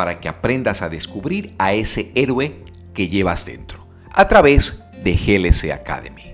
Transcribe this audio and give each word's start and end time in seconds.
para 0.00 0.16
que 0.16 0.30
aprendas 0.30 0.80
a 0.80 0.88
descubrir 0.88 1.54
a 1.58 1.74
ese 1.74 2.10
héroe 2.14 2.64
que 2.94 3.08
llevas 3.10 3.44
dentro 3.44 3.86
a 4.10 4.26
través 4.28 4.82
de 5.04 5.12
GLC 5.12 5.72
Academy. 5.72 6.32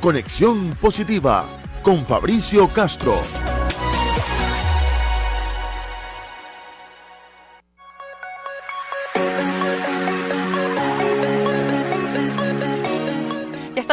Conexión 0.00 0.70
positiva 0.80 1.46
con 1.84 2.04
Fabricio 2.04 2.66
Castro. 2.66 3.14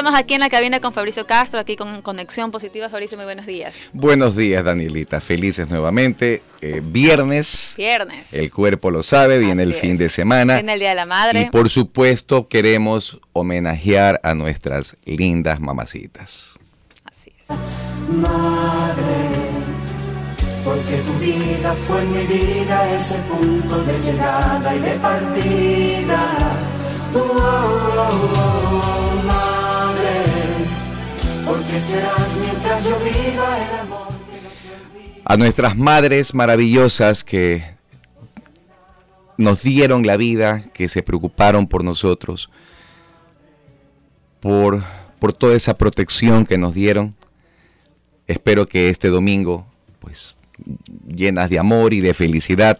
Estamos 0.09 0.23
aquí 0.23 0.33
en 0.33 0.39
la 0.39 0.49
cabina 0.49 0.79
con 0.79 0.91
Fabricio 0.91 1.27
Castro, 1.27 1.59
aquí 1.59 1.75
con 1.75 2.01
Conexión 2.01 2.49
Positiva. 2.49 2.89
Fabricio, 2.89 3.15
muy 3.15 3.25
buenos 3.25 3.45
días. 3.45 3.75
Buenos 3.93 4.35
días, 4.35 4.63
Danielita. 4.63 5.21
Felices 5.21 5.69
nuevamente. 5.69 6.41
Eh, 6.61 6.81
viernes. 6.83 7.75
Viernes. 7.77 8.33
El 8.33 8.51
cuerpo 8.51 8.89
lo 8.89 9.03
sabe, 9.03 9.37
viene 9.37 9.61
el 9.61 9.75
fin 9.75 9.97
de 9.97 10.09
semana. 10.09 10.55
Viene 10.55 10.73
el 10.73 10.79
Día 10.79 10.89
de 10.89 10.95
la 10.95 11.05
Madre. 11.05 11.41
Y 11.41 11.45
por 11.51 11.69
supuesto 11.69 12.47
queremos 12.47 13.19
homenajear 13.33 14.19
a 14.23 14.33
nuestras 14.33 14.97
lindas 15.05 15.59
mamacitas. 15.59 16.57
Así 17.05 17.31
es. 17.37 18.15
Madre, 18.15 19.03
porque 20.65 20.97
tu 21.05 21.13
vida 21.19 21.75
fue 21.87 22.03
mi 22.05 22.25
vida, 22.25 22.95
ese 22.95 23.15
punto 23.29 23.83
de 23.83 23.99
llegada 23.99 24.75
y 24.75 24.79
de 24.79 24.91
partida. 24.93 26.57
Oh, 27.13 27.19
oh, 27.19 28.19
oh, 28.37 28.98
A 35.25 35.37
nuestras 35.37 35.77
madres 35.77 36.33
maravillosas 36.33 37.23
que 37.23 37.63
nos 39.37 39.61
dieron 39.61 40.05
la 40.05 40.17
vida, 40.17 40.65
que 40.73 40.89
se 40.89 41.03
preocuparon 41.03 41.67
por 41.67 41.83
nosotros, 41.83 42.49
por, 44.39 44.83
por 45.19 45.33
toda 45.33 45.55
esa 45.55 45.77
protección 45.77 46.45
que 46.45 46.57
nos 46.57 46.73
dieron. 46.73 47.15
Espero 48.27 48.65
que 48.65 48.89
este 48.89 49.09
domingo, 49.09 49.65
pues 49.99 50.37
llenas 51.07 51.49
de 51.49 51.59
amor 51.59 51.93
y 51.93 52.01
de 52.01 52.13
felicidad, 52.13 52.79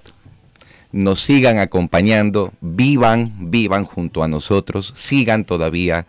nos 0.91 1.21
sigan 1.21 1.59
acompañando, 1.59 2.51
vivan, 2.61 3.51
vivan 3.51 3.85
junto 3.85 4.23
a 4.23 4.27
nosotros, 4.27 4.91
sigan 4.95 5.45
todavía 5.45 6.07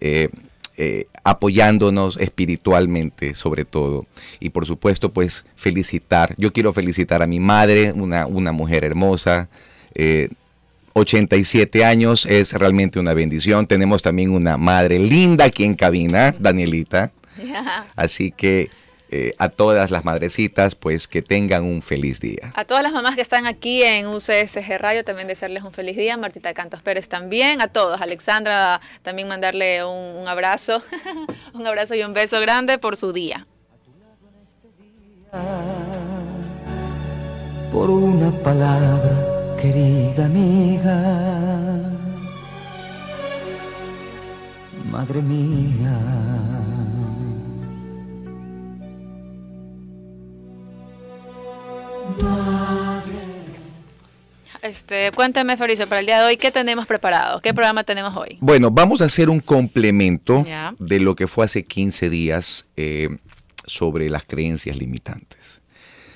eh, 0.00 0.30
eh, 0.76 1.06
apoyándonos 1.24 2.16
espiritualmente 2.18 3.34
sobre 3.34 3.64
todo. 3.64 4.06
Y 4.40 4.50
por 4.50 4.66
supuesto, 4.66 5.12
pues 5.12 5.44
felicitar. 5.54 6.34
Yo 6.38 6.52
quiero 6.52 6.72
felicitar 6.72 7.22
a 7.22 7.26
mi 7.26 7.40
madre, 7.40 7.92
una, 7.92 8.26
una 8.26 8.52
mujer 8.52 8.84
hermosa. 8.84 9.48
87 10.94 11.78
eh, 11.78 11.84
años 11.84 12.26
es 12.26 12.52
realmente 12.52 12.98
una 12.98 13.14
bendición. 13.14 13.66
Tenemos 13.66 14.02
también 14.02 14.30
una 14.30 14.56
madre 14.56 14.98
linda 14.98 15.46
aquí 15.46 15.64
en 15.64 15.74
cabina, 15.74 16.34
Danielita. 16.38 17.12
Así 17.96 18.30
que 18.30 18.70
eh, 19.14 19.34
a 19.36 19.50
todas 19.50 19.90
las 19.90 20.06
madrecitas, 20.06 20.74
pues 20.74 21.06
que 21.06 21.20
tengan 21.20 21.64
un 21.64 21.82
feliz 21.82 22.18
día. 22.18 22.50
A 22.54 22.64
todas 22.64 22.82
las 22.82 22.92
mamás 22.92 23.14
que 23.14 23.20
están 23.20 23.46
aquí 23.46 23.82
en 23.82 24.06
UCSG 24.06 24.78
Radio, 24.78 25.04
también 25.04 25.28
desearles 25.28 25.62
un 25.64 25.70
feliz 25.70 25.98
día. 25.98 26.16
Martita 26.16 26.54
Cantos 26.54 26.80
Pérez 26.80 27.10
también, 27.10 27.60
a 27.60 27.68
todos. 27.68 28.00
Alexandra, 28.00 28.80
también 29.02 29.28
mandarle 29.28 29.84
un, 29.84 30.26
abrazo, 30.26 30.82
un 31.52 31.66
abrazo 31.66 31.94
y 31.94 32.02
un 32.02 32.14
beso 32.14 32.40
grande 32.40 32.78
por 32.78 32.96
su 32.96 33.12
día. 33.12 33.46
Por 37.70 37.90
una 37.90 38.30
palabra, 38.38 39.58
querida 39.60 40.24
amiga, 40.24 40.96
madre 44.90 45.20
mía. 45.20 46.51
Este, 54.62 55.10
cuéntame, 55.10 55.56
Fabricio, 55.56 55.88
para 55.88 56.00
el 56.00 56.06
día 56.06 56.20
de 56.20 56.26
hoy, 56.26 56.36
¿qué 56.36 56.52
tenemos 56.52 56.86
preparado? 56.86 57.40
¿Qué 57.40 57.52
programa 57.52 57.82
tenemos 57.82 58.16
hoy? 58.16 58.38
Bueno, 58.40 58.70
vamos 58.70 59.02
a 59.02 59.06
hacer 59.06 59.28
un 59.28 59.40
complemento 59.40 60.46
de 60.78 61.00
lo 61.00 61.16
que 61.16 61.26
fue 61.26 61.44
hace 61.44 61.64
15 61.64 62.08
días 62.08 62.66
eh, 62.76 63.08
sobre 63.66 64.08
las 64.08 64.24
creencias 64.24 64.78
limitantes. 64.78 65.62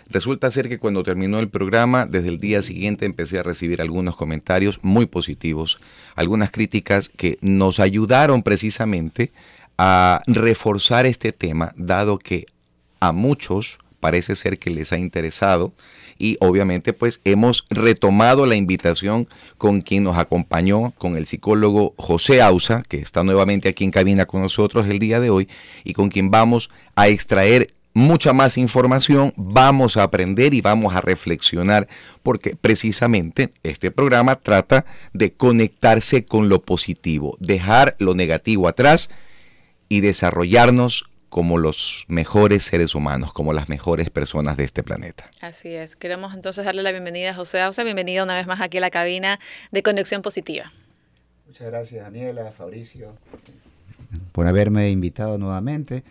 Resulta 0.08 0.48
ser 0.52 0.68
que 0.68 0.78
cuando 0.78 1.02
terminó 1.02 1.40
el 1.40 1.48
programa, 1.48 2.06
desde 2.06 2.28
el 2.28 2.38
día 2.38 2.62
siguiente 2.62 3.04
empecé 3.04 3.40
a 3.40 3.42
recibir 3.42 3.80
algunos 3.80 4.14
comentarios 4.14 4.78
muy 4.82 5.06
positivos, 5.06 5.80
algunas 6.14 6.52
críticas 6.52 7.08
que 7.08 7.38
nos 7.40 7.80
ayudaron 7.80 8.44
precisamente 8.44 9.32
a 9.76 10.22
reforzar 10.28 11.06
este 11.06 11.32
tema, 11.32 11.72
dado 11.76 12.18
que 12.18 12.46
a 13.00 13.10
muchos 13.10 13.78
parece 14.06 14.36
ser 14.36 14.60
que 14.60 14.70
les 14.70 14.92
ha 14.92 14.98
interesado 14.98 15.72
y 16.16 16.36
obviamente 16.38 16.92
pues 16.92 17.20
hemos 17.24 17.64
retomado 17.70 18.46
la 18.46 18.54
invitación 18.54 19.26
con 19.58 19.80
quien 19.80 20.04
nos 20.04 20.16
acompañó, 20.16 20.92
con 20.96 21.16
el 21.16 21.26
psicólogo 21.26 21.92
José 21.98 22.40
Ausa, 22.40 22.84
que 22.88 22.98
está 22.98 23.24
nuevamente 23.24 23.68
aquí 23.68 23.82
en 23.82 23.90
cabina 23.90 24.26
con 24.26 24.42
nosotros 24.42 24.86
el 24.86 25.00
día 25.00 25.18
de 25.18 25.30
hoy 25.30 25.48
y 25.82 25.92
con 25.92 26.08
quien 26.08 26.30
vamos 26.30 26.70
a 26.94 27.08
extraer 27.08 27.74
mucha 27.94 28.32
más 28.32 28.58
información, 28.58 29.32
vamos 29.36 29.96
a 29.96 30.04
aprender 30.04 30.54
y 30.54 30.60
vamos 30.60 30.94
a 30.94 31.00
reflexionar, 31.00 31.88
porque 32.22 32.54
precisamente 32.54 33.50
este 33.64 33.90
programa 33.90 34.36
trata 34.36 34.86
de 35.14 35.32
conectarse 35.32 36.24
con 36.24 36.48
lo 36.48 36.62
positivo, 36.62 37.36
dejar 37.40 37.96
lo 37.98 38.14
negativo 38.14 38.68
atrás 38.68 39.10
y 39.88 39.98
desarrollarnos 39.98 41.06
como 41.36 41.58
los 41.58 42.06
mejores 42.08 42.64
seres 42.64 42.94
humanos, 42.94 43.30
como 43.30 43.52
las 43.52 43.68
mejores 43.68 44.08
personas 44.08 44.56
de 44.56 44.64
este 44.64 44.82
planeta. 44.82 45.28
Así 45.42 45.68
es. 45.68 45.94
Queremos 45.94 46.32
entonces 46.32 46.64
darle 46.64 46.82
la 46.82 46.92
bienvenida 46.92 47.32
a 47.32 47.34
José 47.34 47.60
Ausa. 47.60 47.84
Bienvenido 47.84 48.24
una 48.24 48.34
vez 48.34 48.46
más 48.46 48.62
aquí 48.62 48.78
a 48.78 48.80
la 48.80 48.88
cabina 48.88 49.38
de 49.70 49.82
Conexión 49.82 50.22
Positiva. 50.22 50.72
Muchas 51.46 51.66
gracias, 51.66 52.02
Daniela, 52.02 52.52
Fabricio, 52.52 53.18
por 54.32 54.46
haberme 54.46 54.88
invitado 54.88 55.36
nuevamente. 55.36 56.04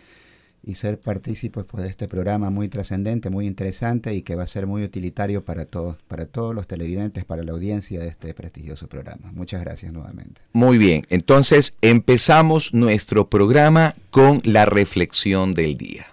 Y 0.66 0.74
ser 0.74 0.98
partícipes 0.98 1.64
pues, 1.64 1.84
de 1.84 1.88
este 1.88 2.08
programa 2.08 2.50
muy 2.50 2.68
trascendente, 2.68 3.30
muy 3.30 3.46
interesante 3.46 4.12
y 4.14 4.22
que 4.22 4.34
va 4.34 4.42
a 4.42 4.48
ser 4.48 4.66
muy 4.66 4.82
utilitario 4.82 5.44
para 5.44 5.64
todos, 5.64 5.96
para 6.08 6.26
todos 6.26 6.54
los 6.54 6.66
televidentes, 6.66 7.24
para 7.24 7.44
la 7.44 7.52
audiencia 7.52 8.00
de 8.00 8.08
este 8.08 8.34
prestigioso 8.34 8.88
programa. 8.88 9.30
Muchas 9.32 9.60
gracias 9.62 9.92
nuevamente. 9.92 10.40
Muy 10.52 10.76
bien, 10.76 11.06
entonces 11.08 11.76
empezamos 11.80 12.74
nuestro 12.74 13.30
programa 13.30 13.94
con 14.10 14.40
la 14.44 14.66
reflexión 14.66 15.54
del 15.54 15.76
día. 15.76 16.06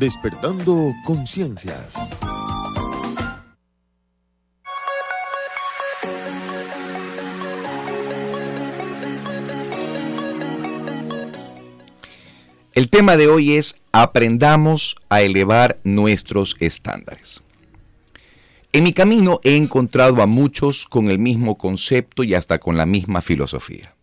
Despertando 0.00 0.94
conciencias. 1.04 1.94
El 12.72 12.88
tema 12.88 13.18
de 13.18 13.28
hoy 13.28 13.52
es 13.58 13.76
aprendamos 13.92 14.96
a 15.10 15.20
elevar 15.20 15.78
nuestros 15.84 16.56
estándares. 16.60 17.42
En 18.72 18.84
mi 18.84 18.94
camino 18.94 19.40
he 19.44 19.54
encontrado 19.56 20.22
a 20.22 20.26
muchos 20.26 20.86
con 20.86 21.10
el 21.10 21.18
mismo 21.18 21.58
concepto 21.58 22.24
y 22.24 22.32
hasta 22.32 22.58
con 22.58 22.78
la 22.78 22.86
misma 22.86 23.20
filosofía. 23.20 23.94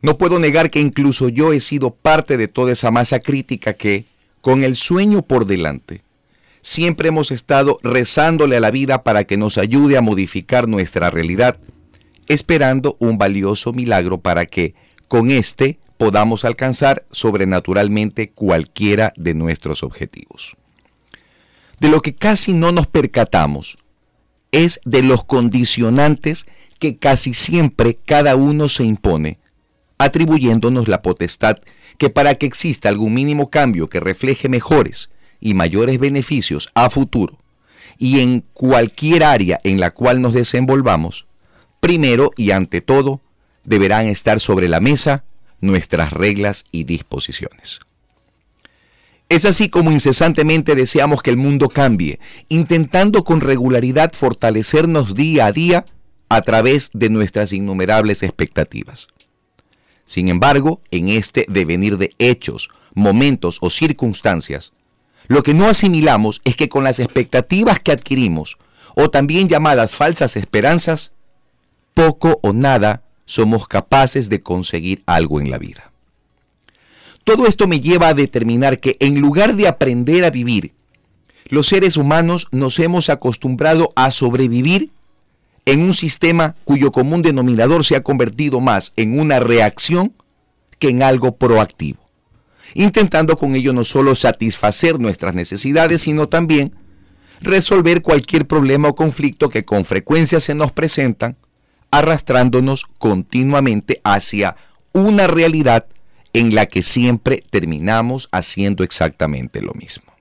No 0.00 0.16
puedo 0.16 0.38
negar 0.38 0.70
que 0.70 0.80
incluso 0.80 1.28
yo 1.28 1.52
he 1.52 1.60
sido 1.60 1.90
parte 1.94 2.38
de 2.38 2.48
toda 2.48 2.72
esa 2.72 2.90
masa 2.90 3.20
crítica 3.20 3.74
que, 3.74 4.06
con 4.46 4.62
el 4.62 4.76
sueño 4.76 5.22
por 5.22 5.44
delante, 5.44 6.04
siempre 6.60 7.08
hemos 7.08 7.32
estado 7.32 7.80
rezándole 7.82 8.56
a 8.56 8.60
la 8.60 8.70
vida 8.70 9.02
para 9.02 9.24
que 9.24 9.36
nos 9.36 9.58
ayude 9.58 9.96
a 9.96 10.02
modificar 10.02 10.68
nuestra 10.68 11.10
realidad, 11.10 11.58
esperando 12.28 12.96
un 13.00 13.18
valioso 13.18 13.72
milagro 13.72 14.20
para 14.20 14.46
que 14.46 14.76
con 15.08 15.32
este 15.32 15.80
podamos 15.98 16.44
alcanzar 16.44 17.04
sobrenaturalmente 17.10 18.30
cualquiera 18.30 19.12
de 19.16 19.34
nuestros 19.34 19.82
objetivos. 19.82 20.56
De 21.80 21.88
lo 21.88 22.00
que 22.00 22.14
casi 22.14 22.52
no 22.52 22.70
nos 22.70 22.86
percatamos 22.86 23.78
es 24.52 24.78
de 24.84 25.02
los 25.02 25.24
condicionantes 25.24 26.46
que 26.78 26.98
casi 26.98 27.34
siempre 27.34 27.96
cada 27.96 28.36
uno 28.36 28.68
se 28.68 28.84
impone, 28.84 29.40
atribuyéndonos 29.98 30.86
la 30.86 31.02
potestad 31.02 31.56
que 31.98 32.10
para 32.10 32.34
que 32.34 32.46
exista 32.46 32.88
algún 32.88 33.14
mínimo 33.14 33.50
cambio 33.50 33.88
que 33.88 34.00
refleje 34.00 34.48
mejores 34.48 35.10
y 35.40 35.54
mayores 35.54 35.98
beneficios 35.98 36.68
a 36.74 36.90
futuro 36.90 37.38
y 37.98 38.20
en 38.20 38.44
cualquier 38.52 39.24
área 39.24 39.60
en 39.64 39.80
la 39.80 39.90
cual 39.90 40.20
nos 40.20 40.34
desenvolvamos, 40.34 41.26
primero 41.80 42.32
y 42.36 42.50
ante 42.50 42.80
todo 42.80 43.20
deberán 43.64 44.06
estar 44.06 44.40
sobre 44.40 44.68
la 44.68 44.80
mesa 44.80 45.24
nuestras 45.60 46.12
reglas 46.12 46.64
y 46.70 46.84
disposiciones. 46.84 47.80
Es 49.28 49.44
así 49.44 49.68
como 49.68 49.90
incesantemente 49.90 50.76
deseamos 50.76 51.20
que 51.20 51.30
el 51.30 51.36
mundo 51.36 51.68
cambie, 51.68 52.20
intentando 52.48 53.24
con 53.24 53.40
regularidad 53.40 54.12
fortalecernos 54.12 55.14
día 55.14 55.46
a 55.46 55.52
día 55.52 55.86
a 56.28 56.42
través 56.42 56.90
de 56.92 57.10
nuestras 57.10 57.52
innumerables 57.52 58.22
expectativas. 58.22 59.08
Sin 60.06 60.28
embargo, 60.28 60.80
en 60.90 61.08
este 61.08 61.44
devenir 61.48 61.98
de 61.98 62.12
hechos, 62.18 62.70
momentos 62.94 63.58
o 63.60 63.68
circunstancias, 63.68 64.72
lo 65.26 65.42
que 65.42 65.52
no 65.52 65.66
asimilamos 65.66 66.40
es 66.44 66.56
que 66.56 66.68
con 66.68 66.84
las 66.84 67.00
expectativas 67.00 67.80
que 67.80 67.92
adquirimos, 67.92 68.56
o 68.94 69.10
también 69.10 69.48
llamadas 69.48 69.94
falsas 69.94 70.36
esperanzas, 70.36 71.12
poco 71.92 72.38
o 72.42 72.52
nada 72.52 73.02
somos 73.26 73.66
capaces 73.66 74.28
de 74.28 74.40
conseguir 74.40 75.02
algo 75.06 75.40
en 75.40 75.50
la 75.50 75.58
vida. 75.58 75.90
Todo 77.24 77.46
esto 77.46 77.66
me 77.66 77.80
lleva 77.80 78.08
a 78.08 78.14
determinar 78.14 78.78
que 78.78 78.96
en 79.00 79.20
lugar 79.20 79.56
de 79.56 79.66
aprender 79.66 80.24
a 80.24 80.30
vivir, 80.30 80.72
los 81.48 81.66
seres 81.66 81.96
humanos 81.96 82.46
nos 82.52 82.78
hemos 82.78 83.08
acostumbrado 83.10 83.92
a 83.96 84.12
sobrevivir 84.12 84.90
en 85.66 85.82
un 85.82 85.92
sistema 85.92 86.54
cuyo 86.64 86.92
común 86.92 87.22
denominador 87.22 87.84
se 87.84 87.96
ha 87.96 88.02
convertido 88.02 88.60
más 88.60 88.92
en 88.96 89.18
una 89.18 89.40
reacción 89.40 90.14
que 90.78 90.88
en 90.88 91.02
algo 91.02 91.36
proactivo, 91.36 91.98
intentando 92.74 93.36
con 93.36 93.54
ello 93.54 93.72
no 93.72 93.84
solo 93.84 94.14
satisfacer 94.14 94.98
nuestras 95.00 95.34
necesidades, 95.34 96.02
sino 96.02 96.28
también 96.28 96.72
resolver 97.40 98.00
cualquier 98.00 98.46
problema 98.46 98.88
o 98.88 98.94
conflicto 98.94 99.50
que 99.50 99.64
con 99.64 99.84
frecuencia 99.84 100.40
se 100.40 100.54
nos 100.54 100.72
presentan, 100.72 101.36
arrastrándonos 101.90 102.84
continuamente 102.98 104.00
hacia 104.04 104.56
una 104.92 105.26
realidad 105.26 105.86
en 106.32 106.54
la 106.54 106.66
que 106.66 106.82
siempre 106.82 107.42
terminamos 107.50 108.28
haciendo 108.30 108.84
exactamente 108.84 109.62
lo 109.62 109.72
mismo. 109.74 110.12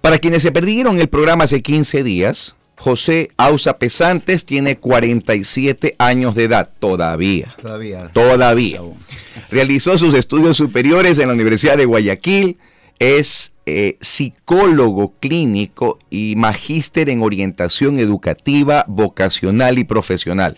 Para 0.00 0.18
quienes 0.18 0.42
se 0.42 0.52
perdieron 0.52 0.98
el 0.98 1.08
programa 1.08 1.44
hace 1.44 1.60
15 1.60 2.02
días, 2.02 2.54
José 2.76 3.30
Ausa 3.36 3.78
Pesantes 3.78 4.46
tiene 4.46 4.78
47 4.78 5.96
años 5.98 6.34
de 6.34 6.44
edad, 6.44 6.70
todavía. 6.78 7.54
Todavía. 7.60 8.08
Todavía. 8.12 8.80
Realizó 9.50 9.98
sus 9.98 10.14
estudios 10.14 10.56
superiores 10.56 11.18
en 11.18 11.28
la 11.28 11.34
Universidad 11.34 11.76
de 11.76 11.84
Guayaquil, 11.84 12.56
es 12.98 13.54
eh, 13.66 13.96
psicólogo 14.00 15.14
clínico 15.20 15.98
y 16.08 16.34
magíster 16.36 17.10
en 17.10 17.22
orientación 17.22 17.98
educativa, 17.98 18.84
vocacional 18.88 19.78
y 19.78 19.84
profesional. 19.84 20.56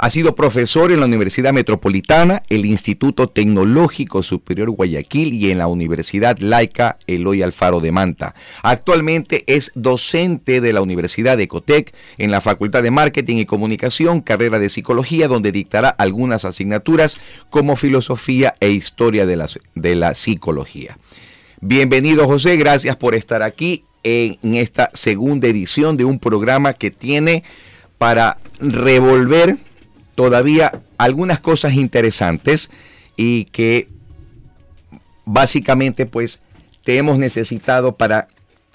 Ha 0.00 0.10
sido 0.10 0.36
profesor 0.36 0.92
en 0.92 1.00
la 1.00 1.06
Universidad 1.06 1.52
Metropolitana, 1.52 2.44
el 2.50 2.66
Instituto 2.66 3.28
Tecnológico 3.28 4.22
Superior 4.22 4.70
Guayaquil 4.70 5.34
y 5.34 5.50
en 5.50 5.58
la 5.58 5.66
Universidad 5.66 6.38
Laica 6.38 6.98
Eloy 7.08 7.42
Alfaro 7.42 7.80
de 7.80 7.90
Manta. 7.90 8.36
Actualmente 8.62 9.42
es 9.48 9.72
docente 9.74 10.60
de 10.60 10.72
la 10.72 10.82
Universidad 10.82 11.36
de 11.36 11.42
Ecotec 11.42 11.92
en 12.16 12.30
la 12.30 12.40
Facultad 12.40 12.84
de 12.84 12.92
Marketing 12.92 13.38
y 13.38 13.44
Comunicación, 13.44 14.20
carrera 14.20 14.60
de 14.60 14.68
Psicología, 14.68 15.26
donde 15.26 15.50
dictará 15.50 15.88
algunas 15.88 16.44
asignaturas 16.44 17.18
como 17.50 17.74
Filosofía 17.74 18.54
e 18.60 18.70
Historia 18.70 19.26
de 19.26 19.34
la, 19.34 19.48
de 19.74 19.96
la 19.96 20.14
Psicología. 20.14 20.96
Bienvenido 21.60 22.24
José, 22.26 22.56
gracias 22.56 22.94
por 22.94 23.16
estar 23.16 23.42
aquí 23.42 23.82
en 24.04 24.54
esta 24.54 24.92
segunda 24.94 25.48
edición 25.48 25.96
de 25.96 26.04
un 26.04 26.20
programa 26.20 26.72
que 26.72 26.92
tiene 26.92 27.42
para 27.98 28.38
revolver 28.60 29.58
todavía 30.18 30.82
algunas 30.96 31.38
cosas 31.38 31.74
interesantes 31.74 32.70
y 33.16 33.44
que 33.44 33.88
básicamente 35.24 36.06
pues 36.06 36.40
te 36.82 36.98
hemos 36.98 37.18
necesitado 37.18 37.94
para 37.94 38.26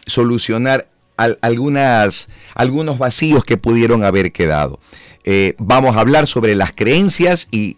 solucionar 0.05 0.87
algunas, 1.17 2.29
algunos 2.55 2.97
vacíos 2.97 3.43
que 3.43 3.57
pudieron 3.57 4.05
haber 4.05 4.31
quedado. 4.31 4.79
Eh, 5.25 5.55
vamos 5.57 5.97
a 5.97 5.99
hablar 5.99 6.27
sobre 6.27 6.55
las 6.55 6.71
creencias 6.71 7.49
y 7.51 7.75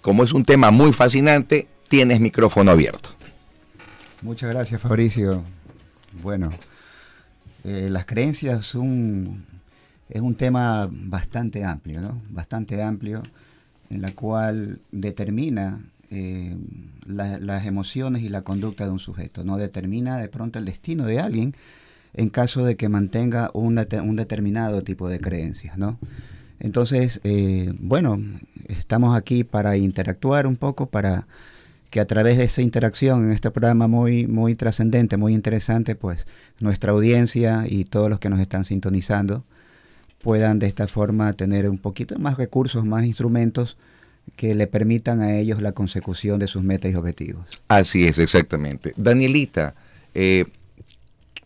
como 0.00 0.22
es 0.22 0.32
un 0.32 0.44
tema 0.44 0.70
muy 0.70 0.92
fascinante, 0.92 1.66
tienes 1.88 2.20
micrófono 2.20 2.70
abierto. 2.70 3.10
Muchas 4.22 4.48
gracias 4.50 4.80
Fabricio. 4.80 5.42
Bueno, 6.22 6.52
eh, 7.64 7.88
las 7.90 8.06
creencias 8.06 8.64
son 8.64 9.44
es 10.08 10.20
un 10.20 10.34
tema 10.34 10.88
bastante 10.90 11.64
amplio, 11.64 12.00
¿no? 12.00 12.20
Bastante 12.30 12.82
amplio, 12.82 13.22
en 13.90 14.02
la 14.02 14.12
cual 14.12 14.80
determina 14.90 15.80
eh, 16.10 16.56
las 17.06 17.66
emociones 17.66 18.22
y 18.22 18.28
la 18.28 18.42
conducta 18.42 18.84
de 18.84 18.90
un 18.90 18.98
sujeto, 18.98 19.44
no 19.44 19.56
determina 19.56 20.18
de 20.18 20.28
pronto 20.28 20.58
el 20.58 20.64
destino 20.64 21.04
de 21.06 21.20
alguien 21.20 21.54
en 22.14 22.30
caso 22.30 22.64
de 22.64 22.76
que 22.76 22.88
mantenga 22.88 23.50
un, 23.54 23.76
determinado 23.76 24.82
tipo 24.82 25.08
de 25.08 25.20
creencias, 25.20 25.78
¿no? 25.78 25.98
Entonces, 26.60 27.20
eh, 27.24 27.72
bueno, 27.78 28.20
estamos 28.66 29.16
aquí 29.16 29.44
para 29.44 29.76
interactuar 29.76 30.46
un 30.46 30.56
poco, 30.56 30.86
para 30.86 31.26
que 31.90 32.00
a 32.00 32.06
través 32.06 32.36
de 32.36 32.44
esa 32.44 32.62
interacción 32.62 33.24
en 33.24 33.32
este 33.32 33.50
programa 33.50 33.86
muy, 33.86 34.26
muy 34.26 34.54
trascendente, 34.54 35.16
muy 35.16 35.32
interesante, 35.32 35.94
pues 35.94 36.26
nuestra 36.58 36.92
audiencia 36.92 37.64
y 37.68 37.84
todos 37.84 38.10
los 38.10 38.18
que 38.18 38.28
nos 38.28 38.40
están 38.40 38.64
sintonizando, 38.64 39.44
puedan 40.22 40.58
de 40.58 40.66
esta 40.66 40.88
forma 40.88 41.32
tener 41.32 41.68
un 41.68 41.78
poquito 41.78 42.18
más 42.18 42.36
recursos, 42.36 42.84
más 42.84 43.04
instrumentos 43.04 43.76
que 44.36 44.54
le 44.54 44.66
permitan 44.66 45.20
a 45.20 45.36
ellos 45.36 45.62
la 45.62 45.72
consecución 45.72 46.38
de 46.38 46.46
sus 46.46 46.62
metas 46.62 46.92
y 46.92 46.94
objetivos. 46.94 47.46
Así 47.68 48.06
es, 48.06 48.18
exactamente. 48.18 48.92
Danielita, 48.96 49.74
eh, 50.14 50.44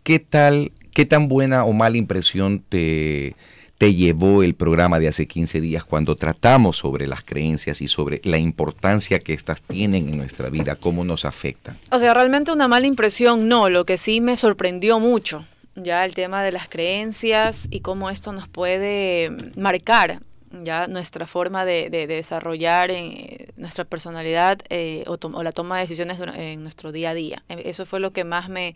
¿qué 0.03 0.19
tal, 0.19 0.73
qué 0.93 1.05
tan 1.05 1.29
buena 1.29 1.65
o 1.65 1.73
mala 1.73 1.97
impresión 1.97 2.63
te, 2.69 3.37
te 3.83 3.95
llevó 3.95 4.43
el 4.43 4.55
programa 4.55 5.01
de 5.01 5.09
hace 5.09 5.27
15 5.27 5.61
días 5.61 5.85
cuando 5.85 6.17
tratamos 6.17 6.77
sobre 6.77 7.07
las 7.07 7.25
creencias 7.25 7.81
y 7.81 7.89
sobre 7.89 8.21
la 8.25 8.39
importancia 8.39 9.19
que 9.19 9.35
éstas 9.35 9.61
tienen 9.63 10.09
en 10.09 10.17
nuestra 10.17 10.51
vida, 10.51 10.77
cómo 10.77 11.05
nos 11.05 11.25
afectan? 11.25 11.77
O 11.91 11.99
sea, 11.99 12.15
realmente 12.15 12.53
una 12.53 12.69
mala 12.69 12.87
impresión 12.87 13.49
no, 13.49 13.69
lo 13.69 13.85
que 13.85 13.99
sí 13.99 14.21
me 14.21 14.37
sorprendió 14.37 15.01
mucho, 15.01 15.45
ya 15.75 16.05
el 16.05 16.15
tema 16.15 16.43
de 16.43 16.53
las 16.53 16.69
creencias 16.69 17.67
y 17.71 17.81
cómo 17.81 18.11
esto 18.11 18.33
nos 18.33 18.49
puede 18.49 19.31
marcar 19.57 20.21
ya 20.51 20.87
nuestra 20.87 21.27
forma 21.27 21.65
de, 21.65 21.89
desarrollar 21.91 22.91
en, 22.91 23.47
nuestra 23.57 23.85
personalidad 23.85 24.59
eh, 24.69 25.05
o, 25.07 25.43
la 25.43 25.53
toma 25.53 25.77
de 25.77 25.83
decisiones 25.83 26.21
en 26.21 26.63
nuestro 26.63 26.93
día 26.93 27.11
a 27.11 27.15
día. 27.15 27.43
E, 27.49 27.71
eso 27.71 27.87
fue 27.87 28.01
lo 28.01 28.13
que 28.13 28.25
más 28.25 28.49
me, 28.49 28.75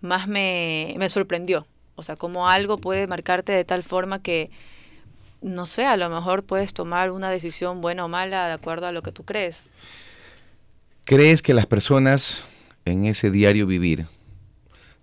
más 0.00 0.26
me, 0.26 0.94
me 0.98 1.08
sorprendió. 1.08 1.66
O 1.96 2.02
sea, 2.02 2.16
cómo 2.16 2.48
algo 2.48 2.78
puede 2.78 3.06
marcarte 3.06 3.52
de 3.52 3.64
tal 3.64 3.84
forma 3.84 4.20
que, 4.20 4.50
no 5.40 5.66
sé, 5.66 5.86
a 5.86 5.96
lo 5.96 6.10
mejor 6.10 6.42
puedes 6.42 6.74
tomar 6.74 7.12
una 7.12 7.30
decisión 7.30 7.80
buena 7.80 8.04
o 8.04 8.08
mala 8.08 8.48
de 8.48 8.52
acuerdo 8.52 8.86
a 8.88 8.92
lo 8.92 9.02
que 9.02 9.12
tú 9.12 9.22
crees. 9.24 9.68
¿Crees 11.04 11.42
que 11.42 11.54
las 11.54 11.66
personas 11.66 12.44
en 12.84 13.04
ese 13.04 13.30
diario 13.30 13.66
vivir 13.66 14.06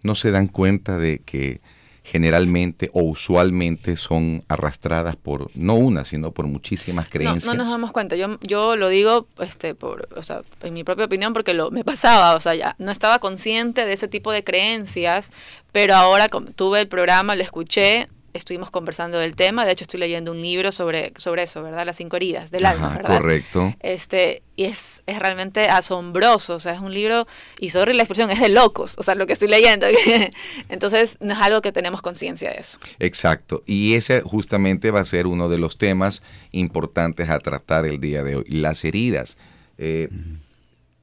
no 0.03 0.15
se 0.15 0.31
dan 0.31 0.47
cuenta 0.47 0.97
de 0.97 1.19
que 1.19 1.61
generalmente 2.03 2.89
o 2.93 3.03
usualmente 3.03 3.95
son 3.95 4.43
arrastradas 4.47 5.15
por 5.15 5.51
no 5.55 5.75
una, 5.75 6.03
sino 6.03 6.31
por 6.31 6.47
muchísimas 6.47 7.07
creencias. 7.09 7.45
No, 7.45 7.53
nos 7.53 7.69
damos 7.69 7.91
cuenta. 7.91 8.15
Yo, 8.15 8.39
yo 8.41 8.75
lo 8.75 8.89
digo 8.89 9.27
este, 9.39 9.75
por, 9.75 10.09
o 10.15 10.23
sea, 10.23 10.41
en 10.63 10.73
mi 10.73 10.83
propia 10.83 11.05
opinión 11.05 11.33
porque 11.33 11.53
lo, 11.53 11.69
me 11.69 11.83
pasaba, 11.83 12.35
o 12.35 12.39
sea, 12.39 12.55
ya 12.55 12.75
no 12.79 12.91
estaba 12.91 13.19
consciente 13.19 13.85
de 13.85 13.93
ese 13.93 14.07
tipo 14.07 14.31
de 14.31 14.43
creencias, 14.43 15.31
pero 15.71 15.95
ahora 15.95 16.27
tuve 16.27 16.81
el 16.81 16.87
programa, 16.87 17.35
lo 17.35 17.43
escuché, 17.43 18.09
estuvimos 18.33 18.71
conversando 18.71 19.17
del 19.17 19.35
tema. 19.35 19.65
De 19.65 19.71
hecho, 19.71 19.83
estoy 19.83 19.99
leyendo 19.99 20.31
un 20.31 20.41
libro 20.41 20.71
sobre, 20.71 21.13
sobre 21.17 21.43
eso, 21.43 21.61
¿verdad? 21.63 21.85
Las 21.85 21.97
cinco 21.97 22.15
heridas 22.15 22.51
del 22.51 22.65
alma, 22.65 22.89
¿verdad? 22.89 23.17
Correcto. 23.17 23.73
Este, 23.79 24.43
y 24.55 24.65
es, 24.65 25.03
es 25.07 25.19
realmente 25.19 25.65
asombroso. 25.65 26.55
O 26.55 26.59
sea, 26.59 26.73
es 26.73 26.79
un 26.79 26.93
libro, 26.93 27.27
y 27.59 27.69
sorry 27.69 27.93
la 27.93 28.03
expresión, 28.03 28.29
es 28.31 28.39
de 28.39 28.49
locos. 28.49 28.95
O 28.97 29.03
sea, 29.03 29.15
lo 29.15 29.27
que 29.27 29.33
estoy 29.33 29.47
leyendo. 29.47 29.87
Entonces, 30.69 31.17
no 31.19 31.33
es 31.33 31.39
algo 31.39 31.61
que 31.61 31.71
tenemos 31.71 32.01
conciencia 32.01 32.49
de 32.51 32.59
eso. 32.59 32.77
Exacto. 32.99 33.63
Y 33.65 33.95
ese 33.95 34.21
justamente 34.21 34.91
va 34.91 35.01
a 35.01 35.05
ser 35.05 35.27
uno 35.27 35.49
de 35.49 35.57
los 35.57 35.77
temas 35.77 36.21
importantes 36.51 37.29
a 37.29 37.39
tratar 37.39 37.85
el 37.85 37.99
día 37.99 38.23
de 38.23 38.37
hoy. 38.37 38.45
Las 38.47 38.83
heridas. 38.83 39.37
Eh, 39.77 40.09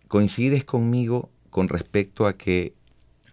¿Coincides 0.09 0.65
conmigo 0.65 1.29
con 1.51 1.69
respecto 1.69 2.27
a 2.27 2.37
que 2.37 2.73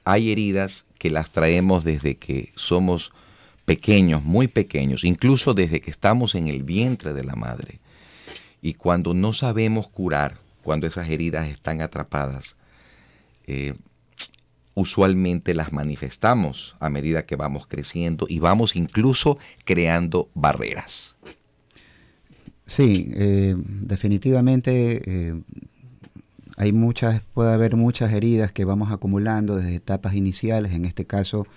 hay 0.03 0.31
heridas 0.31 0.85
que 0.99 1.09
las 1.09 1.31
traemos 1.31 1.83
desde 1.83 2.15
que 2.15 2.51
somos 2.55 3.11
pequeños, 3.65 4.23
muy 4.23 4.47
pequeños, 4.47 5.03
incluso 5.03 5.53
desde 5.53 5.81
que 5.81 5.91
estamos 5.91 6.35
en 6.35 6.47
el 6.47 6.63
vientre 6.63 7.13
de 7.13 7.23
la 7.23 7.35
madre. 7.35 7.79
Y 8.61 8.75
cuando 8.75 9.13
no 9.13 9.33
sabemos 9.33 9.87
curar, 9.87 10.39
cuando 10.63 10.87
esas 10.87 11.09
heridas 11.09 11.49
están 11.49 11.81
atrapadas, 11.81 12.55
eh, 13.47 13.73
usualmente 14.75 15.53
las 15.53 15.71
manifestamos 15.71 16.75
a 16.79 16.89
medida 16.89 17.25
que 17.25 17.35
vamos 17.35 17.65
creciendo 17.65 18.25
y 18.29 18.39
vamos 18.39 18.75
incluso 18.75 19.37
creando 19.63 20.29
barreras. 20.33 21.15
Sí, 22.65 23.11
eh, 23.15 23.55
definitivamente 23.57 25.01
eh, 25.05 25.41
hay 26.57 26.73
muchas, 26.73 27.21
puede 27.33 27.53
haber 27.53 27.75
muchas 27.75 28.11
heridas 28.11 28.51
que 28.51 28.65
vamos 28.65 28.91
acumulando 28.91 29.55
desde 29.55 29.75
etapas 29.75 30.15
iniciales, 30.15 30.73
en 30.73 30.85
este 30.85 31.05
caso 31.05 31.47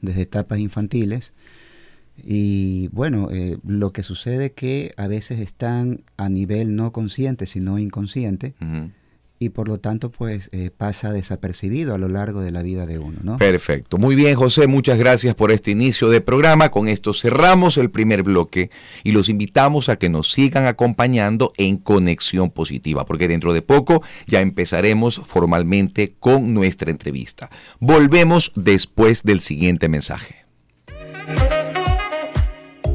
desde 0.00 0.22
etapas 0.22 0.58
infantiles. 0.58 1.32
Y 2.22 2.88
bueno, 2.88 3.30
eh, 3.30 3.58
lo 3.66 3.92
que 3.92 4.02
sucede 4.02 4.46
es 4.46 4.52
que 4.52 4.94
a 4.96 5.06
veces 5.06 5.38
están 5.38 6.02
a 6.16 6.28
nivel 6.28 6.74
no 6.74 6.92
consciente, 6.92 7.46
sino 7.46 7.78
inconsciente, 7.78 8.54
y 9.38 9.50
por 9.50 9.68
lo 9.68 9.78
tanto 9.78 10.10
pues 10.10 10.48
eh, 10.52 10.70
pasa 10.76 11.12
desapercibido 11.12 11.94
a 11.94 11.98
lo 11.98 12.08
largo 12.08 12.40
de 12.40 12.50
la 12.50 12.62
vida 12.62 12.86
de 12.86 12.98
uno. 12.98 13.18
¿no? 13.22 13.36
Perfecto. 13.36 13.98
Muy 13.98 14.14
bien, 14.14 14.34
José, 14.34 14.66
muchas 14.66 14.98
gracias 14.98 15.34
por 15.34 15.52
este 15.52 15.70
inicio 15.70 16.08
de 16.08 16.20
programa. 16.20 16.70
Con 16.70 16.88
esto 16.88 17.12
cerramos 17.12 17.76
el 17.76 17.90
primer 17.90 18.22
bloque 18.22 18.70
y 19.04 19.12
los 19.12 19.28
invitamos 19.28 19.88
a 19.88 19.96
que 19.96 20.08
nos 20.08 20.32
sigan 20.32 20.66
acompañando 20.66 21.52
en 21.56 21.76
Conexión 21.76 22.50
Positiva, 22.50 23.04
porque 23.04 23.28
dentro 23.28 23.52
de 23.52 23.62
poco 23.62 24.02
ya 24.26 24.40
empezaremos 24.40 25.20
formalmente 25.24 26.14
con 26.18 26.54
nuestra 26.54 26.90
entrevista. 26.90 27.50
Volvemos 27.80 28.52
después 28.54 29.22
del 29.22 29.40
siguiente 29.40 29.88
mensaje. 29.88 30.46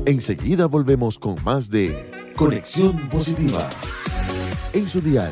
Enseguida 0.05 0.65
volvemos 0.65 1.19
con 1.19 1.35
más 1.43 1.69
de 1.69 2.09
Conexión 2.35 3.09
Positiva 3.09 3.69
en 4.73 4.87
su 4.87 4.99
dial 4.99 5.31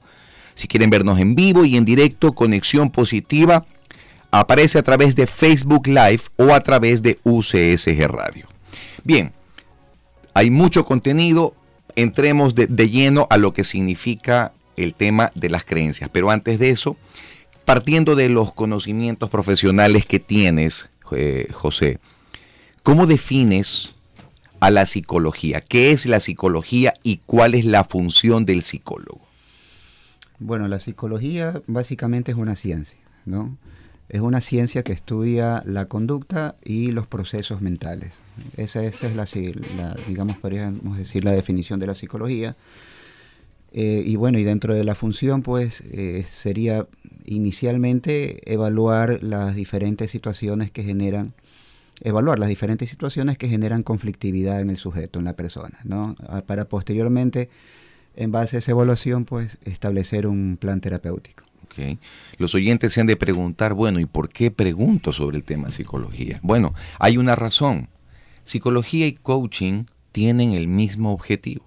Si 0.54 0.68
quieren 0.68 0.88
vernos 0.88 1.18
en 1.18 1.34
vivo 1.34 1.66
y 1.66 1.76
en 1.76 1.84
directo, 1.84 2.32
Conexión 2.32 2.88
Positiva 2.88 3.66
aparece 4.30 4.78
a 4.78 4.82
través 4.82 5.16
de 5.16 5.26
Facebook 5.26 5.86
Live 5.86 6.22
o 6.36 6.54
a 6.54 6.60
través 6.60 7.02
de 7.02 7.18
UCSG 7.24 8.08
Radio. 8.08 8.46
Bien, 9.04 9.32
hay 10.32 10.48
mucho 10.48 10.86
contenido 10.86 11.56
entremos 11.96 12.54
de, 12.54 12.66
lleno 12.88 13.26
a 13.30 13.36
lo 13.36 13.52
que 13.52 13.64
significa 13.64 14.52
el 14.76 14.94
tema 14.94 15.32
de 15.34 15.50
las 15.50 15.64
creencias. 15.64 16.10
Pero 16.12 16.30
antes 16.30 16.58
de 16.58 16.70
eso, 16.70 16.96
partiendo 17.64 18.14
de 18.14 18.28
los 18.28 18.52
conocimientos 18.52 19.30
profesionales 19.30 20.06
que 20.06 20.18
tienes, 20.18 20.90
eh, 21.12 21.48
José, 21.52 21.98
¿cómo 22.82 23.06
defines 23.06 23.94
a 24.60 24.70
la 24.70 24.86
psicología? 24.86 25.60
¿Qué 25.60 25.90
es 25.90 26.06
la 26.06 26.20
psicología 26.20 26.92
y 27.02 27.18
cuál 27.26 27.54
es 27.54 27.64
la 27.64 27.84
función 27.84 28.46
del 28.46 28.62
psicólogo? 28.62 29.20
Bueno, 30.38 30.68
la 30.68 30.80
psicología 30.80 31.62
básicamente 31.66 32.32
es 32.32 32.38
una 32.38 32.56
ciencia, 32.56 32.98
¿no? 33.24 33.56
Es 34.12 34.20
una 34.20 34.42
ciencia 34.42 34.82
que 34.82 34.92
estudia 34.92 35.62
la 35.64 35.86
conducta 35.86 36.54
y 36.62 36.90
los 36.90 37.06
procesos 37.06 37.62
mentales. 37.62 38.12
Esa, 38.58 38.84
es 38.84 39.02
la, 39.16 39.96
digamos, 40.06 40.36
podríamos 40.36 40.98
decir, 40.98 41.24
la 41.24 41.32
definición 41.32 41.80
de 41.80 41.86
la 41.86 41.94
psicología. 41.94 42.54
Eh, 43.72 44.02
y 44.04 44.16
bueno, 44.16 44.38
y 44.38 44.44
dentro 44.44 44.74
de 44.74 44.84
la 44.84 44.94
función, 44.94 45.40
pues, 45.40 45.82
eh, 45.90 46.26
sería 46.28 46.86
inicialmente 47.24 48.52
evaluar 48.52 49.22
las 49.22 49.54
diferentes 49.56 50.10
situaciones 50.10 50.70
que 50.70 50.84
generan, 50.84 51.32
evaluar 52.02 52.38
las 52.38 52.50
diferentes 52.50 52.90
situaciones 52.90 53.38
que 53.38 53.48
generan 53.48 53.82
conflictividad 53.82 54.60
en 54.60 54.68
el 54.68 54.76
sujeto, 54.76 55.20
en 55.20 55.24
la 55.24 55.36
persona, 55.36 55.78
¿no? 55.84 56.16
Ah, 56.28 56.42
para 56.42 56.66
posteriormente, 56.66 57.48
en 58.14 58.30
base 58.30 58.56
a 58.56 58.58
esa 58.58 58.72
evaluación, 58.72 59.24
pues, 59.24 59.56
establecer 59.64 60.26
un 60.26 60.58
plan 60.60 60.82
terapéutico. 60.82 61.44
Los 62.38 62.54
oyentes 62.54 62.92
se 62.92 63.00
han 63.00 63.06
de 63.06 63.16
preguntar, 63.16 63.74
bueno, 63.74 64.00
¿y 64.00 64.06
por 64.06 64.28
qué 64.28 64.50
pregunto 64.50 65.12
sobre 65.12 65.36
el 65.36 65.44
tema 65.44 65.70
psicología? 65.70 66.40
Bueno, 66.42 66.74
hay 66.98 67.16
una 67.16 67.36
razón. 67.36 67.88
Psicología 68.44 69.06
y 69.06 69.12
coaching 69.12 69.84
tienen 70.12 70.52
el 70.52 70.68
mismo 70.68 71.12
objetivo. 71.12 71.64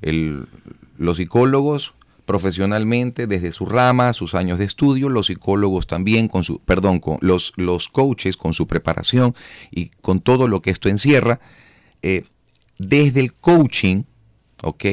los 0.00 1.16
psicólogos 1.16 1.94
profesionalmente 2.28 3.26
desde 3.26 3.52
su 3.52 3.64
rama, 3.64 4.12
sus 4.12 4.34
años 4.34 4.58
de 4.58 4.66
estudio, 4.66 5.08
los 5.08 5.28
psicólogos 5.28 5.86
también 5.86 6.28
con 6.28 6.44
su, 6.44 6.60
perdón, 6.60 7.00
con 7.00 7.16
los, 7.22 7.54
los 7.56 7.88
coaches 7.88 8.36
con 8.36 8.52
su 8.52 8.66
preparación 8.66 9.34
y 9.70 9.86
con 10.02 10.20
todo 10.20 10.46
lo 10.46 10.60
que 10.60 10.70
esto 10.70 10.90
encierra, 10.90 11.40
eh, 12.02 12.24
desde 12.78 13.20
el 13.20 13.32
coaching, 13.32 14.02
¿ok? 14.62 14.84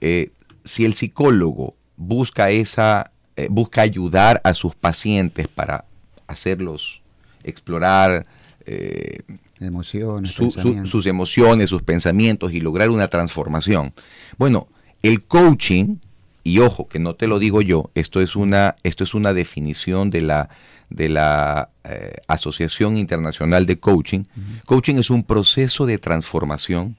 Eh, 0.00 0.32
si 0.64 0.84
el 0.84 0.94
psicólogo 0.94 1.76
busca 1.96 2.50
esa, 2.50 3.12
eh, 3.36 3.48
busca 3.50 3.82
ayudar 3.82 4.40
a 4.44 4.54
sus 4.54 4.74
pacientes 4.74 5.48
para 5.48 5.84
hacerlos 6.26 7.02
explorar 7.44 8.26
emociones, 9.60 10.32
sus 10.32 11.06
emociones, 11.06 11.70
sus 11.70 11.82
pensamientos 11.82 12.52
y 12.52 12.60
lograr 12.60 12.90
una 12.90 13.08
transformación. 13.08 13.92
Bueno, 14.38 14.66
el 15.02 15.22
coaching, 15.22 15.98
y 16.42 16.58
ojo, 16.58 16.88
que 16.88 16.98
no 16.98 17.14
te 17.14 17.28
lo 17.28 17.38
digo 17.38 17.62
yo, 17.62 17.90
esto 17.94 18.20
es 18.20 18.34
una, 18.34 18.74
esto 18.82 19.04
es 19.04 19.14
una 19.14 19.32
definición 19.34 20.10
de 20.10 20.22
la, 20.22 20.48
de 20.90 21.08
la 21.08 21.70
Asociación 22.26 22.96
Internacional 22.96 23.66
de 23.66 23.78
Coaching. 23.78 24.24
Coaching 24.64 24.96
es 24.96 25.10
un 25.10 25.22
proceso 25.22 25.86
de 25.86 25.98
transformación 25.98 26.96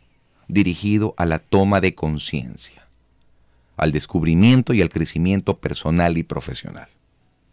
dirigido 0.48 1.13
a 1.17 1.25
la 1.25 1.39
toma 1.39 1.82
de 1.82 1.96
conciencia, 1.96 2.87
al 3.78 3.92
descubrimiento 3.92 4.74
y 4.74 4.82
al 4.82 4.90
crecimiento 4.90 5.58
personal 5.58 6.18
y 6.18 6.24
profesional. 6.24 6.88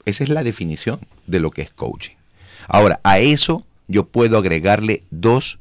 Esa 0.05 0.25
es 0.25 0.31
la 0.31 0.43
definición 0.43 1.01
de 1.27 1.41
lo 1.41 1.51
que 1.51 1.63
es 1.63 1.71
coaching. 1.71 2.15
Ahora, 2.67 3.01
a 3.05 3.19
eso 3.19 3.65
yo 3.89 4.07
puedo 4.07 4.39
agregarle 4.39 5.03
dos 5.11 5.59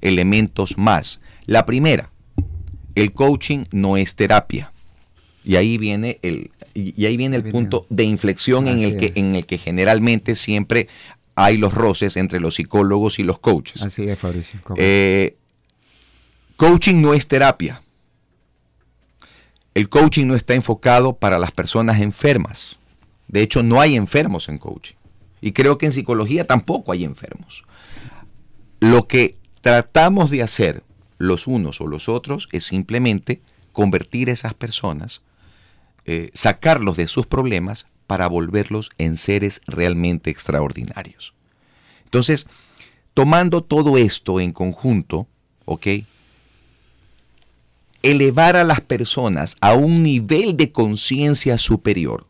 elementos 0.00 0.78
más. 0.78 1.20
La 1.46 1.66
primera, 1.66 2.10
el 2.94 3.12
coaching 3.12 3.64
no 3.70 3.96
es 3.96 4.16
terapia. 4.16 4.72
Y 5.44 5.56
ahí 5.56 5.78
viene 5.78 6.18
el, 6.22 6.50
y 6.74 7.04
ahí 7.04 7.16
viene 7.16 7.36
el 7.36 7.44
punto 7.44 7.86
de 7.88 8.04
inflexión 8.04 8.66
en 8.66 8.80
el, 8.80 8.96
que, 8.96 9.12
en 9.14 9.34
el 9.34 9.46
que 9.46 9.58
generalmente 9.58 10.34
siempre 10.34 10.88
hay 11.36 11.56
los 11.56 11.74
roces 11.74 12.16
entre 12.16 12.40
los 12.40 12.56
psicólogos 12.56 13.18
y 13.18 13.22
los 13.22 13.38
coaches. 13.38 13.82
Así 13.82 14.08
es, 14.08 14.18
Fabricio. 14.18 14.60
Eh, 14.76 15.36
Coaching 16.56 17.02
no 17.02 17.12
es 17.12 17.28
terapia. 17.28 17.82
El 19.76 19.90
coaching 19.90 20.24
no 20.24 20.36
está 20.36 20.54
enfocado 20.54 21.18
para 21.18 21.38
las 21.38 21.52
personas 21.52 22.00
enfermas. 22.00 22.78
De 23.28 23.42
hecho, 23.42 23.62
no 23.62 23.78
hay 23.78 23.94
enfermos 23.94 24.48
en 24.48 24.56
coaching. 24.56 24.94
Y 25.42 25.52
creo 25.52 25.76
que 25.76 25.84
en 25.84 25.92
psicología 25.92 26.46
tampoco 26.46 26.92
hay 26.92 27.04
enfermos. 27.04 27.62
Lo 28.80 29.06
que 29.06 29.36
tratamos 29.60 30.30
de 30.30 30.42
hacer 30.42 30.82
los 31.18 31.46
unos 31.46 31.82
o 31.82 31.88
los 31.88 32.08
otros 32.08 32.48
es 32.52 32.64
simplemente 32.64 33.42
convertir 33.74 34.30
a 34.30 34.32
esas 34.32 34.54
personas, 34.54 35.20
eh, 36.06 36.30
sacarlos 36.32 36.96
de 36.96 37.06
sus 37.06 37.26
problemas 37.26 37.86
para 38.06 38.28
volverlos 38.28 38.88
en 38.96 39.18
seres 39.18 39.60
realmente 39.66 40.30
extraordinarios. 40.30 41.34
Entonces, 42.04 42.46
tomando 43.12 43.62
todo 43.62 43.98
esto 43.98 44.40
en 44.40 44.52
conjunto, 44.52 45.26
¿ok? 45.66 45.86
Elevar 48.02 48.56
a 48.56 48.64
las 48.64 48.80
personas 48.80 49.56
a 49.60 49.74
un 49.74 50.02
nivel 50.02 50.56
de 50.56 50.72
conciencia 50.72 51.58
superior. 51.58 52.26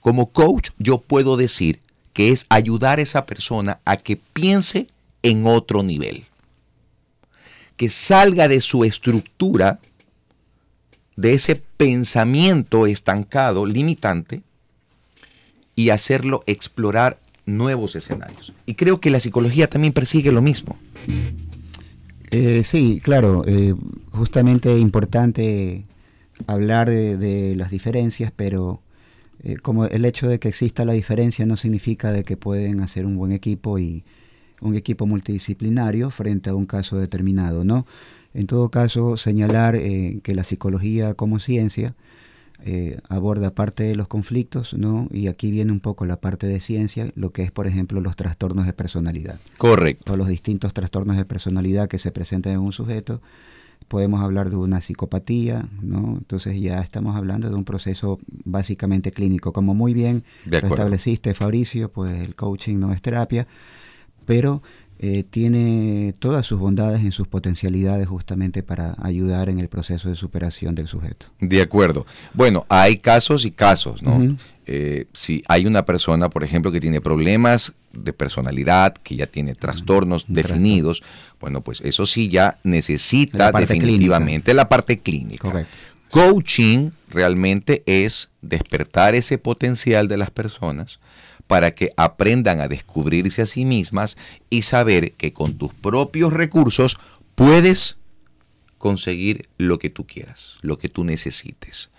Como 0.00 0.30
coach 0.30 0.70
yo 0.78 1.00
puedo 1.00 1.36
decir 1.36 1.80
que 2.12 2.30
es 2.30 2.46
ayudar 2.48 2.98
a 2.98 3.02
esa 3.02 3.26
persona 3.26 3.80
a 3.84 3.96
que 3.96 4.16
piense 4.16 4.88
en 5.22 5.46
otro 5.46 5.82
nivel. 5.82 6.26
Que 7.76 7.90
salga 7.90 8.48
de 8.48 8.60
su 8.60 8.84
estructura, 8.84 9.78
de 11.16 11.34
ese 11.34 11.56
pensamiento 11.56 12.86
estancado, 12.86 13.66
limitante, 13.66 14.42
y 15.76 15.90
hacerlo 15.90 16.42
explorar 16.46 17.20
nuevos 17.46 17.94
escenarios. 17.94 18.52
Y 18.66 18.74
creo 18.74 19.00
que 19.00 19.10
la 19.10 19.20
psicología 19.20 19.68
también 19.68 19.92
persigue 19.92 20.32
lo 20.32 20.42
mismo. 20.42 20.76
Eh, 22.30 22.62
sí, 22.64 23.00
claro, 23.02 23.42
eh, 23.46 23.74
justamente 24.12 24.78
importante 24.78 25.86
hablar 26.46 26.90
de, 26.90 27.54
las 27.56 27.70
diferencias, 27.70 28.32
pero 28.34 28.82
eh, 29.42 29.56
como 29.56 29.86
el 29.86 30.04
hecho 30.04 30.28
de 30.28 30.38
que 30.38 30.48
exista 30.48 30.84
la 30.84 30.92
diferencia 30.92 31.46
no 31.46 31.56
significa 31.56 32.12
de 32.12 32.24
que 32.24 32.36
pueden 32.36 32.80
hacer 32.80 33.06
un 33.06 33.16
buen 33.16 33.32
equipo 33.32 33.78
y 33.78 34.04
un 34.60 34.74
equipo 34.74 35.06
multidisciplinario 35.06 36.10
frente 36.10 36.50
a 36.50 36.54
un 36.54 36.66
caso 36.66 36.98
determinado, 36.98 37.64
¿no? 37.64 37.86
En 38.34 38.46
todo 38.46 38.70
caso, 38.70 39.16
señalar 39.16 39.78
que 39.78 40.34
la 40.34 40.44
psicología 40.44 41.14
como 41.14 41.40
ciencia 41.40 41.94
eh, 42.64 42.98
aborda 43.08 43.54
parte 43.54 43.84
de 43.84 43.94
los 43.94 44.08
conflictos, 44.08 44.74
¿no? 44.74 45.08
Y 45.12 45.28
aquí 45.28 45.50
viene 45.50 45.70
un 45.70 45.80
poco 45.80 46.06
la 46.06 46.16
parte 46.16 46.46
de 46.46 46.58
ciencia, 46.58 47.10
lo 47.14 47.30
que 47.30 47.42
es, 47.42 47.52
por 47.52 47.66
ejemplo, 47.68 48.00
los 48.00 48.16
trastornos 48.16 48.66
de 48.66 48.72
personalidad. 48.72 49.38
Correcto. 49.58 50.14
O 50.14 50.16
los 50.16 50.28
distintos 50.28 50.74
trastornos 50.74 51.16
de 51.16 51.24
personalidad 51.24 51.88
que 51.88 51.98
se 51.98 52.10
presentan 52.10 52.54
en 52.54 52.58
un 52.58 52.72
sujeto. 52.72 53.22
Podemos 53.86 54.20
hablar 54.22 54.50
de 54.50 54.56
una 54.56 54.80
psicopatía, 54.80 55.68
¿no? 55.82 56.16
Entonces 56.18 56.60
ya 56.60 56.80
estamos 56.80 57.16
hablando 57.16 57.48
de 57.48 57.54
un 57.54 57.64
proceso 57.64 58.18
básicamente 58.44 59.12
clínico. 59.12 59.52
Como 59.52 59.72
muy 59.72 59.94
bien 59.94 60.24
lo 60.44 60.58
estableciste, 60.58 61.34
Fabricio, 61.34 61.90
pues 61.90 62.20
el 62.20 62.34
coaching 62.34 62.78
no 62.78 62.92
es 62.92 63.00
terapia, 63.00 63.46
pero 64.26 64.62
eh, 65.00 65.22
tiene 65.22 66.12
todas 66.18 66.44
sus 66.44 66.58
bondades 66.58 67.02
en 67.02 67.12
sus 67.12 67.28
potencialidades 67.28 68.08
justamente 68.08 68.64
para 68.64 68.96
ayudar 69.00 69.48
en 69.48 69.60
el 69.60 69.68
proceso 69.68 70.08
de 70.08 70.16
superación 70.16 70.74
del 70.74 70.88
sujeto. 70.88 71.26
De 71.38 71.62
acuerdo. 71.62 72.04
Bueno, 72.34 72.66
hay 72.68 72.96
casos 72.96 73.44
y 73.44 73.52
casos, 73.52 74.02
¿no? 74.02 74.36
Eh, 74.66 75.06
si 75.12 75.44
hay 75.46 75.66
una 75.66 75.84
persona, 75.84 76.28
por 76.28 76.42
ejemplo, 76.42 76.72
que 76.72 76.80
tiene 76.80 77.00
problemas 77.00 77.74
de 77.92 78.12
personalidad, 78.12 78.92
que 78.92 79.14
ya 79.14 79.28
tiene 79.28 79.54
trastornos 79.54 80.24
definidos, 80.26 81.02
bueno, 81.40 81.60
pues 81.60 81.80
eso 81.80 82.04
sí 82.04 82.28
ya 82.28 82.58
necesita 82.64 83.52
definitivamente 83.52 84.52
la 84.52 84.68
parte 84.68 84.98
clínica. 84.98 85.64
Coaching 86.10 86.90
realmente 87.08 87.84
es 87.86 88.30
despertar 88.42 89.14
ese 89.14 89.38
potencial 89.38 90.08
de 90.08 90.16
las 90.16 90.30
personas 90.30 90.98
para 91.48 91.72
que 91.74 91.92
aprendan 91.96 92.60
a 92.60 92.68
descubrirse 92.68 93.42
a 93.42 93.46
sí 93.46 93.64
mismas 93.64 94.16
y 94.50 94.62
saber 94.62 95.12
que 95.12 95.32
con 95.32 95.54
tus 95.54 95.74
propios 95.74 96.32
recursos 96.32 96.98
puedes 97.34 97.96
conseguir 98.76 99.48
lo 99.56 99.80
que 99.80 99.90
tú 99.90 100.06
quieras, 100.06 100.58
lo 100.60 100.78
que 100.78 100.88
tú 100.88 101.02
necesites. 101.02 101.90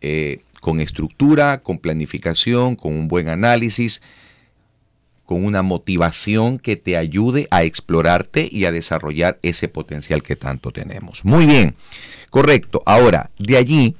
Eh, 0.00 0.40
con 0.60 0.80
estructura, 0.80 1.58
con 1.58 1.78
planificación, 1.78 2.74
con 2.74 2.94
un 2.94 3.06
buen 3.06 3.28
análisis, 3.28 4.02
con 5.24 5.44
una 5.44 5.62
motivación 5.62 6.58
que 6.58 6.76
te 6.76 6.96
ayude 6.96 7.46
a 7.50 7.62
explorarte 7.62 8.48
y 8.50 8.64
a 8.64 8.72
desarrollar 8.72 9.38
ese 9.42 9.68
potencial 9.68 10.22
que 10.22 10.34
tanto 10.34 10.72
tenemos. 10.72 11.24
Muy 11.24 11.44
bien, 11.44 11.76
correcto. 12.30 12.82
Ahora, 12.86 13.30
de 13.38 13.58
allí, 13.58 13.94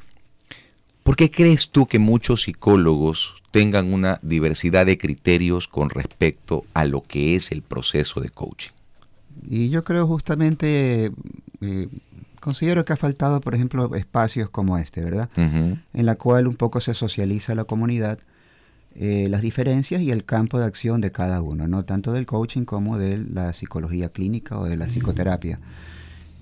¿por 1.02 1.14
qué 1.14 1.30
crees 1.30 1.68
tú 1.68 1.86
que 1.86 1.98
muchos 1.98 2.42
psicólogos 2.42 3.37
tengan 3.50 3.92
una 3.92 4.18
diversidad 4.22 4.86
de 4.86 4.98
criterios 4.98 5.68
con 5.68 5.90
respecto 5.90 6.64
a 6.74 6.84
lo 6.84 7.02
que 7.02 7.34
es 7.34 7.50
el 7.52 7.62
proceso 7.62 8.20
de 8.20 8.30
coaching. 8.30 8.70
Y 9.46 9.70
yo 9.70 9.84
creo 9.84 10.06
justamente, 10.06 11.12
eh, 11.60 11.88
considero 12.40 12.84
que 12.84 12.92
ha 12.92 12.96
faltado, 12.96 13.40
por 13.40 13.54
ejemplo, 13.54 13.94
espacios 13.94 14.50
como 14.50 14.76
este, 14.78 15.02
¿verdad? 15.02 15.30
En 15.36 16.06
la 16.06 16.16
cual 16.16 16.46
un 16.46 16.56
poco 16.56 16.80
se 16.80 16.94
socializa 16.94 17.54
la 17.54 17.64
comunidad, 17.64 18.18
eh, 18.94 19.28
las 19.30 19.42
diferencias 19.42 20.02
y 20.02 20.10
el 20.10 20.24
campo 20.24 20.58
de 20.58 20.66
acción 20.66 21.00
de 21.00 21.12
cada 21.12 21.40
uno, 21.40 21.68
no 21.68 21.84
tanto 21.84 22.12
del 22.12 22.26
coaching 22.26 22.64
como 22.64 22.98
de 22.98 23.18
la 23.18 23.52
psicología 23.52 24.08
clínica 24.08 24.58
o 24.58 24.64
de 24.64 24.76
la 24.76 24.86
psicoterapia. 24.86 25.58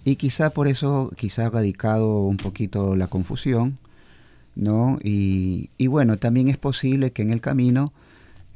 Y 0.04 0.16
quizá 0.16 0.50
por 0.50 0.68
eso, 0.68 1.12
quizá 1.16 1.46
ha 1.46 1.50
radicado 1.50 2.22
un 2.22 2.36
poquito 2.36 2.96
la 2.96 3.08
confusión, 3.08 3.78
¿no? 4.56 4.98
Y, 5.02 5.68
bueno, 5.86 6.16
también 6.16 6.48
es 6.48 6.56
posible 6.56 7.12
que 7.12 7.22
en 7.22 7.30
el 7.30 7.40
camino 7.40 7.92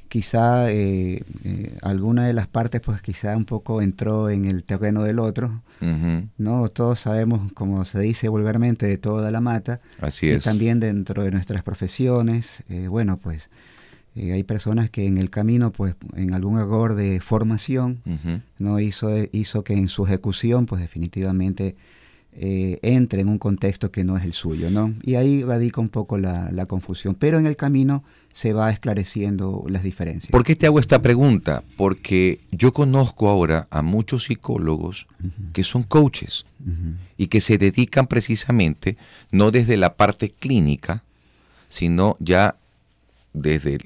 quizá 0.09 0.73
eh, 0.73 1.23
eh, 1.45 1.79
alguna 1.83 2.27
de 2.27 2.33
las 2.33 2.49
partes 2.49 2.81
pues 2.81 3.01
quizá 3.01 3.37
un 3.37 3.45
poco 3.45 3.81
entró 3.81 4.29
en 4.29 4.45
el 4.45 4.65
terreno 4.65 5.05
del 5.05 5.21
otro, 5.21 5.63
¿no? 6.37 6.69
Todos 6.69 7.01
sabemos, 7.01 7.53
como 7.53 7.85
se 7.85 8.01
dice 8.01 8.29
vulgarmente, 8.29 8.87
de 8.87 8.99
toda 8.99 9.31
la 9.31 9.41
mata. 9.41 9.81
Así 10.01 10.29
es. 10.29 10.39
Y 10.39 10.41
también 10.41 10.81
dentro 10.81 11.23
de 11.23 11.31
nuestras 11.31 11.63
profesiones, 11.63 12.65
eh, 12.69 12.89
bueno, 12.89 13.19
pues 13.19 13.49
hay 14.17 14.43
personas 14.43 14.91
que 14.91 15.07
en 15.07 15.19
el 15.19 15.31
camino, 15.31 15.71
pues 15.71 15.95
en 16.17 16.35
algún 16.35 16.59
error 16.59 16.97
de 16.97 17.21
formación, 17.21 18.03
¿no? 18.59 18.81
Hizo, 18.81 19.11
hizo 19.31 19.63
que 19.63 19.75
en 19.75 19.89
su 19.89 20.05
ejecución, 20.05 20.67
pues 20.67 20.83
definitivamente 20.83 21.77
eh, 22.33 22.79
entre 22.83 23.23
en 23.23 23.29
un 23.29 23.39
contexto 23.39 23.91
que 23.91 24.05
no 24.05 24.17
es 24.17 24.25
el 24.25 24.33
suyo, 24.33 24.71
¿no? 24.71 24.95
Y 25.03 25.17
ahí 25.17 25.43
radica 25.43 25.81
un 25.81 25.89
poco 25.89 26.17
la, 26.17 26.65
confusión, 26.67 27.17
pero 27.17 27.39
en 27.39 27.47
el 27.47 27.57
camino 27.57 28.05
se 28.33 28.53
va 28.53 28.71
esclareciendo 28.71 29.65
las 29.69 29.83
diferencias. 29.83 30.31
¿Por 30.31 30.45
qué 30.45 30.55
te 30.55 30.67
hago 30.67 30.79
esta 30.79 31.03
pregunta? 31.03 31.65
Porque 31.77 32.41
yo 32.53 32.73
conozco 32.73 33.29
ahora 33.29 33.67
a 33.71 33.83
muchos 33.83 34.25
psicólogos 34.25 35.09
que 35.53 35.65
son 35.65 35.83
coaches 35.83 36.47
y 37.17 37.27
que 37.27 37.41
se 37.41 37.59
dedican 37.59 38.07
precisamente 38.07 38.97
no 39.33 39.51
desde 39.51 39.77
la 39.77 39.97
parte 39.97 40.31
clínica, 40.31 41.03
sino 41.69 42.17
ya 42.21 42.57
desde 43.33 43.79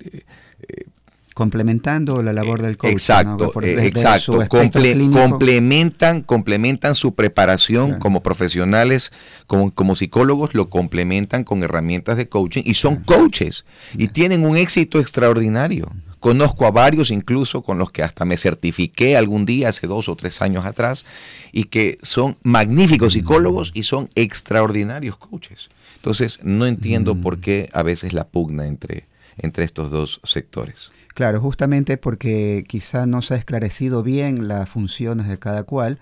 eh, 0.69 0.87
complementando 1.35 2.23
la 2.23 2.33
labor 2.33 2.63
del 2.63 2.77
coach. 2.77 2.93
Exacto, 2.93 3.53
eh, 3.61 3.87
exacto. 3.87 4.47
complementan, 4.49 6.23
complementan 6.23 6.95
su 6.95 7.15
preparación 7.15 7.99
como 7.99 8.23
profesionales, 8.23 9.13
como, 9.49 9.73
como, 9.73 9.97
psicólogos, 9.97 10.55
lo 10.55 10.71
complementan 10.71 11.43
con 11.43 11.63
herramientas 11.63 12.17
de 12.17 12.29
coaching 12.29 12.63
y 12.65 12.75
son 12.75 13.03
coaches 13.03 13.65
y 13.95 14.09
tienen 14.09 14.47
un 14.47 14.57
éxito 14.57 15.01
extraordinario. 15.01 15.91
Conozco 16.21 16.65
a 16.65 16.71
varios 16.71 17.11
incluso 17.11 17.63
con 17.63 17.77
los 17.77 17.91
que 17.91 18.03
hasta 18.03 18.25
me 18.25 18.39
certifiqué 18.39 19.17
algún 19.17 19.45
día 19.45 19.69
hace 19.69 19.87
dos 19.87 20.09
o 20.09 20.17
tres 20.17 20.41
años 20.41 20.65
atrás 20.65 21.05
y 21.53 21.65
que 21.65 21.99
son 22.03 22.39
magníficos 22.43 23.13
psicólogos 23.13 23.73
y 23.75 23.83
son 23.83 24.09
extraordinarios 24.15 25.19
coaches. 25.19 25.69
Entonces 25.97 26.39
no 26.43 26.65
entiendo 26.65 27.15
por 27.15 27.41
qué 27.41 27.69
a 27.75 27.83
veces 27.83 28.15
la 28.15 28.27
pugna 28.29 28.67
entre, 28.67 29.07
entre 29.37 29.65
estos 29.65 29.91
dos 29.91 30.21
sectores. 30.25 30.93
Claro, 31.15 31.41
justamente 31.41 31.97
porque 31.97 32.65
quizá 32.67 33.07
no 33.07 33.23
se 33.23 33.35
ha 33.35 33.37
esclarecido 33.37 34.03
bien 34.03 34.49
las 34.49 34.69
funciones 34.69 35.29
de 35.29 35.39
cada 35.39 35.63
cual 35.63 36.01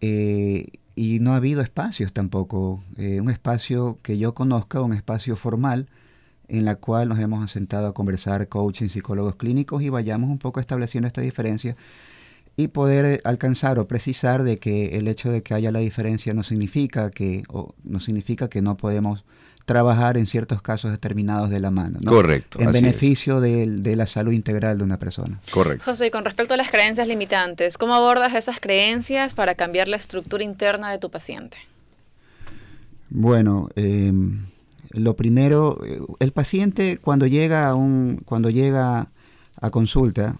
eh, 0.00 0.66
y 0.94 1.18
no 1.20 1.32
ha 1.32 1.36
habido 1.36 1.60
espacios 1.62 2.12
tampoco. 2.12 2.82
Eh, 2.96 3.20
un 3.20 3.30
espacio 3.30 3.98
que 4.02 4.18
yo 4.18 4.34
conozca, 4.34 4.80
un 4.80 4.92
espacio 4.92 5.36
formal 5.36 5.88
en 6.48 6.64
la 6.64 6.76
cual 6.76 7.08
nos 7.08 7.18
hemos 7.20 7.50
sentado 7.50 7.88
a 7.88 7.94
conversar 7.94 8.48
coaching, 8.48 8.88
psicólogos 8.88 9.36
clínicos 9.36 9.82
y 9.82 9.88
vayamos 9.88 10.30
un 10.30 10.38
poco 10.38 10.60
estableciendo 10.60 11.08
esta 11.08 11.20
diferencia 11.20 11.76
y 12.56 12.68
poder 12.68 13.22
alcanzar 13.24 13.78
o 13.78 13.88
precisar 13.88 14.42
de 14.44 14.58
que 14.58 14.98
el 14.98 15.08
hecho 15.08 15.32
de 15.32 15.42
que 15.42 15.54
haya 15.54 15.72
la 15.72 15.80
diferencia 15.80 16.34
no 16.34 16.42
significa 16.44 17.10
que 17.10 17.44
o 17.48 17.74
no 17.84 18.00
significa 18.00 18.48
que 18.48 18.62
no 18.62 18.76
podemos 18.76 19.24
trabajar 19.64 20.16
en 20.16 20.26
ciertos 20.26 20.62
casos 20.62 20.90
determinados 20.90 21.50
de 21.50 21.60
la 21.60 21.70
mano. 21.70 22.00
Correcto. 22.04 22.60
En 22.60 22.72
beneficio 22.72 23.40
de, 23.40 23.96
la 23.96 24.06
salud 24.06 24.32
integral 24.32 24.78
de 24.78 24.84
una 24.84 24.98
persona. 24.98 25.40
Correcto. 25.50 25.84
José, 25.84 26.06
y 26.06 26.10
con 26.10 26.24
respecto 26.24 26.54
a 26.54 26.56
las 26.56 26.70
creencias 26.70 27.06
limitantes, 27.06 27.78
¿cómo 27.78 27.94
abordas 27.94 28.34
esas 28.34 28.60
creencias 28.60 29.34
para 29.34 29.54
cambiar 29.54 29.88
la 29.88 29.96
estructura 29.96 30.44
interna 30.44 30.90
de 30.90 30.98
tu 30.98 31.10
paciente? 31.10 31.58
Bueno, 33.10 33.68
em, 33.76 34.46
lo 34.90 35.16
primero, 35.16 35.80
el 36.18 36.32
paciente 36.32 36.98
cuando 36.98 37.26
llega 37.26 37.68
a 37.68 37.74
un, 37.74 38.22
cuando 38.24 38.50
llega 38.50 39.08
a 39.60 39.70
consulta, 39.70 40.38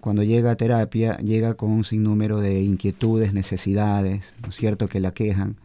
cuando 0.00 0.22
llega 0.22 0.50
a 0.50 0.56
terapia, 0.56 1.16
llega 1.18 1.54
con 1.54 1.70
un 1.70 1.84
sinnúmero 1.84 2.38
de 2.38 2.62
inquietudes, 2.62 3.32
necesidades, 3.32 4.34
¿no 4.42 4.50
es 4.50 4.54
cierto?, 4.54 4.88
que 4.88 5.00
la 5.00 5.12
quejan. 5.12 5.56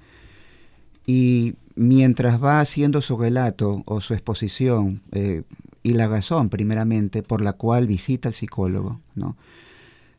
Y 1.06 1.56
mientras 1.80 2.44
va 2.44 2.60
haciendo 2.60 3.02
su 3.02 3.18
relato 3.18 3.84
o 3.86 4.02
su 4.02 4.14
exposición 4.14 5.02
eh, 5.14 5.44
y 5.82 5.94
la 5.94 6.10
razón 6.10 6.50
primeramente 6.50 7.24
por 7.24 7.40
la 7.40 7.54
cual 7.54 7.88
visita 7.88 8.28
al 8.28 8.36
psicólogo, 8.36 9.00
¿no? 9.16 9.38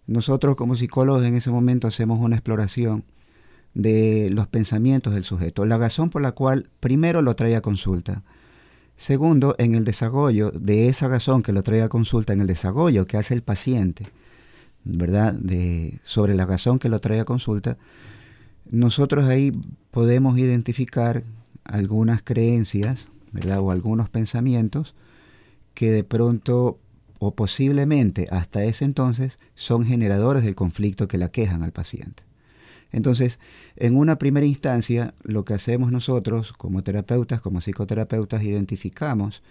nosotros 0.07 0.57
como 0.57 0.75
psicólogos 0.75 1.23
en 1.23 1.37
ese 1.37 1.51
momento 1.51 1.87
hacemos 1.87 2.19
una 2.19 2.37
exploración 2.37 3.05
de 3.75 4.31
los 4.33 4.49
pensamientos 4.49 5.13
del 5.13 5.25
sujeto, 5.25 5.67
la 5.67 5.77
razón 5.77 6.09
por 6.09 6.23
la 6.23 6.33
cual 6.33 6.71
primero 6.81 7.21
lo 7.21 7.37
trae 7.37 7.55
a 7.57 7.61
consulta. 7.61 8.23
Segundo, 8.97 9.55
en 9.59 9.75
el 9.75 9.85
desarrollo 9.85 10.53
de 10.53 10.89
esa 10.89 11.09
razón 11.09 11.43
que 11.43 11.53
lo 11.53 11.63
trae 11.63 11.83
a 11.83 11.91
consulta, 11.91 12.33
en 12.33 12.41
el 12.41 12.47
desarrollo 12.47 13.05
que 13.05 13.19
hace 13.19 13.35
el 13.35 13.43
paciente, 13.43 14.07
¿verdad? 14.85 15.35
De, 15.35 16.01
sobre 16.05 16.35
la 16.35 16.47
razón 16.47 16.79
que 16.79 16.89
lo 16.89 17.01
trae 17.01 17.21
a 17.21 17.27
consulta, 17.27 17.77
nosotros 18.71 19.27
ahí 19.27 19.53
podemos 19.91 20.39
identificar 20.39 21.23
algunas 21.65 22.23
creencias, 22.23 23.09
¿verdad? 23.33 23.61
O 23.61 23.71
algunos 23.71 24.09
pensamientos 24.09 24.95
que 25.75 25.91
de 25.91 26.05
pronto 26.05 26.79
o 27.19 27.35
posiblemente 27.35 28.27
hasta 28.31 28.65
ese 28.65 28.85
entonces 28.85 29.39
son 29.55 29.85
generadores 29.85 30.43
del 30.43 30.55
conflicto 30.55 31.07
que 31.07 31.19
la 31.19 31.29
quejan 31.29 31.63
al 31.63 31.73
paciente. 31.73 32.25
Entonces, 32.93 33.39
en 33.77 33.97
una 33.97 34.19
primera 34.19 34.47
instancia, 34.47 35.15
lo 35.23 35.45
que 35.45 35.55
hacemos 35.55 35.93
nosotros 35.93 36.53
como 36.53 36.83
terapeutas, 36.83 37.41
como 37.41 37.61
psicoterapeutas, 37.61 38.43
identificamos, 38.43 39.43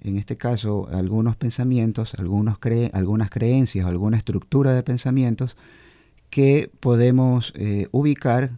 en 0.00 0.16
este 0.16 0.36
caso, 0.36 0.88
algunos 0.92 1.36
pensamientos, 1.36 2.14
algunos 2.14 2.58
algunas 2.92 3.30
creencias, 3.30 3.86
alguna 3.86 4.16
estructura 4.16 4.74
de 4.74 4.82
pensamientos 4.82 5.56
que 6.30 6.70
podemos 6.80 7.52
eh, 7.56 7.88
ubicar 7.90 8.52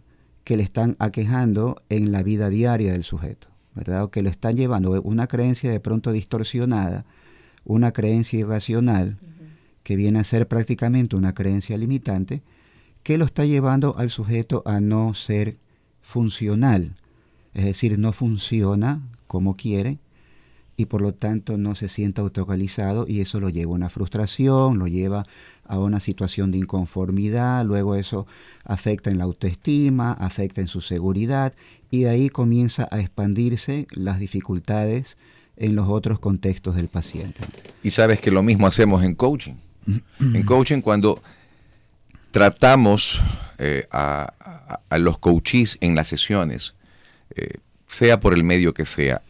que 0.45 0.55
le 0.55 0.63
están 0.63 0.95
aquejando 0.99 1.81
en 1.89 2.13
la 2.13 2.23
vida 2.23 2.49
diaria 2.49 2.93
del 2.93 3.03
sujeto, 3.03 3.49
¿verdad? 3.73 4.03
O 4.03 4.11
que 4.11 4.21
lo 4.21 4.29
están 4.29 4.55
llevando 4.55 5.01
una 5.01 5.27
creencia 5.27 5.71
de 5.71 5.81
pronto 5.81 6.13
distorsionada, 6.13 7.03
una 7.65 7.91
creencia 7.91 8.39
irracional, 8.39 9.17
que 9.83 9.95
viene 9.95 10.19
a 10.19 10.23
ser 10.23 10.47
prácticamente 10.47 11.15
una 11.15 11.33
creencia 11.33 11.77
limitante, 11.77 12.43
que 13.03 13.17
lo 13.17 13.25
está 13.25 13.43
llevando 13.43 13.97
al 13.97 14.11
sujeto 14.11 14.61
a 14.65 14.79
no 14.79 15.15
ser 15.15 15.57
funcional, 16.01 16.93
es 17.55 17.65
decir, 17.65 17.97
no 17.97 18.13
funciona 18.13 19.01
como 19.27 19.55
quiere 19.55 19.97
y 20.77 20.85
por 20.85 21.01
lo 21.01 21.13
tanto 21.13 21.57
no 21.57 21.75
se 21.75 21.87
siente 21.87 22.21
autorrealizado 22.21 23.05
y 23.07 23.21
eso 23.21 23.39
lo 23.39 23.49
lleva 23.49 23.71
a 23.71 23.75
una 23.75 23.89
frustración, 23.89 24.77
lo 24.77 24.87
lleva 24.87 25.25
a 25.67 25.79
una 25.79 25.99
situación 25.99 26.51
de 26.51 26.57
inconformidad, 26.57 27.65
luego 27.65 27.95
eso 27.95 28.27
afecta 28.63 29.09
en 29.09 29.17
la 29.17 29.23
autoestima, 29.23 30.11
afecta 30.13 30.61
en 30.61 30.67
su 30.67 30.81
seguridad 30.81 31.53
y 31.91 32.03
de 32.03 32.09
ahí 32.09 32.29
comienza 32.29 32.87
a 32.91 32.99
expandirse 32.99 33.87
las 33.91 34.19
dificultades 34.19 35.17
en 35.57 35.75
los 35.75 35.87
otros 35.87 36.19
contextos 36.19 36.75
del 36.75 36.87
paciente. 36.89 37.39
Y 37.81 37.91
sabes 37.91 38.19
que 38.19 38.31
lo 38.31 38.43
mismo 38.43 38.67
hacemos 38.67 39.03
en 39.03 39.15
coaching. 39.15 39.53
en 40.19 40.43
coaching 40.43 40.81
cuando 40.81 41.21
tratamos 42.31 43.21
eh, 43.57 43.87
a, 43.91 44.33
los 44.97 45.17
coaches 45.17 45.77
en 45.79 45.95
las 45.95 46.07
sesiones, 46.07 46.73
eh, 47.35 47.59
sea 47.87 48.19
por 48.19 48.33
el 48.33 48.43
medio 48.43 48.73
que 48.73 48.85
sea, 48.85 49.21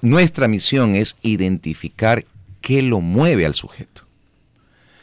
nuestra 0.00 0.48
misión 0.48 0.94
es 0.94 1.16
identificar 1.22 2.24
qué 2.60 2.82
lo 2.82 3.00
mueve 3.00 3.44
al 3.44 3.54
sujeto. 3.54 4.02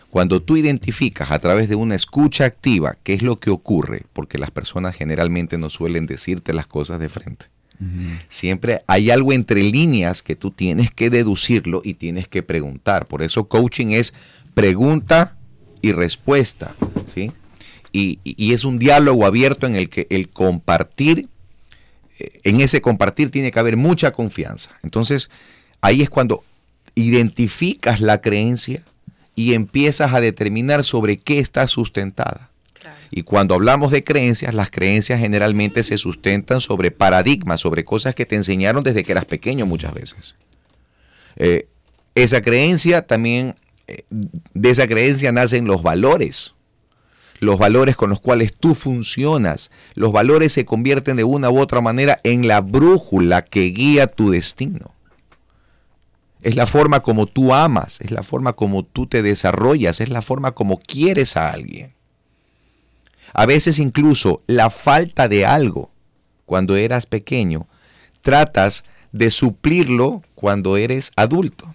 Cuando 0.10 0.42
tú 0.42 0.58
identificas 0.58 1.32
a 1.32 1.40
través 1.40 1.68
de 1.70 1.76
una 1.76 1.96
escucha 1.96 2.46
activa 2.46 2.98
qué 3.04 3.14
es 3.14 3.24
lo 3.24 3.40
que 3.40 3.50
ocurre, 3.50 4.04
porque 4.14 4.38
las 4.38 4.52
personas 4.52 4.96
generalmente 4.96 5.58
no 5.58 5.70
suelen 5.70 6.06
decirte 6.06 6.54
las 6.54 6.68
cosas 6.68 7.00
de 7.00 7.10
frente. 7.10 7.48
Siempre 8.30 8.84
hay 8.88 9.10
algo 9.10 9.34
entre 9.34 9.62
líneas 9.62 10.22
que 10.24 10.36
tú 10.38 10.52
tienes 10.52 10.92
que 10.92 11.10
deducirlo 11.10 11.82
y 11.84 11.96
tienes 11.96 12.30
que 12.30 12.44
preguntar. 12.44 13.08
Por 13.08 13.22
eso 13.22 13.50
coaching 13.50 13.88
es 13.88 14.14
pregunta 14.54 15.36
y 15.82 15.92
respuesta, 15.92 16.76
¿sí? 17.14 17.32
Y, 17.92 18.20
y 18.24 18.54
es 18.54 18.64
un 18.64 18.80
diálogo 18.80 19.26
abierto 19.26 19.68
en 19.68 19.76
el 19.76 19.90
que 19.90 20.08
el 20.10 20.30
compartir 20.30 21.28
en 22.44 22.62
ese 22.62 22.82
compartir 22.82 23.32
tiene 23.32 23.52
que 23.52 23.60
haber 23.60 23.78
mucha 23.78 24.12
confianza. 24.12 24.72
Entonces, 24.84 25.30
ahí 25.82 26.02
es 26.02 26.10
cuando 26.10 26.44
identificas 26.96 28.02
la 28.02 28.22
creencia 28.22 28.84
y 29.36 29.54
empiezas 29.54 30.14
a 30.14 30.22
determinar 30.22 30.84
sobre 30.84 31.18
qué 31.18 31.40
está 31.40 31.68
sustentada. 31.68 32.50
Y 33.12 33.24
cuando 33.24 33.54
hablamos 33.54 33.92
de 33.92 34.04
creencias, 34.04 34.54
las 34.56 34.72
creencias 34.72 35.20
generalmente 35.20 35.84
se 35.84 35.98
sustentan 35.98 36.62
sobre 36.62 36.92
paradigmas, 36.92 37.62
sobre 37.62 37.86
cosas 37.86 38.16
que 38.16 38.26
te 38.26 38.36
enseñaron 38.36 38.84
desde 38.84 39.04
que 39.04 39.12
eras 39.12 39.26
pequeño 39.26 39.66
muchas 39.66 39.94
veces. 39.94 40.36
Eh, 41.36 41.68
esa 42.16 42.42
creencia 42.42 43.04
también, 43.04 43.56
eh, 43.88 44.04
de 44.10 44.70
esa 44.70 44.88
creencia 44.88 45.32
nacen 45.32 45.66
los 45.66 45.84
valores 45.84 46.54
los 47.40 47.58
valores 47.58 47.96
con 47.96 48.10
los 48.10 48.20
cuales 48.20 48.56
tú 48.56 48.76
funcionas. 48.76 49.72
Los 49.96 50.12
valores 50.12 50.54
se 50.54 50.66
convierten 50.66 51.18
de 51.18 51.24
una 51.24 51.50
u 51.50 51.60
otra 51.60 51.82
manera 51.82 52.20
en 52.24 52.48
la 52.48 52.62
brújula 52.62 53.44
que 53.44 53.66
guía 53.66 54.08
tu 54.08 54.32
destino. 54.32 54.94
Es 56.42 56.56
la 56.56 56.68
forma 56.68 57.02
como 57.02 57.26
tú 57.26 57.54
amas, 57.54 58.02
es 58.02 58.12
la 58.12 58.24
forma 58.24 58.54
como 58.54 58.84
tú 58.84 59.08
te 59.08 59.22
desarrollas, 59.22 60.02
es 60.02 60.10
la 60.10 60.22
forma 60.22 60.52
como 60.52 60.78
quieres 60.78 61.38
a 61.38 61.52
alguien. 61.52 61.94
A 63.34 63.46
veces 63.46 63.80
incluso 63.80 64.42
la 64.46 64.70
falta 64.70 65.28
de 65.28 65.46
algo 65.46 65.90
cuando 66.46 66.76
eras 66.76 67.06
pequeño, 67.06 67.68
tratas 68.22 68.84
de 69.12 69.32
suplirlo 69.32 70.22
cuando 70.36 70.76
eres 70.76 71.12
adulto. 71.16 71.74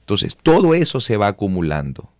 Entonces, 0.00 0.36
todo 0.40 0.74
eso 0.74 1.00
se 1.00 1.16
va 1.16 1.28
acumulando. 1.28 2.11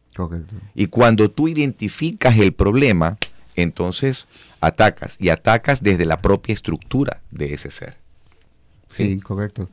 Y 0.75 0.87
cuando 0.87 1.31
tú 1.31 1.49
identificas 1.49 2.39
el 2.39 2.53
problema, 2.53 3.19
entonces 3.57 4.27
atacas 4.61 5.17
y 5.19 5.29
atacas 5.29 5.83
desde 5.83 6.05
la 6.05 6.21
propia 6.21 6.53
estructura 6.53 7.21
de 7.31 7.55
ese 7.55 7.71
ser. 7.71 7.97
Sí, 8.91 9.21
correcto. 9.21 9.69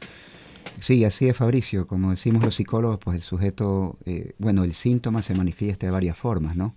Sí, 0.79 1.03
así 1.03 1.27
es 1.27 1.35
Fabricio. 1.35 1.87
Como 1.87 2.11
decimos 2.11 2.43
los 2.43 2.55
psicólogos, 2.55 2.99
pues 2.99 3.17
el 3.17 3.21
sujeto, 3.21 3.97
eh, 4.05 4.33
bueno, 4.37 4.63
el 4.63 4.73
síntoma 4.73 5.23
se 5.23 5.35
manifiesta 5.35 5.85
de 5.85 5.91
varias 5.91 6.17
formas, 6.17 6.55
¿no? 6.55 6.73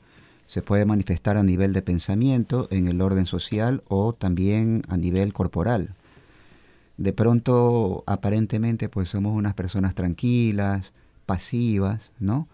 Se 0.49 0.61
puede 0.61 0.85
manifestar 0.85 1.37
a 1.37 1.43
nivel 1.43 1.73
de 1.73 1.83
pensamiento, 1.83 2.69
en 2.71 2.89
el 2.89 3.01
orden 3.01 3.27
social 3.27 3.83
o 3.89 4.13
también 4.13 4.83
a 4.89 4.97
nivel 4.97 5.33
corporal. 5.33 5.95
De 6.97 7.13
pronto, 7.13 8.05
aparentemente, 8.07 8.89
pues 8.89 9.09
somos 9.09 9.35
unas 9.35 9.55
personas 9.55 9.95
tranquilas, 9.95 10.93
pasivas, 11.33 12.11
¿no? 12.21 12.47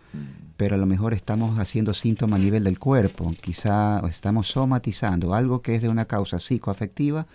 Pero 0.56 0.76
a 0.76 0.78
lo 0.78 0.86
mejor 0.86 1.12
estamos 1.12 1.58
haciendo 1.58 1.92
síntomas 1.94 2.38
a 2.38 2.44
nivel 2.44 2.62
del 2.62 2.78
cuerpo, 2.78 3.34
quizá 3.40 4.00
estamos 4.08 4.46
somatizando 4.46 5.34
algo 5.34 5.62
que 5.62 5.74
es 5.74 5.82
de 5.82 5.88
una 5.88 6.04
causa 6.04 6.38
psicoafectiva, 6.38 7.26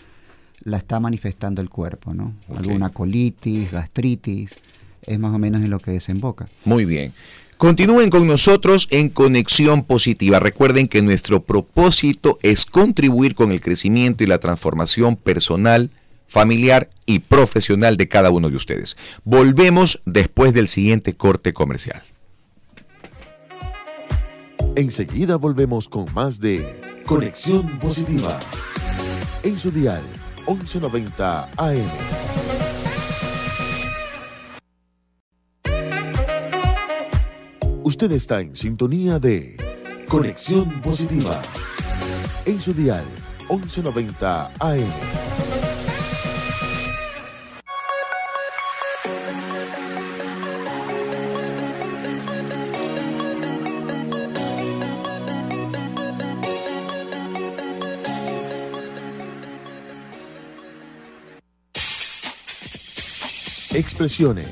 la 0.64 0.78
está 0.78 1.02
manifestando 1.02 1.62
el 1.62 1.70
cuerpo, 1.70 2.14
¿no? 2.14 2.34
Alguna 2.56 2.92
colitis, 2.92 3.70
gastritis, 3.74 4.56
es 5.02 5.20
más 5.20 5.36
o 5.36 5.38
menos 5.38 5.62
en 5.62 5.70
lo 5.70 5.80
que 5.80 5.92
desemboca. 5.92 6.48
Muy 6.64 6.86
bien. 6.86 7.12
Continúen 7.58 8.10
con 8.10 8.26
nosotros 8.26 8.88
en 8.90 9.10
Conexión 9.10 9.84
Positiva. 9.84 10.40
Recuerden 10.40 10.88
que 10.88 11.02
nuestro 11.02 11.44
propósito 11.44 12.40
es 12.42 12.64
contribuir 12.64 13.36
con 13.36 13.52
el 13.52 13.60
crecimiento 13.60 14.24
y 14.24 14.28
la 14.28 14.40
transformación 14.40 15.18
personal, 15.18 15.92
familiar 16.34 16.90
y 17.06 17.20
profesional 17.20 17.96
de 17.96 18.08
cada 18.08 18.32
uno 18.32 18.50
de 18.50 18.56
ustedes. 18.56 18.98
Volvemos 19.24 20.02
después 20.08 20.52
del 20.52 20.68
siguiente 20.68 21.14
corte 21.14 21.54
comercial. 21.54 22.02
Enseguida 24.76 25.36
volvemos 25.36 25.88
con 25.88 26.12
más 26.16 26.40
de 26.40 26.82
Conexión 27.06 27.78
Positiva. 27.78 28.40
En 29.44 29.60
su 29.60 29.70
dial 29.70 30.02
1190 30.48 31.52
AM. 31.56 31.90
Usted 37.84 38.12
está 38.12 38.42
en 38.42 38.56
sintonía 38.56 39.20
de 39.20 39.56
Conexión 40.08 40.82
Positiva. 40.82 41.40
En 42.48 42.60
su 42.60 42.74
dial 42.74 43.06
1190 43.52 44.52
AM. 44.60 45.23
Expresiones. 63.94 64.48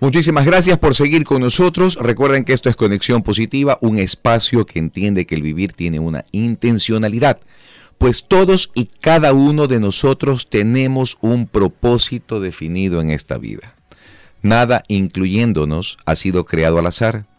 Muchísimas 0.00 0.44
gracias 0.44 0.76
por 0.76 0.94
seguir 0.94 1.24
con 1.24 1.40
nosotros. 1.40 1.96
Recuerden 1.96 2.44
que 2.44 2.52
esto 2.52 2.68
es 2.68 2.76
Conexión 2.76 3.22
Positiva, 3.22 3.78
un 3.80 3.98
espacio 3.98 4.66
que 4.66 4.80
entiende 4.80 5.24
que 5.24 5.34
el 5.34 5.40
vivir 5.40 5.72
tiene 5.72 5.98
una 5.98 6.26
intencionalidad, 6.30 7.40
pues 7.96 8.26
todos 8.28 8.70
y 8.74 8.84
cada 8.84 9.32
uno 9.32 9.66
de 9.66 9.80
nosotros 9.80 10.50
tenemos 10.50 11.16
un 11.22 11.46
propósito 11.46 12.38
definido 12.38 13.00
en 13.00 13.12
esta 13.12 13.38
vida. 13.38 13.76
Nada, 14.42 14.82
incluyéndonos, 14.88 15.96
ha 16.04 16.16
sido 16.16 16.44
creado 16.44 16.78
al 16.78 16.86
azar. 16.86 17.31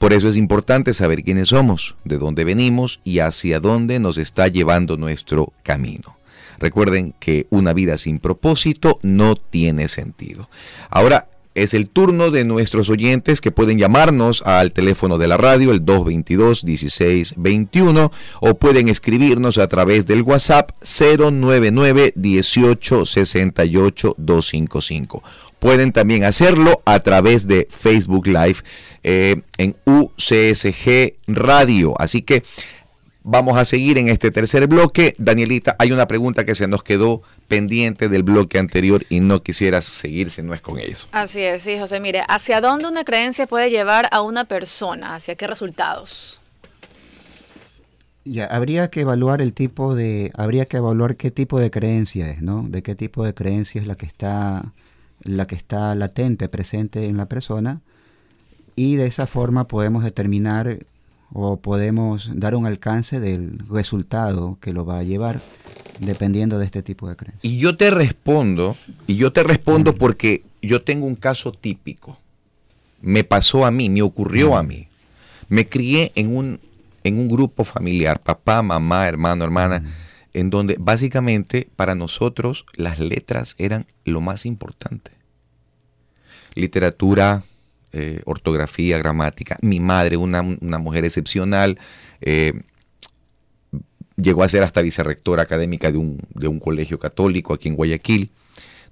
Por 0.00 0.14
eso 0.14 0.28
es 0.28 0.38
importante 0.38 0.94
saber 0.94 1.22
quiénes 1.22 1.50
somos, 1.50 1.94
de 2.04 2.16
dónde 2.16 2.44
venimos 2.44 3.00
y 3.04 3.18
hacia 3.18 3.60
dónde 3.60 3.98
nos 3.98 4.16
está 4.16 4.48
llevando 4.48 4.96
nuestro 4.96 5.52
camino. 5.62 6.16
Recuerden 6.58 7.14
que 7.20 7.46
una 7.50 7.74
vida 7.74 7.98
sin 7.98 8.18
propósito 8.18 8.98
no 9.02 9.36
tiene 9.36 9.88
sentido. 9.88 10.48
Ahora, 10.88 11.28
es 11.62 11.72
el 11.74 11.88
turno 11.88 12.30
de 12.30 12.44
nuestros 12.44 12.88
oyentes 12.90 13.40
que 13.40 13.50
pueden 13.50 13.78
llamarnos 13.78 14.44
al 14.46 14.70
teléfono 14.72 15.18
de 15.18 15.26
la 15.28 15.36
radio, 15.36 15.72
el 15.72 15.84
222-1621, 15.84 18.12
o 18.40 18.54
pueden 18.54 18.88
escribirnos 18.88 19.58
a 19.58 19.68
través 19.68 20.06
del 20.06 20.22
WhatsApp 20.22 20.70
099 20.82 22.14
1868 22.16 24.14
255. 24.16 25.22
Pueden 25.58 25.92
también 25.92 26.24
hacerlo 26.24 26.80
a 26.86 27.00
través 27.00 27.46
de 27.46 27.68
Facebook 27.70 28.26
Live 28.26 28.56
eh, 29.02 29.42
en 29.58 29.76
UCSG 29.84 31.16
Radio. 31.26 31.94
Así 31.98 32.22
que 32.22 32.42
Vamos 33.22 33.58
a 33.58 33.66
seguir 33.66 33.98
en 33.98 34.08
este 34.08 34.30
tercer 34.30 34.66
bloque. 34.66 35.14
Danielita, 35.18 35.76
hay 35.78 35.92
una 35.92 36.06
pregunta 36.06 36.46
que 36.46 36.54
se 36.54 36.66
nos 36.66 36.82
quedó 36.82 37.20
pendiente 37.48 38.08
del 38.08 38.22
bloque 38.22 38.58
anterior 38.58 39.04
y 39.10 39.20
no 39.20 39.42
quisieras 39.42 39.84
seguir 39.84 40.30
si 40.30 40.42
no 40.42 40.54
es 40.54 40.62
con 40.62 40.78
eso. 40.78 41.06
Así 41.12 41.42
es, 41.42 41.62
sí, 41.62 41.78
José. 41.78 42.00
Mire, 42.00 42.22
¿hacia 42.28 42.62
dónde 42.62 42.88
una 42.88 43.04
creencia 43.04 43.46
puede 43.46 43.70
llevar 43.70 44.08
a 44.10 44.22
una 44.22 44.44
persona? 44.44 45.14
¿Hacia 45.14 45.34
qué 45.34 45.46
resultados? 45.46 46.40
Ya, 48.24 48.46
habría 48.46 48.88
que 48.88 49.00
evaluar 49.00 49.42
el 49.42 49.52
tipo 49.52 49.94
de, 49.94 50.30
habría 50.34 50.64
que 50.64 50.78
evaluar 50.78 51.16
qué 51.16 51.30
tipo 51.30 51.58
de 51.58 51.70
creencia 51.70 52.30
es, 52.30 52.40
¿no? 52.40 52.64
De 52.68 52.82
qué 52.82 52.94
tipo 52.94 53.24
de 53.24 53.34
creencia 53.34 53.80
es 53.80 53.86
la 53.86 53.96
que 53.96 54.06
está, 54.06 54.72
la 55.22 55.46
que 55.46 55.56
está 55.56 55.94
latente, 55.94 56.48
presente 56.48 57.06
en 57.06 57.16
la 57.16 57.26
persona, 57.26 57.80
y 58.76 58.96
de 58.96 59.06
esa 59.06 59.26
forma 59.26 59.66
podemos 59.66 60.04
determinar 60.04 60.78
o 61.32 61.58
podemos 61.58 62.30
dar 62.34 62.54
un 62.54 62.66
alcance 62.66 63.20
del 63.20 63.58
resultado 63.68 64.58
que 64.60 64.72
lo 64.72 64.84
va 64.84 64.98
a 64.98 65.02
llevar 65.02 65.40
dependiendo 66.00 66.58
de 66.58 66.64
este 66.64 66.82
tipo 66.82 67.08
de 67.08 67.16
creencias. 67.16 67.44
Y 67.44 67.58
yo 67.58 67.76
te 67.76 67.90
respondo, 67.90 68.76
y 69.06 69.16
yo 69.16 69.32
te 69.32 69.42
respondo 69.42 69.94
porque 69.94 70.42
yo 70.62 70.82
tengo 70.82 71.06
un 71.06 71.16
caso 71.16 71.52
típico. 71.52 72.18
Me 73.00 73.24
pasó 73.24 73.64
a 73.64 73.70
mí, 73.70 73.88
me 73.88 74.02
ocurrió 74.02 74.56
a 74.56 74.62
mí. 74.62 74.88
Me 75.48 75.68
crié 75.68 76.12
en 76.14 76.36
un, 76.36 76.60
en 77.04 77.18
un 77.18 77.28
grupo 77.28 77.64
familiar, 77.64 78.20
papá, 78.20 78.62
mamá, 78.62 79.06
hermano, 79.06 79.44
hermana, 79.44 79.84
en 80.32 80.50
donde 80.50 80.76
básicamente 80.78 81.68
para 81.76 81.94
nosotros 81.94 82.66
las 82.74 82.98
letras 82.98 83.54
eran 83.58 83.86
lo 84.04 84.20
más 84.20 84.46
importante. 84.46 85.12
Literatura, 86.54 87.44
eh, 87.92 88.20
ortografía, 88.24 88.98
gramática. 88.98 89.58
Mi 89.62 89.80
madre, 89.80 90.16
una, 90.16 90.42
mujer 90.42 91.04
excepcional, 91.04 91.78
eh, 92.20 92.62
llegó 94.16 94.42
a 94.42 94.48
ser 94.48 94.62
hasta 94.62 94.82
vicerrectora 94.82 95.42
académica 95.42 95.90
de 95.90 95.98
un, 95.98 96.18
de 96.34 96.48
un 96.48 96.60
colegio 96.60 96.98
católico 96.98 97.54
aquí 97.54 97.68
en 97.68 97.76
Guayaquil 97.76 98.30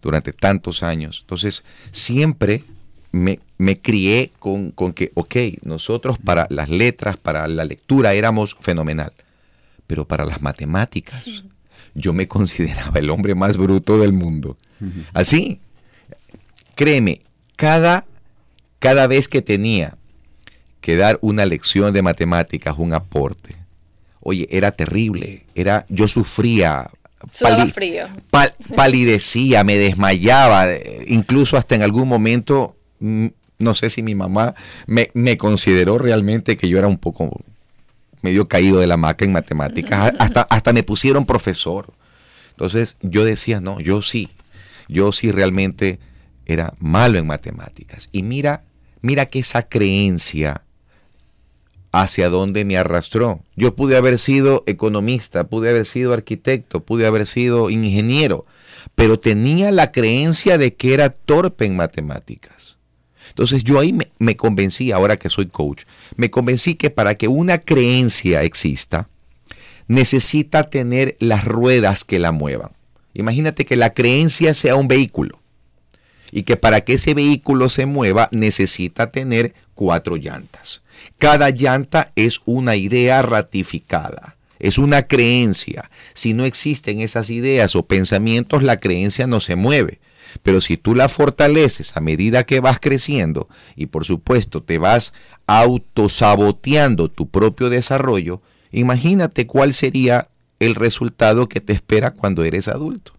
durante 0.03 0.33
tantos 0.33 0.83
años. 0.83 1.19
Entonces, 1.23 1.65
siempre 1.91 2.65
me, 3.13 3.41
me 3.57 3.81
crié 3.81 4.33
con, 4.39 4.71
con, 4.71 4.93
que, 4.93 5.13
ok, 5.15 5.37
nosotros 5.63 6.19
para 6.19 6.47
las 6.51 6.69
letras, 6.69 7.17
para 7.17 7.47
la 7.49 7.65
lectura 7.65 8.15
éramos 8.15 8.57
fenomenal, 8.61 9.13
pero 9.87 10.07
para 10.07 10.25
las 10.25 10.43
matemáticas 10.43 11.45
yo 11.95 12.13
me 12.13 12.29
consideraba 12.29 12.99
el 12.99 13.11
hombre 13.11 13.35
más 13.35 13.57
bruto 13.57 13.99
del 13.99 14.13
mundo. 14.13 14.57
Así, 15.13 15.61
créeme, 16.75 17.21
cada 17.57 18.07
cada 18.79 19.07
vez 19.07 19.29
que 19.29 19.43
tenía 19.43 19.97
que 20.81 20.97
dar 20.97 21.19
una 21.21 21.45
lección 21.45 21.93
de 21.93 22.03
matemáticas, 22.03 22.77
un 22.79 22.93
aporte, 22.93 23.57
oye, 24.21 24.49
era 24.51 24.73
terrible, 24.73 25.47
era, 25.55 25.87
yo 25.89 26.09
sufría, 26.09 26.91
frío. 27.75 28.07
palidecía, 28.77 29.65
me 29.65 29.77
desmayaba, 29.77 30.69
incluso 31.07 31.57
hasta 31.57 31.75
en 31.75 31.83
algún 31.83 32.09
momento, 32.09 32.77
mm, 33.01 33.27
no 33.59 33.75
sé 33.75 33.91
si 33.91 34.03
mi 34.03 34.15
mamá 34.15 34.55
me, 34.87 35.11
me 35.15 35.37
consideró 35.37 35.99
realmente 35.99 36.57
que 36.57 36.69
yo 36.69 36.79
era 36.79 36.87
un 36.87 36.99
poco 36.99 37.43
medio 38.23 38.49
caído 38.49 38.81
de 38.81 38.87
la 38.87 38.97
maca 38.97 39.25
en 39.25 39.33
matemáticas, 39.33 40.13
hasta, 40.19 40.43
hasta 40.43 40.73
me 40.73 40.83
pusieron 40.83 41.27
profesor. 41.27 41.93
Entonces 42.51 42.97
yo 43.03 43.25
decía, 43.25 43.61
no, 43.61 43.81
yo 43.81 44.03
sí, 44.03 44.31
yo 44.89 45.13
sí 45.13 45.33
realmente 45.33 45.99
era 46.47 46.75
malo 46.79 47.19
en 47.19 47.27
matemáticas. 47.27 48.09
Y 48.13 48.23
mira 48.23 48.65
Mira 49.01 49.27
que 49.27 49.41
esa 49.41 49.63
creencia 49.63 50.63
hacia 51.93 52.29
dónde 52.29 52.65
me 52.65 52.77
arrastró. 52.77 53.41
Yo 53.57 53.75
pude 53.75 53.97
haber 53.97 54.19
sido 54.19 54.63
economista, 54.67 55.45
pude 55.45 55.71
haber 55.71 55.87
sido 55.87 56.13
arquitecto, 56.13 56.81
pude 56.81 57.07
haber 57.07 57.27
sido 57.27 57.71
ingeniero, 57.71 58.47
pero 58.95 59.19
tenía 59.19 59.71
la 59.71 59.93
creencia 59.93 60.59
de 60.59 60.75
que 60.75 60.95
era 60.95 61.11
torpe 61.11 61.65
en 61.65 61.77
matemáticas. 61.77 62.77
Entonces 63.31 63.63
yo 63.63 63.79
ahí 63.79 63.93
me, 63.93 64.11
me, 64.19 64.37
convencí, 64.37 64.91
ahora 64.91 65.17
que 65.17 65.29
soy 65.29 65.47
coach, 65.47 65.85
me 66.17 66.31
convencí 66.31 66.75
que 66.75 66.91
para 66.91 67.15
que 67.15 67.29
una 67.29 67.59
creencia 67.59 68.43
exista, 68.43 69.09
necesita 69.87 70.71
tener 70.71 71.17
las 71.21 71.45
ruedas 71.45 72.05
que 72.05 72.19
la 72.19 72.33
muevan. 72.33 72.73
Imagínate 73.15 73.65
que 73.65 73.77
la 73.77 73.91
creencia 73.91 74.55
sea 74.55 74.77
un 74.77 74.89
vehículo 74.89 75.38
y 76.31 76.43
que 76.43 76.57
para 76.57 76.83
que 76.83 76.95
ese 76.95 77.15
vehículo 77.15 77.69
se 77.71 77.87
mueva 77.87 78.29
necesita 78.33 79.09
tener 79.09 79.55
cuatro 79.75 80.17
llantas. 80.17 80.83
Cada 81.19 81.51
llanta 81.51 82.13
es 82.17 82.41
una 82.45 82.77
idea 82.77 83.23
ratificada, 83.23 84.37
es 84.59 84.79
una 84.79 85.03
creencia. 85.03 85.91
Si 86.15 86.35
no 86.35 86.45
existen 86.45 87.01
esas 87.01 87.31
ideas 87.31 87.77
o 87.77 87.85
pensamientos, 87.87 88.63
la 88.63 88.79
creencia 88.79 89.27
no 89.27 89.41
se 89.41 89.57
mueve. 89.57 90.01
Pero 90.43 90.61
si 90.61 90.77
tú 90.77 90.95
la 90.95 91.09
fortaleces 91.09 91.97
a 91.97 92.01
medida 92.01 92.45
que 92.45 92.61
vas 92.61 92.79
creciendo 92.81 93.49
y 93.77 93.87
por 93.87 94.05
supuesto 94.05 94.63
te 94.63 94.79
vas 94.79 95.13
autosaboteando 95.47 97.11
tu 97.11 97.29
propio 97.29 97.71
desarrollo, 97.71 98.43
imagínate 98.71 99.47
cuál 99.47 99.73
sería 99.73 100.29
el 100.61 100.75
resultado 100.75 101.49
que 101.49 101.61
te 101.61 101.73
espera 101.73 102.11
cuando 102.13 102.45
eres 102.45 102.69
adulto. 102.69 103.13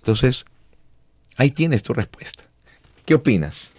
Entonces, 0.00 0.44
ahí 1.36 1.50
tienes 1.50 1.82
tu 1.82 1.92
respuesta. 1.92 2.44
¿Qué 3.04 3.14
opinas? 3.14 3.72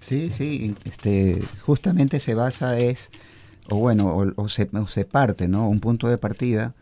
Sí, 0.00 0.30
sí, 0.30 0.74
este, 0.84 1.42
justamente 1.64 2.20
se 2.20 2.34
basa 2.34 2.78
es, 2.78 3.10
o 3.68 3.76
bueno, 3.76 4.32
o, 4.36 4.48
se, 4.48 4.66
parte, 5.04 5.48
¿no? 5.48 5.68
Un 5.68 5.80
punto 5.80 6.08
de 6.08 6.18
partida 6.18 6.74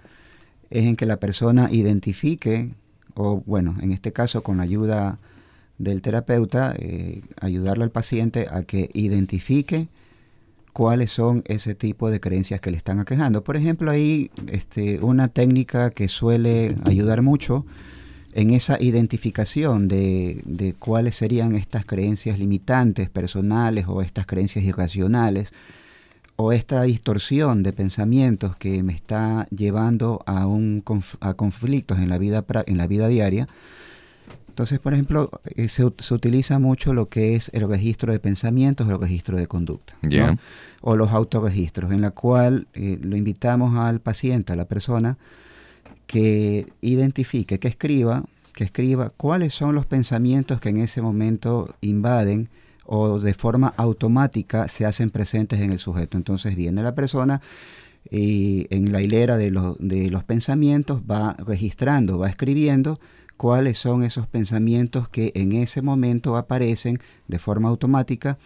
es 0.70 0.84
en 0.84 0.96
que 0.96 1.06
la 1.06 1.18
persona 1.18 1.68
identifique, 1.70 2.70
o 3.14 3.42
bueno, 3.46 3.76
en 3.80 3.92
este 3.92 4.12
caso 4.12 4.42
con 4.42 4.58
la 4.58 4.64
ayuda 4.64 5.18
del 5.78 6.02
terapeuta, 6.02 6.74
eh, 6.78 7.22
ayudarle 7.40 7.84
al 7.84 7.90
paciente 7.90 8.46
a 8.50 8.62
que 8.62 8.90
identifique 8.94 9.88
cuáles 10.72 11.10
son 11.10 11.42
ese 11.46 11.74
tipo 11.74 12.10
de 12.10 12.20
creencias 12.20 12.60
que 12.60 12.70
le 12.70 12.76
están 12.76 13.00
aquejando. 13.00 13.42
Por 13.44 13.56
ejemplo, 13.56 13.90
ahí 13.90 14.30
este, 14.48 15.00
una 15.00 15.28
técnica 15.28 15.90
que 15.90 16.08
suele 16.08 16.76
ayudar 16.84 17.22
mucho 17.22 17.64
en 18.36 18.50
esa 18.50 18.76
identificación 18.78 19.88
de, 19.88 20.42
de, 20.44 20.74
cuáles 20.74 21.16
serían 21.16 21.54
estas 21.54 21.86
creencias 21.86 22.38
limitantes 22.38 23.08
personales 23.08 23.86
o 23.88 24.02
estas 24.02 24.26
creencias 24.26 24.62
irracionales 24.62 25.54
o 26.36 26.52
esta 26.52 26.82
distorsión 26.82 27.62
de 27.62 27.72
pensamientos 27.72 28.54
que 28.56 28.82
me 28.82 28.92
está 28.92 29.46
llevando 29.48 30.22
a, 30.26 30.46
un, 30.46 30.84
a 31.20 31.32
conflictos 31.32 31.98
en 31.98 32.10
la, 32.10 32.18
vida, 32.18 32.44
en 32.66 32.76
la 32.76 32.86
vida 32.86 33.08
diaria. 33.08 33.48
Entonces, 34.48 34.80
por 34.80 34.92
ejemplo, 34.92 35.30
eh, 35.54 35.70
se, 35.70 35.86
utiliza 35.86 36.58
mucho 36.58 36.92
lo 36.92 37.08
que 37.08 37.36
es 37.36 37.50
el 37.54 37.66
registro 37.66 38.12
de 38.12 38.20
pensamientos 38.20 38.86
o 38.86 38.90
el 38.90 39.00
registro 39.00 39.38
de 39.38 39.46
conducta. 39.46 39.96
O 40.82 40.94
los 40.94 41.10
autorregistros, 41.10 41.90
en 41.90 42.02
la 42.02 42.10
cual 42.10 42.66
eh, 42.74 42.98
lo 43.00 43.16
invitamos 43.16 43.78
al 43.78 44.00
paciente, 44.00 44.52
a 44.52 44.56
la 44.56 44.66
persona, 44.66 45.16
que 46.06 46.66
identifique, 46.80 47.58
que 47.58 47.68
escriba, 47.68 48.24
que 48.54 48.64
escriba 48.64 49.10
cuáles 49.10 49.54
son 49.54 49.74
los 49.74 49.86
pensamientos 49.86 50.60
que 50.60 50.70
en 50.70 50.78
ese 50.78 51.02
momento 51.02 51.74
invaden 51.80 52.48
o 52.84 53.18
de 53.18 53.34
forma 53.34 53.74
automática 53.76 54.68
se 54.68 54.86
hacen 54.86 55.10
presentes 55.10 55.60
en 55.60 55.72
el 55.72 55.78
sujeto. 55.78 56.16
Entonces 56.16 56.56
viene 56.56 56.82
la 56.82 56.94
persona 56.94 57.42
y 58.10 58.66
en 58.70 58.92
la 58.92 59.02
hilera 59.02 59.36
de 59.36 59.50
los, 59.50 59.76
de 59.78 60.10
los 60.10 60.24
pensamientos 60.24 61.02
va 61.10 61.34
registrando, 61.34 62.18
va 62.18 62.28
escribiendo 62.28 63.00
cuáles 63.36 63.78
son 63.78 64.04
esos 64.04 64.26
pensamientos 64.26 65.08
que 65.08 65.32
en 65.34 65.52
ese 65.52 65.82
momento 65.82 66.36
aparecen 66.36 67.00
de 67.28 67.38
forma 67.38 67.68
automática 67.68 68.38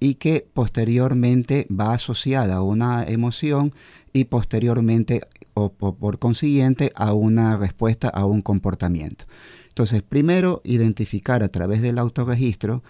y 0.00 0.14
que 0.14 0.46
posteriormente 0.54 1.66
va 1.68 1.92
asociada 1.92 2.56
a 2.56 2.62
una 2.62 3.04
emoción 3.04 3.74
y 4.12 4.24
posteriormente 4.24 5.22
o, 5.58 5.70
por 5.70 6.18
consiguiente 6.18 6.92
a 6.94 7.12
una 7.12 7.56
respuesta 7.56 8.08
a 8.08 8.24
un 8.24 8.42
comportamiento. 8.42 9.24
Entonces, 9.68 10.02
primero 10.02 10.60
identificar 10.64 11.42
a 11.42 11.48
través 11.48 11.82
del 11.82 11.98
autorregistro, 11.98 12.82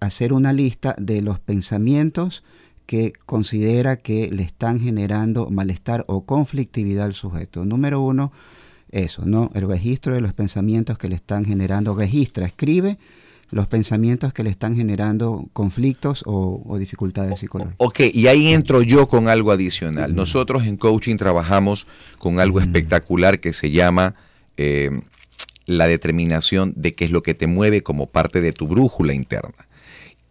hacer 0.00 0.32
una 0.32 0.52
lista 0.52 0.94
de 0.98 1.22
los 1.22 1.40
pensamientos 1.40 2.44
que 2.86 3.12
considera 3.24 3.96
que 3.96 4.30
le 4.30 4.42
están 4.42 4.80
generando 4.80 5.50
malestar 5.50 6.04
o 6.08 6.24
conflictividad 6.24 7.06
al 7.06 7.14
sujeto. 7.14 7.64
Número 7.64 8.00
uno, 8.00 8.32
eso, 8.90 9.24
¿no? 9.24 9.50
El 9.54 9.66
registro 9.66 10.14
de 10.14 10.20
los 10.20 10.32
pensamientos 10.32 10.98
que 10.98 11.08
le 11.08 11.16
están 11.16 11.44
generando, 11.44 11.94
registra, 11.94 12.46
escribe 12.46 12.98
los 13.50 13.66
pensamientos 13.66 14.32
que 14.32 14.42
le 14.42 14.50
están 14.50 14.76
generando 14.76 15.48
conflictos 15.52 16.22
o, 16.26 16.76
dificultades 16.78 17.40
psicológicas. 17.40 17.76
Ok, 17.78 18.00
y 18.12 18.26
ahí 18.26 18.52
entro 18.52 18.82
yo 18.82 19.08
con 19.08 19.28
algo 19.28 19.52
adicional. 19.52 20.14
Nosotros 20.14 20.64
en 20.64 20.76
coaching 20.76 21.16
trabajamos 21.16 21.86
con 22.18 22.40
algo 22.40 22.60
espectacular 22.60 23.40
que 23.40 23.52
se 23.52 23.70
llama 23.70 24.14
eh, 24.56 24.90
la 25.66 25.86
determinación 25.86 26.72
de 26.76 26.92
qué 26.92 27.04
es 27.04 27.10
lo 27.10 27.22
que 27.22 27.34
te 27.34 27.46
mueve 27.46 27.82
como 27.82 28.06
parte 28.06 28.40
de 28.40 28.52
tu 28.52 28.66
brújula 28.66 29.14
interna. 29.14 29.66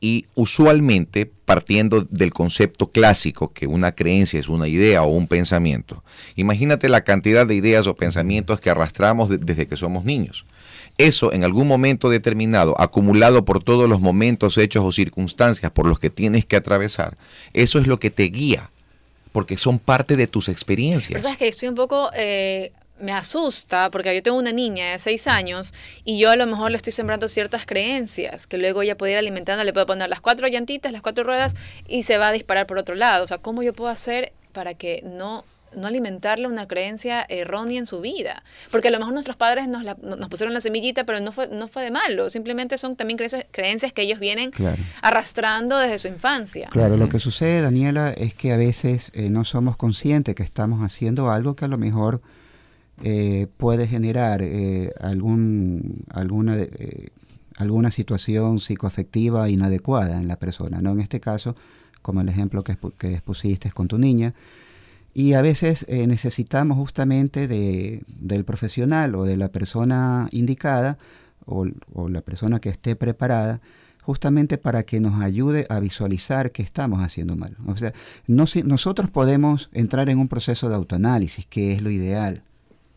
Y 0.02 0.26
usualmente, 0.36 1.26
partiendo 1.26 2.02
del 2.02 2.34
concepto 2.34 2.92
clásico 2.92 3.54
que 3.54 3.66
una 3.66 3.94
creencia 3.94 4.40
es 4.40 4.50
una 4.50 4.68
idea 4.68 5.04
o 5.04 5.08
un 5.08 5.28
pensamiento, 5.28 6.04
imagínate 6.36 6.90
la 6.90 7.04
cantidad 7.04 7.48
de 7.48 7.56
ideas 7.56 7.88
o 7.88 7.96
pensamientos 7.96 8.60
que 8.60 8.70
arrastramos 8.70 9.30
desde 9.30 9.68
que 9.68 9.78
somos 9.78 10.06
niños. 10.06 10.46
Eso 10.98 11.34
en 11.34 11.44
algún 11.44 11.68
momento 11.68 12.10
determinado, 12.10 12.80
acumulado 12.80 13.44
por 13.44 13.64
todos 13.64 13.90
los 13.90 14.00
momentos, 14.00 14.58
hechos 14.58 14.86
o 14.86 14.92
circunstancias 14.92 15.72
por 15.72 15.88
los 15.88 16.00
que 16.00 16.10
tienes 16.10 16.46
que 16.46 16.56
atravesar, 16.56 17.18
eso 17.54 17.80
es 17.80 17.88
lo 17.88 18.00
que 18.00 18.10
te 18.10 18.24
guía, 18.24 18.70
porque 19.32 19.58
son 19.58 19.80
parte 19.80 20.16
de 20.16 20.28
tus 20.28 20.48
experiencias. 20.48 21.26
es 21.26 21.38
que 21.38 21.48
estoy 21.48 21.68
un 21.68 21.76
poco 21.76 22.10
eh, 22.16 22.72
me 23.00 23.12
asusta 23.12 23.92
porque 23.92 24.14
yo 24.16 24.24
tengo 24.24 24.38
una 24.38 24.52
niña 24.52 24.92
de 24.92 25.00
seis 25.00 25.28
años 25.28 25.74
y 26.04 26.18
yo 26.18 26.30
a 26.30 26.36
lo 26.36 26.46
mejor 26.46 26.72
le 26.72 26.78
estoy 26.78 26.94
sembrando 26.94 27.28
ciertas 27.28 27.66
creencias 27.66 28.48
que 28.48 28.58
luego 28.58 28.82
ella 28.82 28.98
puede 28.98 29.14
ir 29.14 29.18
alimentando, 29.18 29.64
le 29.64 29.74
puedo 29.74 29.86
poner 29.86 30.10
las 30.10 30.22
cuatro 30.22 30.48
llantitas, 30.48 30.92
las 30.92 31.02
cuatro 31.02 31.24
ruedas 31.24 31.56
y 31.88 32.04
se 32.04 32.18
va 32.18 32.30
a 32.30 32.32
disparar 32.32 32.68
por 32.68 32.78
otro 32.78 32.96
lado. 32.96 33.24
O 33.24 33.28
sea, 33.28 33.38
¿cómo 33.38 33.64
yo 33.64 33.74
puedo 33.74 33.90
hacer 33.90 34.32
para 34.54 34.74
que 34.74 35.02
no 35.04 35.44
no 35.76 35.88
alimentarle 35.88 36.48
una 36.48 36.68
creencia 36.68 37.26
errónea 37.28 37.80
en 37.80 37.86
su 37.86 38.02
vida. 38.02 38.44
Porque 38.72 38.90
a 38.90 38.92
lo 38.92 39.00
mejor 39.00 39.14
nuestros 39.14 39.36
padres 39.36 39.68
nos, 39.68 39.84
nos 39.84 40.30
pusieron 40.30 40.54
la 40.54 40.60
semillita, 40.60 41.04
pero 41.04 41.20
no 41.20 41.32
fue, 41.32 41.48
no 41.48 41.68
fue 41.68 41.84
de 41.84 41.92
malo. 41.92 42.30
Simplemente 42.30 42.78
son 42.78 42.96
también 42.96 43.18
creencias, 43.52 43.94
que 43.94 44.02
ellos 44.02 44.20
vienen 44.20 44.52
arrastrando 45.02 45.78
desde 45.78 45.98
su 45.98 46.08
infancia. 46.08 46.70
Claro, 46.72 46.98
lo 46.98 47.10
que 47.10 47.20
sucede, 47.20 47.62
Daniela, 47.62 48.12
es 48.12 48.34
que 48.34 48.54
a 48.54 48.58
veces 48.58 49.12
eh, 49.14 49.30
no 49.30 49.44
somos 49.44 49.78
conscientes 49.78 50.36
que 50.36 50.44
estamos 50.44 50.82
haciendo 50.84 51.32
algo 51.32 51.56
que 51.56 51.66
a 51.66 51.68
lo 51.68 51.78
mejor 51.78 52.22
eh, 53.04 53.48
puede 53.58 53.88
generar 53.88 54.42
eh, 54.42 54.94
algún, 55.02 56.06
alguna, 56.10 56.56
eh, 56.58 57.10
alguna 57.58 57.92
situación 57.92 58.60
psicoafectiva 58.60 59.50
inadecuada 59.50 60.18
en 60.18 60.30
la 60.30 60.38
persona, 60.38 60.82
¿no? 60.82 60.92
En 60.92 61.02
este 61.02 61.20
caso, 61.20 61.58
como 62.02 62.22
el 62.22 62.30
ejemplo 62.30 62.64
que, 62.64 62.78
que 62.98 63.14
expusiste 63.14 63.72
con 63.72 63.90
tu 63.90 63.98
niña, 63.98 64.34
y 65.16 65.34
a 65.34 65.42
veces 65.42 65.88
necesitamos 65.88 66.78
justamente 66.78 67.48
de, 67.48 68.04
del 68.08 68.44
profesional 68.44 69.16
o 69.16 69.24
de 69.24 69.38
la 69.38 69.48
persona 69.48 70.28
indicada 70.32 70.98
o, 71.46 71.66
la 72.10 72.22
persona 72.22 72.60
que 72.60 72.70
esté 72.70 72.96
preparada 72.96 73.62
justamente 74.02 74.58
para 74.58 74.84
que 74.84 75.00
nos 75.00 75.22
ayude 75.22 75.66
a 75.70 75.80
visualizar 75.80 76.52
que 76.52 76.62
estamos 76.62 77.02
haciendo 77.02 77.36
mal. 77.36 77.56
O 77.66 77.76
sea, 77.76 77.94
no, 78.28 78.46
nosotros 78.66 79.10
podemos 79.10 79.70
entrar 79.72 80.10
en 80.10 80.20
un 80.20 80.28
proceso 80.28 80.70
de 80.70 80.76
autoanálisis, 80.76 81.46
que 81.48 81.74
es 81.74 81.82
lo 81.82 81.90
ideal, 81.90 82.44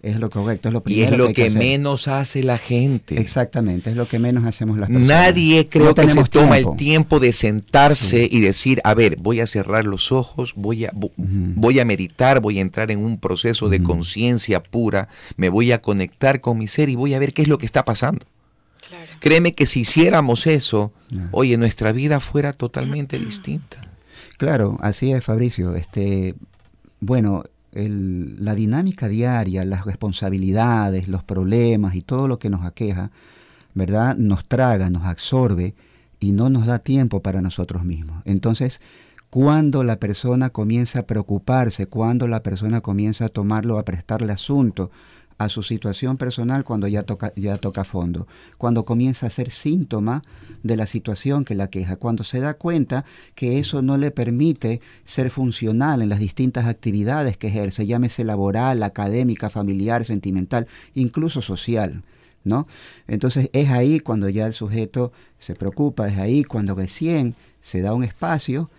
es 0.00 0.20
lo 0.20 0.30
correcto, 0.30 0.68
es 0.68 0.74
lo 0.74 0.82
primero. 0.82 1.10
Y 1.10 1.12
es 1.12 1.18
lo 1.18 1.32
que, 1.32 1.50
menos 1.50 2.06
hace 2.06 2.44
la 2.44 2.56
gente. 2.56 3.20
Exactamente, 3.20 3.90
es 3.90 3.96
lo 3.96 4.06
que 4.06 4.20
menos 4.20 4.44
hacemos 4.44 4.78
las 4.78 4.88
personas. 4.88 5.08
Nadie 5.08 5.68
creo 5.68 5.94
que 5.94 6.08
se 6.08 6.22
toma 6.24 6.58
el 6.58 6.76
tiempo 6.76 7.18
de 7.18 7.32
sentarse 7.32 8.28
y 8.30 8.40
decir, 8.40 8.80
a 8.84 8.94
ver, 8.94 9.16
voy 9.18 9.40
a 9.40 9.46
cerrar 9.46 9.86
los 9.86 10.12
ojos, 10.12 10.54
voy 10.54 10.84
a, 10.84 10.92
voy 11.16 11.80
a 11.80 11.84
meditar, 11.84 12.40
voy 12.40 12.58
a 12.58 12.62
entrar 12.62 12.92
en 12.92 13.04
un 13.04 13.18
proceso 13.18 13.68
de 13.68 13.82
conciencia 13.82 14.62
pura, 14.62 15.08
me 15.36 15.48
voy 15.48 15.72
a 15.72 15.82
conectar 15.82 16.40
con 16.40 16.58
mi 16.58 16.68
ser 16.68 16.88
y 16.88 16.94
voy 16.94 17.14
a 17.14 17.18
ver 17.18 17.32
qué 17.32 17.42
es 17.42 17.48
lo 17.48 17.58
que 17.58 17.66
está 17.66 17.84
pasando. 17.84 18.24
Créeme 19.20 19.52
que 19.52 19.66
si 19.66 19.80
hiciéramos 19.80 20.46
eso, 20.46 20.92
oye, 21.32 21.56
nuestra 21.56 21.90
vida 21.90 22.20
fuera 22.20 22.52
totalmente 22.52 23.18
distinta. 23.18 23.88
Claro, 24.36 24.78
así 24.80 25.10
es, 25.10 25.24
Fabricio. 25.24 25.74
Este, 25.74 26.36
bueno, 27.00 27.44
la 27.86 28.54
dinámica 28.54 29.08
diaria, 29.08 29.64
las 29.64 29.84
responsabilidades, 29.84 31.08
los 31.08 31.22
problemas 31.22 31.94
y 31.94 32.02
todo 32.02 32.26
lo 32.26 32.38
que 32.38 32.50
nos 32.50 32.64
aqueja, 32.64 33.10
¿verdad? 33.74 34.16
Nos 34.16 34.44
traga, 34.44 34.90
nos 34.90 35.04
absorbe 35.04 35.74
y 36.18 36.32
no 36.32 36.50
nos 36.50 36.66
da 36.66 36.80
tiempo 36.80 37.20
para 37.20 37.40
nosotros 37.40 37.84
mismos. 37.84 38.22
Entonces, 38.24 38.80
cuando 39.30 39.84
la 39.84 39.96
persona 39.96 40.50
comienza 40.50 41.00
a 41.00 41.06
preocuparse, 41.06 41.86
cuando 41.86 42.26
la 42.28 42.42
persona 42.42 42.80
comienza 42.80 43.26
a 43.26 43.28
tomarlo, 43.28 43.78
a 43.78 43.84
prestarle 43.84 44.32
asunto, 44.32 44.90
a 45.38 45.48
su 45.48 45.62
situación 45.62 46.16
personal 46.16 46.64
cuando 46.64 46.88
ya 46.88 47.04
toca, 47.04 47.32
ya 47.36 47.56
toca 47.58 47.84
fondo, 47.84 48.26
cuando 48.58 48.84
comienza 48.84 49.26
a 49.26 49.30
ser 49.30 49.50
síntoma 49.50 50.22
de 50.64 50.76
la 50.76 50.88
situación 50.88 51.44
que 51.44 51.54
la 51.54 51.68
queja, 51.68 51.96
cuando 51.96 52.24
se 52.24 52.40
da 52.40 52.54
cuenta 52.54 53.04
que 53.36 53.60
eso 53.60 53.80
no 53.80 53.96
le 53.96 54.10
permite 54.10 54.80
ser 55.04 55.30
funcional 55.30 56.02
en 56.02 56.08
las 56.08 56.18
distintas 56.18 56.66
actividades 56.66 57.36
que 57.36 57.46
ejerce, 57.46 57.86
llámese 57.86 58.24
laboral, 58.24 58.82
académica, 58.82 59.48
familiar, 59.48 60.04
sentimental, 60.04 60.66
incluso 60.94 61.40
social. 61.40 62.02
¿No? 62.44 62.66
Entonces 63.08 63.50
es 63.52 63.68
ahí 63.68 64.00
cuando 64.00 64.28
ya 64.30 64.46
el 64.46 64.54
sujeto 64.54 65.12
se 65.38 65.54
preocupa, 65.54 66.08
es 66.08 66.16
ahí 66.18 66.44
cuando 66.44 66.74
recién 66.74 67.34
se 67.60 67.82
da 67.82 67.92
un 67.92 68.04
espacio 68.04 68.70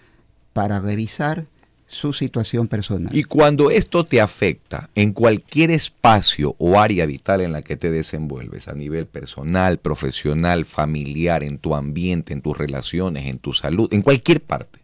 para 0.54 0.80
revisar 0.80 1.46
su 1.90 2.14
situación 2.14 2.68
personal. 2.68 3.16
Y 3.16 3.24
cuando 3.24 3.72
esto 3.72 4.06
te 4.06 4.22
afecta 4.22 4.92
en 4.94 5.12
cualquier 5.12 5.72
espacio 5.72 6.56
o 6.60 6.80
área 6.80 7.08
vital 7.08 7.42
en 7.42 7.52
la 7.52 7.64
que 7.64 7.78
te 7.78 7.90
desenvuelves, 7.90 8.68
a 8.68 8.74
nivel 8.74 9.08
personal, 9.08 9.80
profesional, 9.80 10.66
familiar, 10.66 11.44
en 11.44 11.58
tu 11.58 11.74
ambiente, 11.74 12.32
en 12.32 12.42
tus 12.42 12.56
relaciones, 12.56 13.26
en 13.26 13.40
tu 13.40 13.54
salud, 13.54 13.92
en 13.92 14.04
cualquier 14.04 14.40
parte, 14.40 14.80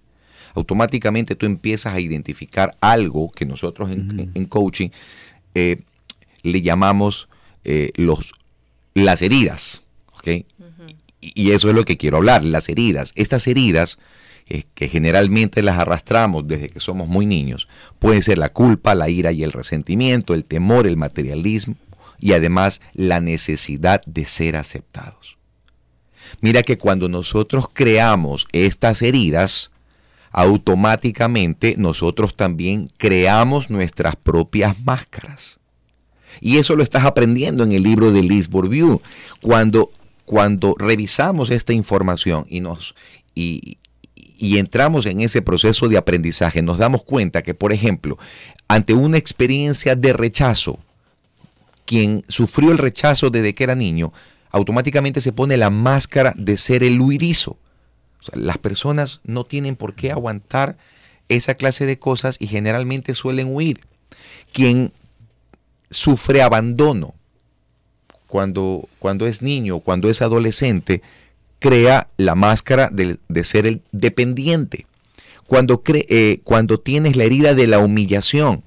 automáticamente 0.56 1.36
tú 1.36 1.46
empiezas 1.46 1.94
a 1.94 2.00
identificar 2.00 2.76
algo 2.82 3.32
que 3.32 3.46
nosotros 3.46 3.92
en, 3.92 4.46
coaching 4.46 4.90
eh, 5.54 5.84
le 6.42 6.62
llamamos 6.64 7.30
eh, 7.66 7.92
los, 7.98 8.34
las 8.96 9.22
heridas. 9.22 9.84
y, 11.22 11.52
eso 11.52 11.70
es 11.70 11.76
lo 11.76 11.86
que 11.86 11.98
quiero 11.98 12.18
hablar, 12.18 12.44
las 12.44 12.68
heridas. 12.68 13.14
Estas 13.16 13.46
heridas, 13.46 14.00
que 14.46 14.88
generalmente 14.88 15.64
las 15.64 15.80
arrastramos 15.80 16.48
desde 16.48 16.70
que 16.70 16.80
somos 16.80 17.08
muy 17.08 17.26
niños, 17.26 17.68
pueden 18.00 18.22
ser 18.22 18.38
la 18.38 18.50
culpa, 18.50 18.94
la 18.94 19.10
ira 19.10 19.32
y 19.32 19.44
el 19.44 19.52
resentimiento, 19.52 20.34
el 20.34 20.46
temor, 20.46 20.86
el 20.86 20.98
materialismo 20.98 21.76
y 22.20 22.34
además 22.34 22.80
la 22.94 23.20
necesidad 23.20 24.02
de 24.06 24.26
ser 24.26 24.56
aceptados. 24.56 25.38
Mira 26.42 26.64
que 26.64 26.78
cuando 26.78 27.10
nosotros 27.10 27.66
creamos 27.72 28.48
estas 28.52 29.02
heridas, 29.02 29.72
automáticamente 30.32 31.76
nosotros 31.78 32.36
también 32.36 32.92
creamos 32.98 33.70
nuestras 33.70 34.16
propias 34.16 34.80
máscaras. 34.84 35.60
Y 36.42 36.58
eso 36.58 36.76
lo 36.76 36.84
estás 36.84 37.06
aprendiendo 37.06 37.64
en 37.64 37.72
el 37.72 37.84
libro 37.84 38.12
de 38.12 38.22
Liz 38.22 38.50
Bourdieu. 38.50 39.02
Cuando, 39.42 39.92
cuando 40.26 40.76
revisamos 40.78 41.50
esta 41.50 41.72
información 41.72 42.46
y, 42.50 42.60
nos, 42.60 42.96
y, 43.34 43.78
y 44.38 44.58
entramos 44.58 45.06
en 45.06 45.22
ese 45.22 45.42
proceso 45.42 45.88
de 45.88 45.98
aprendizaje, 45.98 46.62
nos 46.62 46.78
damos 46.78 47.04
cuenta 47.04 47.42
que, 47.42 47.54
por 47.54 47.72
ejemplo, 47.72 48.18
ante 48.68 48.94
una 48.94 49.18
experiencia 49.18 49.96
de 49.96 50.14
rechazo, 50.14 50.80
quien 51.86 52.24
sufrió 52.28 52.72
el 52.72 52.78
rechazo 52.78 53.30
desde 53.30 53.54
que 53.54 53.64
era 53.64 53.76
niño, 53.76 54.12
automáticamente 54.52 55.22
se 55.22 55.34
pone 55.34 55.58
la 55.58 55.70
máscara 55.70 56.34
de 56.36 56.58
ser 56.58 56.84
el 56.84 57.00
huirizo. 57.00 57.58
las 58.34 58.58
personas 58.58 59.22
no 59.24 59.46
tienen 59.46 59.76
por 59.76 59.94
qué 59.94 60.12
aguantar 60.12 60.78
esa 61.30 61.54
clase 61.56 61.86
de 61.86 62.00
cosas 62.00 62.38
y 62.40 62.48
generalmente 62.48 63.14
suelen 63.14 63.54
huir. 63.54 63.82
Quien 64.52 64.92
sufre 65.92 66.42
abandono 66.42 67.14
cuando, 68.28 68.88
cuando 69.00 69.28
es 69.28 69.42
niño, 69.42 69.80
cuando 69.80 70.10
es 70.10 70.22
adolescente, 70.22 71.02
crea 71.60 72.10
la 72.18 72.36
máscara 72.36 72.90
de, 72.92 73.44
ser 73.44 73.68
el 73.68 73.82
dependiente. 73.92 74.88
Cuando, 75.48 75.82
eh, 75.88 76.40
cuando 76.44 76.80
tienes 76.80 77.16
la 77.16 77.24
herida 77.24 77.54
de 77.54 77.68
la 77.68 77.80
humillación, 77.80 78.64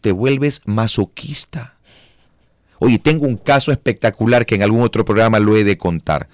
te 0.00 0.12
vuelves 0.12 0.60
masoquista 0.66 1.74
Oye, 2.84 2.98
tengo 2.98 3.26
un 3.26 3.38
caso 3.38 3.72
espectacular 3.72 4.44
que 4.44 4.56
en 4.56 4.62
algún 4.62 4.82
otro 4.82 5.06
programa 5.06 5.38
lo 5.38 5.56
he 5.56 5.64
de 5.64 5.78
contar, 5.78 6.28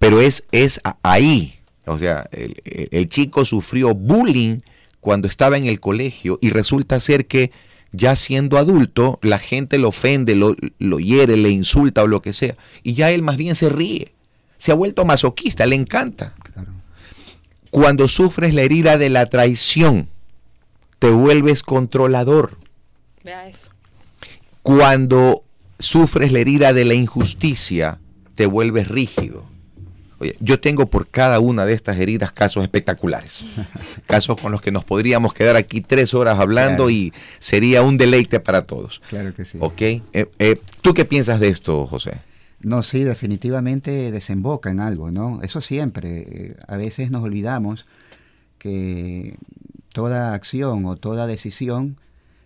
pero 0.00 0.20
es, 0.20 0.44
es 0.50 0.80
ahí. 1.04 1.54
O 1.84 1.96
sea, 1.98 2.28
el, 2.32 3.08
chico 3.08 3.44
sufrió 3.44 3.94
bullying 3.94 4.58
cuando 5.00 5.28
estaba 5.28 5.56
en 5.56 5.66
el 5.66 5.78
colegio 5.78 6.40
y 6.42 6.50
resulta 6.50 6.98
ser 6.98 7.26
que 7.26 7.52
ya 7.92 8.16
siendo 8.16 8.58
adulto, 8.58 9.20
la 9.22 9.38
gente 9.38 9.78
lo 9.78 9.88
ofende, 9.88 10.34
lo, 10.34 10.56
lo, 10.80 10.98
hiere, 10.98 11.36
le 11.36 11.50
insulta 11.50 12.02
o 12.02 12.08
lo 12.08 12.20
que 12.20 12.32
sea. 12.32 12.56
Y 12.82 12.94
ya 12.94 13.12
él 13.12 13.22
más 13.22 13.36
bien 13.36 13.54
se 13.54 13.68
ríe. 13.68 14.12
Se 14.58 14.72
ha 14.72 14.74
vuelto 14.74 15.04
masoquista, 15.04 15.66
le 15.66 15.76
encanta. 15.76 16.34
Cuando 17.70 18.08
sufres 18.08 18.54
la 18.54 18.62
herida 18.62 18.96
de 18.96 19.10
la 19.10 19.26
traición, 19.26 20.08
te 20.98 21.10
vuelves 21.10 21.62
controlador. 21.62 22.56
Vea 23.22 23.42
eso. 23.42 23.70
Cuando 24.62 25.44
sufres 25.78 26.32
la 26.32 26.38
herida 26.38 26.72
de 26.72 26.84
la 26.84 26.94
injusticia, 26.94 27.98
te 28.34 28.46
vuelves 28.46 28.88
rígido. 28.88 29.44
Oye, 30.18 30.34
yo 30.40 30.58
tengo 30.58 30.86
por 30.86 31.06
cada 31.06 31.40
una 31.40 31.66
de 31.66 31.74
estas 31.74 31.98
heridas 31.98 32.32
casos 32.32 32.62
espectaculares, 32.62 33.44
casos 34.06 34.40
con 34.40 34.50
los 34.50 34.62
que 34.62 34.72
nos 34.72 34.82
podríamos 34.84 35.34
quedar 35.34 35.56
aquí 35.56 35.82
tres 35.82 36.14
horas 36.14 36.38
hablando 36.38 36.88
y 36.88 37.12
sería 37.38 37.82
un 37.82 37.98
deleite 37.98 38.40
para 38.40 38.62
todos. 38.62 39.02
Claro 39.10 39.34
que 39.34 39.44
sí. 39.44 39.58
¿Ok? 39.60 39.82
Eh, 39.82 40.02
eh, 40.38 40.60
¿Tú 40.80 40.94
qué 40.94 41.04
piensas 41.04 41.38
de 41.38 41.48
esto, 41.48 41.86
José? 41.86 42.18
No, 42.60 42.82
sí, 42.82 43.04
definitivamente 43.04 44.10
desemboca 44.10 44.70
en 44.70 44.80
algo, 44.80 45.10
¿no? 45.10 45.40
Eso 45.42 45.60
siempre. 45.60 46.18
Eh, 46.18 46.56
a 46.66 46.76
veces 46.76 47.10
nos 47.10 47.22
olvidamos 47.22 47.86
que 48.58 49.36
toda 49.92 50.34
acción 50.34 50.86
o 50.86 50.96
toda 50.96 51.26
decisión 51.26 51.98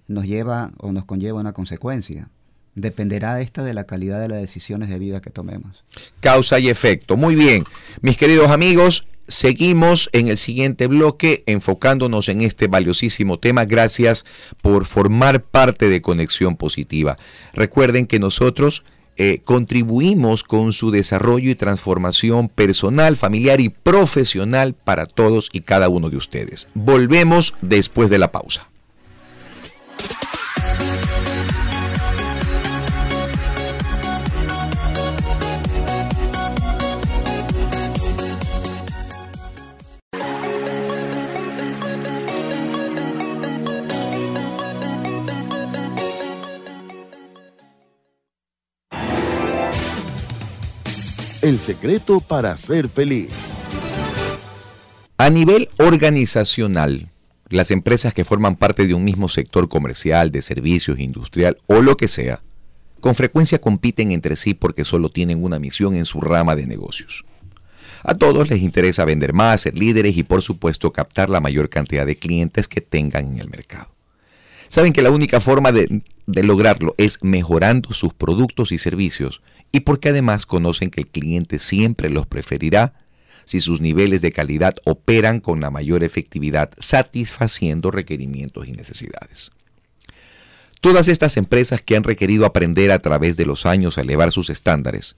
nos 0.09 0.27
lleva 0.27 0.73
o 0.79 0.93
nos 0.93 1.05
conlleva 1.05 1.41
una 1.41 1.53
consecuencia 1.53 2.29
dependerá 2.75 3.41
esta 3.41 3.63
de 3.63 3.75
la 3.75 3.85
calidad 3.85 4.21
de 4.21 4.29
las 4.29 4.41
decisiones 4.41 4.89
de 4.89 4.99
vida 4.99 5.21
que 5.21 5.31
tomemos. 5.31 5.85
Causa 6.21 6.59
y 6.59 6.69
efecto. 6.69 7.17
Muy 7.17 7.35
bien, 7.35 7.65
mis 8.01 8.17
queridos 8.17 8.51
amigos, 8.51 9.07
seguimos 9.29 10.09
en 10.13 10.29
el 10.29 10.39
siguiente 10.39 10.87
bloque 10.87 11.43
enfocándonos 11.47 12.29
en 12.29 12.41
este 12.41 12.69
valiosísimo 12.69 13.39
tema. 13.39 13.65
Gracias 13.65 14.25
por 14.63 14.87
formar 14.87 15.43
parte 15.43 15.89
de 15.89 16.03
Conexión 16.03 16.57
Positiva. 16.57 17.19
Recuerden 17.53 18.07
que 18.07 18.19
nosotros 18.19 18.85
eh, 19.23 19.43
contribuimos 19.45 20.43
con 20.45 20.73
su 20.73 20.91
desarrollo 20.91 21.51
y 21.51 21.55
transformación 21.55 22.49
personal, 22.49 23.19
familiar 23.19 23.61
y 23.61 23.69
profesional 23.69 24.73
para 24.73 25.05
todos 25.05 25.51
y 25.53 25.61
cada 25.61 25.91
uno 25.91 26.09
de 26.09 26.17
ustedes. 26.17 26.69
Volvemos 26.73 27.53
después 27.61 28.09
de 28.09 28.19
la 28.19 28.33
pausa. 28.33 28.70
El 51.43 51.59
secreto 51.59 52.21
para 52.21 52.55
ser 52.59 52.87
feliz. 52.87 53.31
A 55.17 55.31
nivel 55.31 55.71
organizacional, 55.79 57.11
las 57.49 57.71
empresas 57.71 58.13
que 58.13 58.27
forman 58.27 58.57
parte 58.57 58.87
de 58.87 58.93
un 58.93 59.05
mismo 59.05 59.27
sector 59.31 59.67
comercial, 59.71 60.31
de 60.33 60.43
servicios, 60.43 60.99
industrial 60.99 61.57
o 61.67 61.81
lo 61.81 61.97
que 61.97 62.09
sea, 62.09 62.43
con 63.01 63.15
frecuencia 63.15 63.59
compiten 63.59 64.13
entre 64.13 64.37
sí 64.37 64.53
porque 64.53 64.85
solo 64.85 65.09
tienen 65.09 65.43
una 65.43 65.59
misión 65.59 65.97
en 65.97 66.05
su 66.05 66.21
rama 66.21 66.57
de 66.57 66.67
negocios. 66.67 67.25
A 68.03 68.15
todos 68.15 68.51
les 68.51 68.61
interesa 68.61 69.07
vender 69.07 69.33
más, 69.33 69.63
ser 69.63 69.79
líderes 69.79 70.19
y 70.19 70.23
por 70.23 70.43
supuesto 70.43 70.93
captar 70.93 71.31
la 71.31 71.41
mayor 71.41 71.71
cantidad 71.71 72.05
de 72.05 72.17
clientes 72.17 72.69
que 72.69 72.83
tengan 72.83 73.27
en 73.27 73.39
el 73.39 73.49
mercado. 73.49 73.89
Saben 74.69 74.93
que 74.93 75.03
la 75.03 75.11
única 75.11 75.41
forma 75.41 75.73
de, 75.73 76.03
de 76.33 76.43
lograrlo 76.43 76.95
es 76.99 77.19
mejorando 77.23 77.93
sus 77.93 78.15
productos 78.15 78.73
y 78.73 78.79
servicios 78.79 79.43
y 79.73 79.81
porque 79.81 80.11
además 80.11 80.47
conocen 80.47 80.91
que 80.91 81.03
el 81.03 81.07
cliente 81.09 81.59
siempre 81.59 82.11
los 82.11 82.27
preferirá 82.27 82.95
si 83.45 83.61
sus 83.61 83.81
niveles 83.81 84.21
de 84.21 84.33
calidad 84.33 84.77
operan 84.85 85.41
con 85.41 85.61
la 85.61 85.71
mayor 85.71 86.05
efectividad, 86.05 86.71
satisfaciendo 86.79 87.91
requerimientos 87.91 88.69
y 88.69 88.73
necesidades. 88.73 89.51
Todas 90.81 91.09
estas 91.09 91.37
empresas 91.37 91.83
que 91.83 91.97
han 91.97 92.05
requerido 92.05 92.47
aprender 92.47 92.91
a 92.93 93.01
través 93.01 93.37
de 93.37 93.47
los 93.47 93.67
años 93.67 93.99
a 93.99 94.03
elevar 94.03 94.31
sus 94.31 94.51
estándares, 94.51 95.17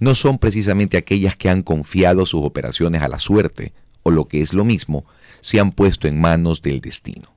no 0.00 0.14
son 0.14 0.38
precisamente 0.38 0.96
aquellas 0.96 1.36
que 1.36 1.48
han 1.48 1.62
confiado 1.62 2.26
sus 2.26 2.42
operaciones 2.42 3.02
a 3.02 3.08
la 3.08 3.18
suerte, 3.18 3.72
o 4.02 4.10
lo 4.10 4.28
que 4.28 4.42
es 4.42 4.52
lo 4.52 4.64
mismo, 4.64 5.04
se 5.40 5.58
han 5.58 5.72
puesto 5.72 6.08
en 6.08 6.20
manos 6.20 6.60
del 6.60 6.80
destino. 6.80 7.31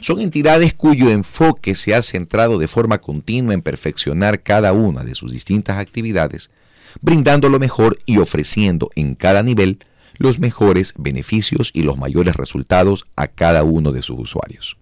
Son 0.00 0.20
entidades 0.20 0.74
cuyo 0.74 1.10
enfoque 1.10 1.74
se 1.74 1.94
ha 1.94 2.02
centrado 2.02 2.58
de 2.58 2.68
forma 2.68 2.98
continua 2.98 3.54
en 3.54 3.62
perfeccionar 3.62 4.42
cada 4.42 4.72
una 4.72 5.04
de 5.04 5.14
sus 5.14 5.32
distintas 5.32 5.78
actividades, 5.78 6.50
brindando 7.00 7.48
lo 7.48 7.58
mejor 7.58 7.98
y 8.06 8.18
ofreciendo 8.18 8.90
en 8.94 9.14
cada 9.14 9.42
nivel 9.42 9.78
los 10.18 10.38
mejores 10.38 10.94
beneficios 10.96 11.70
y 11.72 11.82
los 11.82 11.98
mayores 11.98 12.36
resultados 12.36 13.06
a 13.16 13.28
cada 13.28 13.64
uno 13.64 13.92
de 13.92 14.02
sus 14.02 14.18
usuarios. 14.18 14.76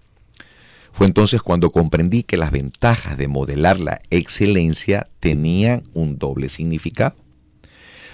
Fue 0.93 1.07
entonces 1.07 1.41
cuando 1.41 1.71
comprendí 1.71 2.25
que 2.25 2.37
las 2.37 2.51
ventajas 2.51 3.17
de 3.17 3.29
modelar 3.29 3.81
la 3.81 4.01
excelencia 4.11 5.09
tenían 5.21 5.85
un 5.95 6.19
doble 6.19 6.49
significado. 6.49 7.15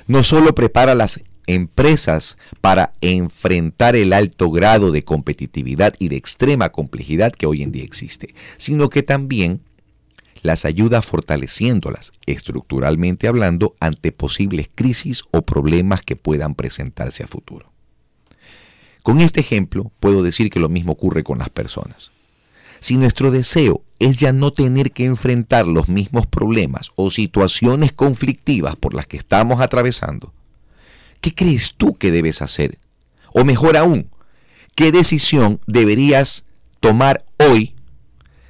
No 0.06 0.22
solo 0.22 0.54
prepara 0.54 0.94
las 0.94 1.20
empresas 1.46 2.36
para 2.60 2.92
enfrentar 3.00 3.96
el 3.96 4.12
alto 4.12 4.50
grado 4.50 4.92
de 4.92 5.04
competitividad 5.04 5.94
y 5.98 6.08
de 6.08 6.16
extrema 6.16 6.70
complejidad 6.70 7.32
que 7.32 7.46
hoy 7.46 7.62
en 7.62 7.72
día 7.72 7.84
existe, 7.84 8.34
sino 8.56 8.90
que 8.90 9.02
también 9.02 9.60
las 10.42 10.64
ayuda 10.64 11.02
fortaleciéndolas 11.02 12.12
estructuralmente 12.26 13.28
hablando 13.28 13.74
ante 13.80 14.12
posibles 14.12 14.68
crisis 14.74 15.22
o 15.30 15.42
problemas 15.42 16.02
que 16.02 16.16
puedan 16.16 16.54
presentarse 16.54 17.24
a 17.24 17.26
futuro. 17.26 17.72
Con 19.02 19.20
este 19.20 19.40
ejemplo 19.40 19.92
puedo 20.00 20.22
decir 20.22 20.50
que 20.50 20.60
lo 20.60 20.68
mismo 20.68 20.92
ocurre 20.92 21.22
con 21.22 21.38
las 21.38 21.50
personas. 21.50 22.10
Si 22.80 22.96
nuestro 22.96 23.30
deseo 23.30 23.82
es 23.98 24.16
ya 24.16 24.32
no 24.32 24.52
tener 24.52 24.92
que 24.92 25.04
enfrentar 25.04 25.66
los 25.66 25.88
mismos 25.88 26.26
problemas 26.26 26.90
o 26.94 27.10
situaciones 27.10 27.92
conflictivas 27.92 28.76
por 28.76 28.94
las 28.94 29.06
que 29.06 29.16
estamos 29.16 29.60
atravesando, 29.60 30.32
¿Qué 31.26 31.34
crees 31.34 31.74
tú 31.76 31.96
que 31.98 32.12
debes 32.12 32.40
hacer? 32.40 32.78
O 33.32 33.44
mejor 33.44 33.76
aún, 33.76 34.08
¿qué 34.76 34.92
decisión 34.92 35.58
deberías 35.66 36.44
tomar 36.78 37.24
hoy 37.38 37.74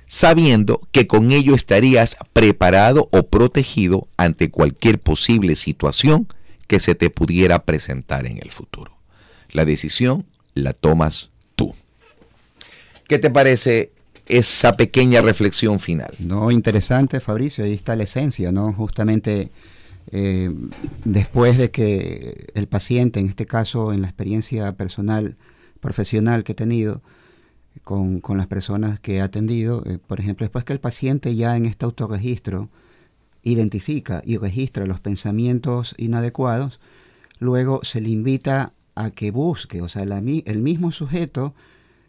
sabiendo 0.06 0.86
que 0.92 1.06
con 1.06 1.32
ello 1.32 1.54
estarías 1.54 2.18
preparado 2.34 3.08
o 3.12 3.28
protegido 3.28 4.08
ante 4.18 4.50
cualquier 4.50 4.98
posible 4.98 5.56
situación 5.56 6.28
que 6.66 6.78
se 6.78 6.94
te 6.94 7.08
pudiera 7.08 7.64
presentar 7.64 8.26
en 8.26 8.36
el 8.42 8.50
futuro. 8.50 8.94
La 9.52 9.64
decisión 9.64 10.26
la 10.52 10.74
tomas 10.74 11.30
tú. 11.54 11.74
¿Qué 13.08 13.18
te 13.18 13.30
parece 13.30 13.90
esa 14.26 14.76
pequeña 14.76 15.22
reflexión 15.22 15.80
final? 15.80 16.14
No, 16.18 16.50
interesante, 16.50 17.20
Fabricio, 17.20 17.64
ahí 17.64 17.72
está 17.72 17.96
la 17.96 18.04
esencia, 18.04 18.52
¿no? 18.52 18.74
Justamente 18.74 19.50
eh, 20.12 20.52
después 21.04 21.58
de 21.58 21.70
que 21.70 22.46
el 22.54 22.68
paciente, 22.68 23.20
en 23.20 23.28
este 23.28 23.46
caso 23.46 23.92
en 23.92 24.02
la 24.02 24.08
experiencia 24.08 24.72
personal, 24.76 25.36
profesional 25.80 26.44
que 26.44 26.52
he 26.52 26.54
tenido, 26.54 27.02
con, 27.82 28.22
las 28.36 28.46
personas 28.46 29.00
que 29.00 29.16
he 29.16 29.20
atendido, 29.20 29.82
eh, 29.86 29.98
por 29.98 30.20
ejemplo, 30.20 30.44
después 30.44 30.64
que 30.64 30.72
el 30.72 30.80
paciente 30.80 31.34
ya 31.34 31.56
en 31.56 31.66
este 31.66 31.84
autorregistro 31.84 32.70
identifica 33.42 34.22
y 34.24 34.38
registra 34.38 34.86
los 34.86 35.00
pensamientos 35.00 35.94
inadecuados, 35.98 36.80
luego 37.38 37.80
se 37.82 38.00
le 38.00 38.08
invita 38.08 38.72
a 38.94 39.10
que 39.10 39.30
busque, 39.30 39.82
o 39.82 39.88
sea, 39.88 40.02
el 40.02 40.62
mismo 40.62 40.90
sujeto 40.90 41.54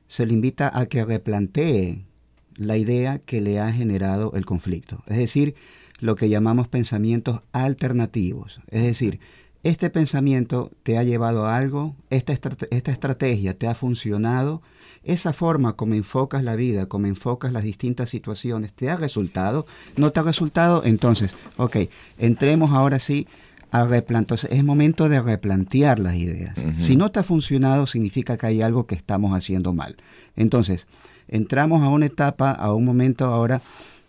se 0.08 0.26
le 0.26 0.34
invita 0.34 0.72
a 0.74 0.86
que 0.86 1.04
replantee 1.04 2.06
la 2.56 2.78
idea 2.78 3.20
que 3.20 3.42
le 3.42 3.60
ha 3.60 3.72
generado 3.72 4.34
el 4.34 4.46
conflicto. 4.46 5.04
Es 5.08 5.18
decir, 5.18 5.56
lo 6.00 6.16
que 6.16 6.30
llamamos 6.30 6.68
pensamientos 6.68 7.42
alternativos. 7.52 8.60
Es 8.70 8.84
decir, 8.84 9.20
este 9.64 9.90
pensamiento 9.90 10.72
te 10.84 10.98
ha 10.98 11.04
llevado 11.04 11.46
a 11.46 11.58
algo, 11.58 11.96
esta, 12.10 12.34
esta 12.34 12.92
estrategia 12.92 13.58
te 13.58 13.68
ha 13.68 13.74
funcionado, 13.76 14.62
esa 15.04 15.34
forma 15.34 15.74
como 15.74 15.94
enfocas 15.96 16.44
la 16.44 16.56
vida, 16.56 16.86
como 16.86 17.08
enfocas 17.08 17.52
las 17.52 17.64
distintas 17.64 18.10
situaciones, 18.10 18.74
¿te 18.74 18.90
ha 18.90 18.98
resultado? 18.98 19.66
¿No 19.96 20.12
te 20.12 20.20
ha 20.20 20.24
resultado? 20.24 20.84
Entonces, 20.86 21.36
ok, 21.58 21.78
entremos 22.18 22.72
ahora 22.72 23.00
sí 23.00 23.28
a 23.72 23.86
replantear. 23.86 24.40
Es 24.52 24.64
momento 24.64 25.10
de 25.10 25.22
replantear 25.22 26.00
las 26.00 26.16
ideas. 26.16 26.58
Si 26.76 26.96
no 26.96 27.12
te 27.12 27.20
ha 27.20 27.24
funcionado, 27.24 27.88
significa 27.88 28.38
que 28.38 28.48
hay 28.48 28.62
algo 28.62 28.86
que 28.86 28.96
estamos 28.96 29.36
haciendo 29.36 29.74
mal. 29.74 29.98
Entonces, 30.36 30.88
entramos 31.28 31.82
a 31.84 31.90
una 31.90 32.06
etapa, 32.06 32.52
a 32.52 32.74
un 32.74 32.86
momento 32.86 33.26
ahora 33.26 33.62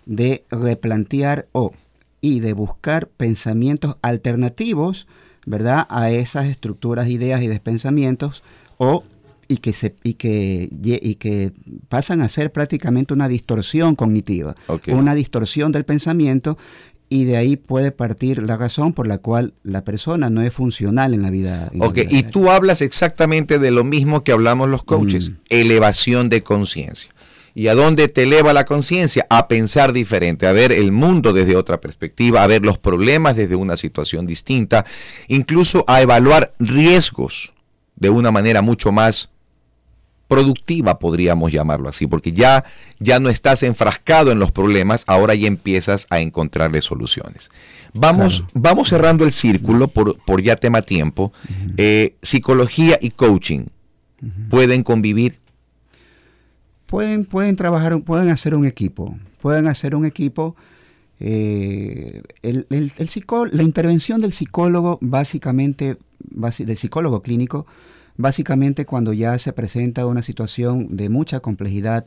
de 0.08 0.44
replantear 0.50 1.46
o 1.52 1.72
y 2.20 2.40
de 2.40 2.54
buscar 2.54 3.08
pensamientos 3.08 3.96
alternativos, 4.02 5.06
¿verdad? 5.46 5.86
A 5.88 6.10
esas 6.10 6.46
estructuras, 6.46 7.08
ideas 7.08 7.42
y 7.42 7.46
de 7.46 7.60
pensamientos 7.60 8.42
o 8.78 9.04
y 9.46 9.58
que 9.58 9.72
se 9.72 9.94
y 10.02 10.14
que 10.14 10.68
y 10.82 11.14
que 11.14 11.52
pasan 11.88 12.22
a 12.22 12.28
ser 12.28 12.50
prácticamente 12.52 13.14
una 13.14 13.28
distorsión 13.28 13.94
cognitiva, 13.94 14.56
una 14.88 15.14
distorsión 15.14 15.72
del 15.72 15.84
pensamiento 15.84 16.58
y 17.10 17.24
de 17.24 17.36
ahí 17.36 17.56
puede 17.56 17.92
partir 17.92 18.42
la 18.42 18.56
razón 18.56 18.92
por 18.92 19.06
la 19.06 19.18
cual 19.18 19.54
la 19.62 19.84
persona 19.84 20.28
no 20.28 20.42
es 20.42 20.52
funcional 20.52 21.14
en 21.14 21.22
la 21.22 21.30
vida. 21.30 21.70
Ok, 21.78 22.00
y 22.10 22.22
tú 22.24 22.50
hablas 22.50 22.82
exactamente 22.82 23.58
de 23.58 23.70
lo 23.70 23.84
mismo 23.84 24.24
que 24.24 24.32
hablamos 24.32 24.68
los 24.68 24.82
coaches, 24.82 25.30
mm. 25.30 25.34
elevación 25.48 26.28
de 26.28 26.42
conciencia. 26.42 27.10
¿Y 27.58 27.66
a 27.66 27.74
dónde 27.74 28.06
te 28.06 28.22
eleva 28.22 28.52
la 28.52 28.64
conciencia? 28.64 29.26
A 29.30 29.48
pensar 29.48 29.92
diferente, 29.92 30.46
a 30.46 30.52
ver 30.52 30.70
el 30.70 30.92
mundo 30.92 31.32
desde 31.32 31.56
otra 31.56 31.80
perspectiva, 31.80 32.44
a 32.44 32.46
ver 32.46 32.64
los 32.64 32.78
problemas 32.78 33.34
desde 33.34 33.56
una 33.56 33.76
situación 33.76 34.26
distinta, 34.26 34.86
incluso 35.26 35.84
a 35.88 36.00
evaluar 36.00 36.52
riesgos 36.60 37.52
de 37.96 38.10
una 38.10 38.30
manera 38.30 38.62
mucho 38.62 38.92
más 38.92 39.30
productiva, 40.28 41.00
podríamos 41.00 41.50
llamarlo 41.50 41.88
así, 41.88 42.06
porque 42.06 42.30
ya, 42.30 42.64
ya 43.00 43.18
no 43.18 43.28
estás 43.28 43.64
enfrascado 43.64 44.30
en 44.30 44.38
los 44.38 44.52
problemas, 44.52 45.02
ahora 45.08 45.34
ya 45.34 45.48
empiezas 45.48 46.06
a 46.10 46.20
encontrarle 46.20 46.80
soluciones. 46.80 47.50
Vamos, 47.92 48.44
vamos 48.54 48.88
cerrando 48.88 49.24
el 49.24 49.32
círculo 49.32 49.88
por, 49.88 50.16
por 50.18 50.40
ya 50.42 50.54
tema 50.54 50.82
tiempo. 50.82 51.32
Eh, 51.76 52.14
psicología 52.22 53.00
y 53.00 53.10
coaching 53.10 53.64
pueden 54.48 54.84
convivir. 54.84 55.40
Pueden, 56.88 57.26
pueden 57.26 57.54
trabajar, 57.54 58.00
pueden 58.00 58.30
hacer 58.30 58.54
un 58.54 58.64
equipo, 58.64 59.14
pueden 59.42 59.66
hacer 59.66 59.94
un 59.94 60.06
equipo. 60.06 60.56
Eh, 61.20 62.22
el, 62.40 62.66
el, 62.70 62.90
la 63.52 63.62
intervención 63.62 64.22
del 64.22 64.32
psicólogo, 64.32 64.98
básicamente, 65.02 65.98
del 66.20 66.76
psicólogo 66.78 67.20
clínico, 67.20 67.66
básicamente 68.16 68.86
cuando 68.86 69.12
ya 69.12 69.38
se 69.38 69.52
presenta 69.52 70.06
una 70.06 70.22
situación 70.22 70.96
de 70.96 71.10
mucha 71.10 71.40
complejidad, 71.40 72.06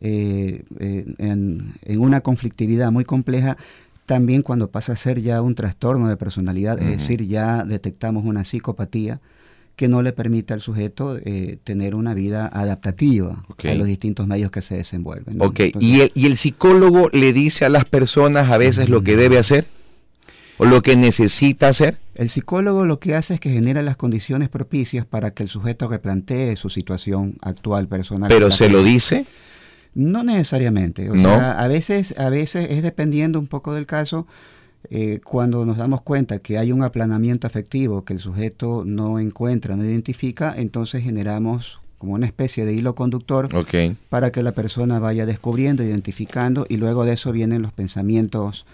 eh, 0.00 0.64
eh, 0.80 1.14
en, 1.18 1.74
una 1.98 2.22
conflictividad 2.22 2.90
muy 2.90 3.04
compleja, 3.04 3.58
también 4.06 4.40
cuando 4.40 4.70
pasa 4.70 4.94
a 4.94 4.96
ser 4.96 5.20
ya 5.20 5.42
un 5.42 5.54
trastorno 5.54 6.08
de 6.08 6.16
personalidad, 6.16 6.80
es 6.80 6.88
decir, 6.88 7.26
ya 7.26 7.64
detectamos 7.64 8.24
una 8.24 8.44
psicopatía 8.44 9.20
que 9.76 9.88
no 9.88 10.02
le 10.02 10.12
permite 10.12 10.54
al 10.54 10.62
sujeto 10.62 11.18
eh, 11.18 11.58
tener 11.62 11.94
una 11.94 12.14
vida 12.14 12.46
adaptativa 12.46 13.44
a 13.62 13.74
los 13.74 13.86
distintos 13.86 14.26
medios 14.26 14.50
que 14.50 14.62
se 14.62 14.76
desenvuelven. 14.76 15.38
¿Y, 15.78 16.00
el, 16.00 16.12
¿Y 16.14 16.26
el 16.26 16.38
psicólogo 16.38 17.10
le 17.12 17.34
dice 17.34 17.66
a 17.66 17.68
las 17.68 17.84
personas 17.84 18.50
a 18.50 18.56
veces 18.56 18.88
lo 18.88 19.02
que 19.02 19.16
debe 19.16 19.38
hacer? 19.38 19.66
¿O 20.58 20.64
lo 20.64 20.82
que 20.82 20.96
necesita 20.96 21.68
hacer? 21.68 21.98
El 22.14 22.30
psicólogo 22.30 22.86
lo 22.86 22.98
que 22.98 23.14
hace 23.14 23.34
es 23.34 23.40
que 23.40 23.50
genera 23.50 23.82
las 23.82 23.96
condiciones 23.96 24.48
propicias 24.48 25.04
para 25.04 25.32
que 25.32 25.42
el 25.42 25.50
sujeto 25.50 25.86
replantee 25.88 26.56
su 26.56 26.70
situación 26.70 27.36
actual 27.42 27.88
personal. 27.88 28.30
¿Pero 28.30 28.50
se 28.50 28.70
lo 28.70 28.82
dice? 28.82 29.26
No 29.94 30.22
necesariamente. 30.22 31.10
O 31.10 31.14
sea, 31.14 31.52
a 31.60 31.68
veces, 31.68 32.14
a 32.18 32.30
veces 32.30 32.68
es 32.70 32.82
dependiendo 32.82 33.38
un 33.38 33.46
poco 33.46 33.74
del 33.74 33.84
caso. 33.84 34.26
Eh, 34.90 35.20
cuando 35.24 35.64
nos 35.64 35.76
damos 35.76 36.02
cuenta 36.02 36.38
que 36.38 36.58
hay 36.58 36.72
un 36.72 36.82
aplanamiento 36.82 37.46
afectivo 37.46 38.04
que 38.04 38.12
el 38.12 38.20
sujeto 38.20 38.84
no 38.86 39.18
encuentra, 39.18 39.76
no 39.76 39.84
identifica, 39.84 40.54
entonces 40.56 41.02
generamos 41.02 41.80
como 41.98 42.14
una 42.14 42.26
especie 42.26 42.64
de 42.64 42.74
hilo 42.74 42.94
conductor 42.94 43.48
para 44.10 44.30
que 44.30 44.42
la 44.42 44.52
persona 44.52 44.98
vaya 44.98 45.26
descubriendo, 45.26 45.82
identificando 45.82 46.66
y 46.68 46.76
luego 46.76 47.04
de 47.04 47.14
eso 47.14 47.32
vienen 47.32 47.62
los 47.62 47.72
pensamientos 47.72 48.66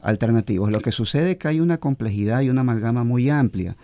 alternativos. 0.00 0.70
Lo 0.70 0.80
que 0.80 0.90
sucede 0.90 1.32
es 1.32 1.36
que 1.36 1.48
hay 1.48 1.60
una 1.60 1.78
complejidad 1.78 2.40
y 2.40 2.50
una 2.50 2.62
amalgama 2.62 3.04
muy 3.04 3.30
amplia. 3.30 3.76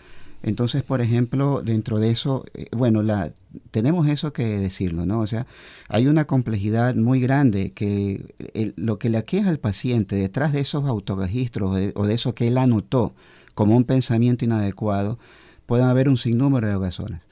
Entonces, 0.42 0.82
por 0.82 1.00
ejemplo, 1.00 1.62
dentro 1.64 1.98
de 1.98 2.10
eso, 2.10 2.44
eh, 2.54 2.66
bueno, 2.76 3.02
la, 3.02 3.32
tenemos 3.70 4.06
eso 4.06 4.32
que 4.32 4.46
decirlo, 4.58 5.04
¿no? 5.04 5.20
O 5.20 5.26
sea, 5.26 5.46
hay 5.88 6.06
una 6.06 6.26
complejidad 6.26 6.94
muy 6.94 7.20
grande 7.20 7.72
que 7.72 8.34
lo 8.76 8.98
que 8.98 9.08
le 9.08 9.18
aqueja 9.18 9.48
al 9.48 9.58
paciente 9.58 10.16
detrás 10.16 10.52
de 10.52 10.60
esos 10.60 10.84
autorregistros 10.84 11.92
o 11.94 12.06
de 12.06 12.14
eso 12.14 12.34
que 12.34 12.48
él 12.48 12.58
anotó 12.58 13.14
como 13.54 13.76
un 13.76 13.82
pensamiento 13.82 14.44
inadecuado, 14.44 15.18
pueden 15.66 15.86
haber 15.86 16.08
un 16.08 16.16
sinnúmero 16.16 16.68
de 16.68 16.78
razones. 16.78 17.22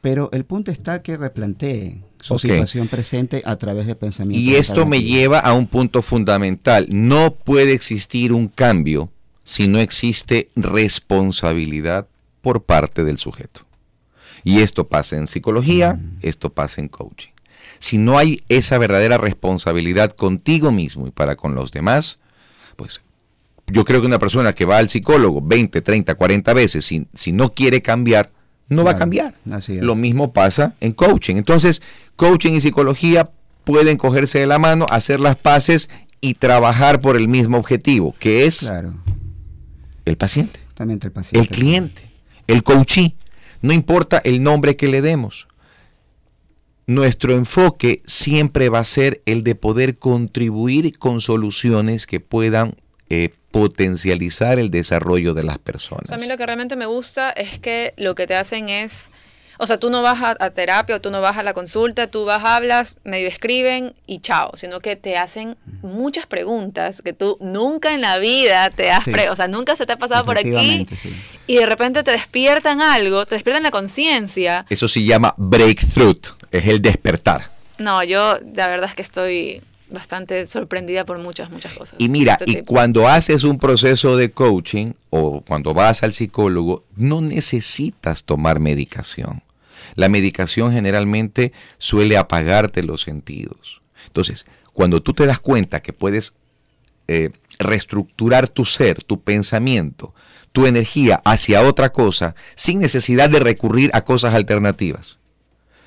Pero 0.00 0.30
el 0.32 0.44
punto 0.44 0.70
está 0.70 1.02
que 1.02 1.18
replantee 1.18 2.02
su 2.20 2.38
situación 2.38 2.88
presente 2.88 3.42
a 3.44 3.56
través 3.56 3.86
de 3.86 3.94
pensamientos. 3.94 4.42
Y 4.42 4.54
esto 4.54 4.86
me 4.86 5.02
lleva 5.02 5.40
a 5.40 5.52
un 5.52 5.66
punto 5.66 6.00
fundamental. 6.00 6.86
No 6.90 7.34
puede 7.34 7.74
existir 7.74 8.32
un 8.32 8.48
cambio 8.48 9.10
si 9.44 9.68
no 9.68 9.78
existe 9.78 10.48
responsabilidad 10.56 12.08
por 12.44 12.62
parte 12.62 13.02
del 13.02 13.18
sujeto. 13.18 13.62
Y 14.44 14.60
esto 14.60 14.86
pasa 14.86 15.16
en 15.16 15.26
psicología, 15.26 15.94
mm. 15.94 16.18
esto 16.20 16.52
pasa 16.52 16.82
en 16.82 16.88
coaching. 16.88 17.32
Si 17.78 17.98
no 17.98 18.18
hay 18.18 18.44
esa 18.48 18.78
verdadera 18.78 19.18
responsabilidad 19.18 20.12
contigo 20.12 20.70
mismo 20.70 21.08
y 21.08 21.10
para 21.10 21.34
con 21.34 21.54
los 21.54 21.72
demás, 21.72 22.18
pues 22.76 23.00
yo 23.66 23.84
creo 23.86 24.00
que 24.00 24.06
una 24.06 24.18
persona 24.18 24.52
que 24.52 24.66
va 24.66 24.76
al 24.76 24.90
psicólogo 24.90 25.40
20, 25.42 25.80
30, 25.80 26.14
40 26.14 26.54
veces, 26.54 26.84
si, 26.84 27.06
si 27.14 27.32
no 27.32 27.54
quiere 27.54 27.80
cambiar, 27.80 28.30
no 28.68 28.84
va 28.84 28.92
a 28.92 28.98
cambiar. 28.98 29.34
Lo 29.68 29.94
mismo 29.94 30.32
pasa 30.32 30.74
en 30.80 30.92
coaching. 30.92 31.36
Entonces, 31.36 31.82
coaching 32.16 32.52
y 32.52 32.60
psicología 32.60 33.30
pueden 33.64 33.96
cogerse 33.96 34.38
de 34.38 34.46
la 34.46 34.58
mano, 34.58 34.86
hacer 34.90 35.20
las 35.20 35.36
paces 35.36 35.88
y 36.20 36.34
trabajar 36.34 37.00
por 37.00 37.16
el 37.16 37.28
mismo 37.28 37.58
objetivo, 37.58 38.14
que 38.18 38.46
es 38.46 38.70
el 40.04 40.16
paciente. 40.16 40.60
el 41.06 41.12
paciente. 41.12 41.38
El 41.38 41.48
cliente, 41.48 42.03
el 42.46 42.62
coachee. 42.62 43.14
No 43.62 43.72
importa 43.72 44.18
el 44.24 44.42
nombre 44.42 44.76
que 44.76 44.88
le 44.88 45.00
demos. 45.00 45.48
Nuestro 46.86 47.32
enfoque 47.32 48.02
siempre 48.04 48.68
va 48.68 48.80
a 48.80 48.84
ser 48.84 49.22
el 49.24 49.42
de 49.42 49.54
poder 49.54 49.98
contribuir 49.98 50.98
con 50.98 51.22
soluciones 51.22 52.06
que 52.06 52.20
puedan 52.20 52.76
eh, 53.08 53.30
potencializar 53.50 54.58
el 54.58 54.70
desarrollo 54.70 55.32
de 55.32 55.44
las 55.44 55.58
personas. 55.58 56.10
a 56.10 56.18
mí 56.18 56.26
lo 56.26 56.36
que 56.36 56.44
realmente 56.44 56.74
me 56.74 56.86
gusta 56.86 57.30
es 57.30 57.58
que 57.58 57.94
lo 57.96 58.14
que 58.14 58.26
te 58.26 58.34
hacen 58.34 58.68
es, 58.68 59.10
o 59.58 59.66
sea, 59.66 59.78
tú 59.78 59.90
no 59.90 60.02
vas 60.02 60.36
a, 60.38 60.50
terapia 60.50 60.96
o 60.96 61.00
tú 61.00 61.10
no 61.10 61.20
vas 61.20 61.36
a 61.36 61.42
la 61.42 61.54
consulta, 61.54 62.06
tú 62.06 62.24
vas, 62.24 62.44
hablas, 62.44 62.98
medio 63.04 63.28
escriben 63.28 63.94
y 64.06 64.20
chao, 64.20 64.52
sino 64.56 64.80
que 64.80 64.96
te 64.96 65.16
hacen 65.16 65.56
muchas 65.82 66.26
preguntas 66.26 67.02
que 67.02 67.12
tú 67.12 67.36
nunca 67.40 67.94
en 67.94 68.00
la 68.00 68.18
vida 68.18 68.70
te 68.70 68.90
has, 68.90 69.04
o 69.30 69.36
sea, 69.36 69.48
nunca 69.48 69.76
se 69.76 69.86
te 69.86 69.92
ha 69.92 69.98
pasado 69.98 70.24
por 70.24 70.38
aquí 70.38 70.86
y 71.46 71.56
de 71.56 71.66
repente 71.66 72.02
te 72.02 72.10
despiertan 72.10 72.80
algo, 72.80 73.26
te 73.26 73.34
despiertan 73.34 73.62
la 73.62 73.70
conciencia. 73.70 74.66
Eso 74.68 74.88
se 74.88 75.04
llama 75.04 75.34
breakthrough, 75.36 76.20
es 76.50 76.66
el 76.66 76.80
despertar. 76.80 77.50
No, 77.78 78.02
yo 78.04 78.38
la 78.54 78.68
verdad 78.68 78.88
es 78.88 78.94
que 78.94 79.02
estoy 79.02 79.62
bastante 79.94 80.46
sorprendida 80.46 81.04
por 81.06 81.18
muchas, 81.18 81.50
muchas 81.50 81.72
cosas. 81.72 81.94
Y 81.98 82.08
mira, 82.08 82.38
y 82.44 82.62
cuando 82.62 83.08
haces 83.08 83.44
un 83.44 83.58
proceso 83.58 84.16
de 84.16 84.30
coaching 84.30 84.92
o 85.10 85.40
cuando 85.40 85.72
vas 85.72 86.02
al 86.02 86.12
psicólogo, 86.12 86.84
no 86.96 87.20
necesitas 87.20 88.24
tomar 88.24 88.60
medicación. 88.60 89.42
La 89.94 90.08
medicación 90.08 90.72
generalmente 90.72 91.52
suele 91.78 92.16
apagarte 92.16 92.82
los 92.82 93.02
sentidos. 93.02 93.80
Entonces, 94.06 94.46
cuando 94.72 95.02
tú 95.02 95.14
te 95.14 95.26
das 95.26 95.38
cuenta 95.38 95.80
que 95.80 95.92
puedes 95.92 96.34
eh, 97.06 97.30
reestructurar 97.58 98.48
tu 98.48 98.64
ser, 98.64 99.02
tu 99.04 99.20
pensamiento, 99.20 100.14
tu 100.52 100.66
energía 100.66 101.20
hacia 101.24 101.62
otra 101.62 101.92
cosa 101.92 102.34
sin 102.54 102.80
necesidad 102.80 103.28
de 103.28 103.40
recurrir 103.40 103.90
a 103.92 104.02
cosas 104.04 104.34
alternativas. 104.34 105.18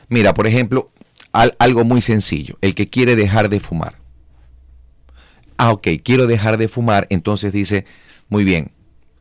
Mira, 0.09 0.33
por 0.33 0.47
ejemplo, 0.47 0.91
algo 1.59 1.83
muy 1.83 2.01
sencillo, 2.01 2.57
el 2.61 2.75
que 2.75 2.87
quiere 2.87 3.15
dejar 3.15 3.49
de 3.49 3.59
fumar. 3.59 3.95
Ah, 5.57 5.71
ok, 5.71 5.87
quiero 6.03 6.27
dejar 6.27 6.57
de 6.57 6.67
fumar, 6.67 7.07
entonces 7.09 7.51
dice, 7.53 7.85
muy 8.29 8.43
bien, 8.43 8.71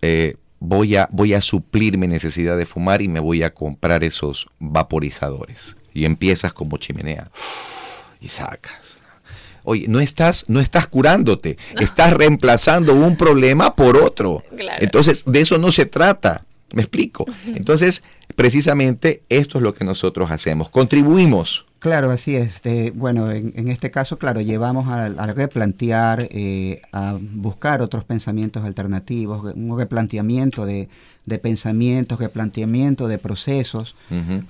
eh, 0.03 0.37
voy, 0.61 0.97
a, 0.97 1.09
voy 1.13 1.35
a 1.35 1.41
suplir 1.41 1.99
mi 1.99 2.07
necesidad 2.07 2.57
de 2.57 2.67
fumar 2.67 3.03
y 3.03 3.09
me 3.09 3.21
voy 3.21 3.43
a 3.43 3.55
comprar 3.55 4.05
esos 4.05 4.47
vaporizadores. 4.59 5.77
Y 5.95 6.05
empiezas 6.05 6.53
como 6.53 6.77
chimenea 6.77 7.31
y 8.21 8.29
sacas. 8.29 8.99
Oye, 9.65 9.87
no 9.89 9.99
estás, 9.99 10.45
no 10.49 10.61
estás 10.61 10.87
curándote, 10.87 11.59
estás 11.81 12.13
reemplazando 12.13 12.95
un 12.95 13.17
problema 13.17 13.75
por 13.75 13.97
otro. 13.97 14.45
Entonces, 14.79 15.25
de 15.27 15.41
eso 15.41 15.59
no 15.59 15.73
se 15.73 15.87
trata. 15.87 16.45
¿Me 16.73 16.83
explico? 16.83 17.25
Entonces, 17.47 18.05
precisamente 18.37 19.23
esto 19.29 19.59
es 19.59 19.63
lo 19.63 19.75
que 19.75 19.85
nosotros 19.85 20.31
hacemos. 20.31 20.69
Contribuimos 20.69 21.67
Claro, 21.87 22.11
así 22.11 22.35
es. 22.35 22.57
Este, 22.57 22.91
bueno, 22.91 23.31
en, 23.31 23.69
este 23.69 23.93
caso, 23.93 24.19
claro, 24.19 24.41
llevamos 24.41 24.89
a, 24.89 25.09
replantear, 25.29 26.27
eh, 26.33 26.83
a 26.91 27.17
buscar 27.21 27.81
otros 27.81 28.03
pensamientos 28.05 28.65
alternativos, 28.65 29.55
un 29.55 29.79
replanteamiento 29.79 30.67
de, 30.67 30.89
pensamientos, 31.41 32.19
replanteamiento 32.19 33.07
de 33.07 33.19
procesos 33.19 33.95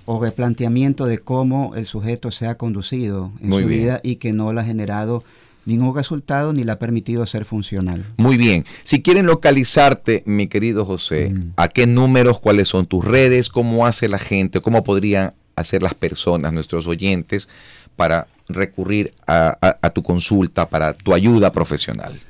o 0.07 0.18
replanteamiento 0.18 1.05
de 1.05 1.18
cómo 1.18 1.74
el 1.74 1.84
sujeto 1.84 2.30
se 2.30 2.47
ha 2.47 2.55
conducido 2.55 3.30
en 3.43 3.53
su 3.53 3.68
vida 3.68 4.01
y 4.03 4.16
que 4.16 4.32
no 4.32 4.55
le 4.55 4.62
ha 4.62 4.64
generado 4.64 5.22
ningún 5.66 5.95
resultado 5.95 6.55
ni 6.55 6.64
le 6.64 6.72
ha 6.72 6.78
permitido 6.78 7.26
ser 7.26 7.45
funcional. 7.45 8.07
Muy 8.16 8.39
bien. 8.39 8.64
Si 8.82 9.03
quieren 9.03 9.26
localizarte, 9.26 10.22
mi 10.24 10.49
querido 10.49 10.87
José, 10.87 11.34
¿a 11.57 11.68
qué 11.68 11.87
números, 11.87 12.39
cuáles 12.39 12.68
son 12.68 12.87
tus 12.87 13.05
redes, 13.05 13.51
cómo 13.51 13.87
hace 13.87 14.09
la 14.09 14.18
gente, 14.18 14.61
cómo 14.61 14.82
podrían 14.82 15.34
hacer 15.57 15.83
las 15.83 15.95
personas, 15.95 16.53
nuestros 16.53 16.87
oyentes, 16.87 17.49
para 17.97 18.29
recurrir 18.49 19.15
a, 19.27 19.91
tu 19.95 20.03
consulta, 20.03 20.69
para 20.69 20.93
tu 20.93 21.15
ayuda 21.15 21.51
profesional? 21.51 22.21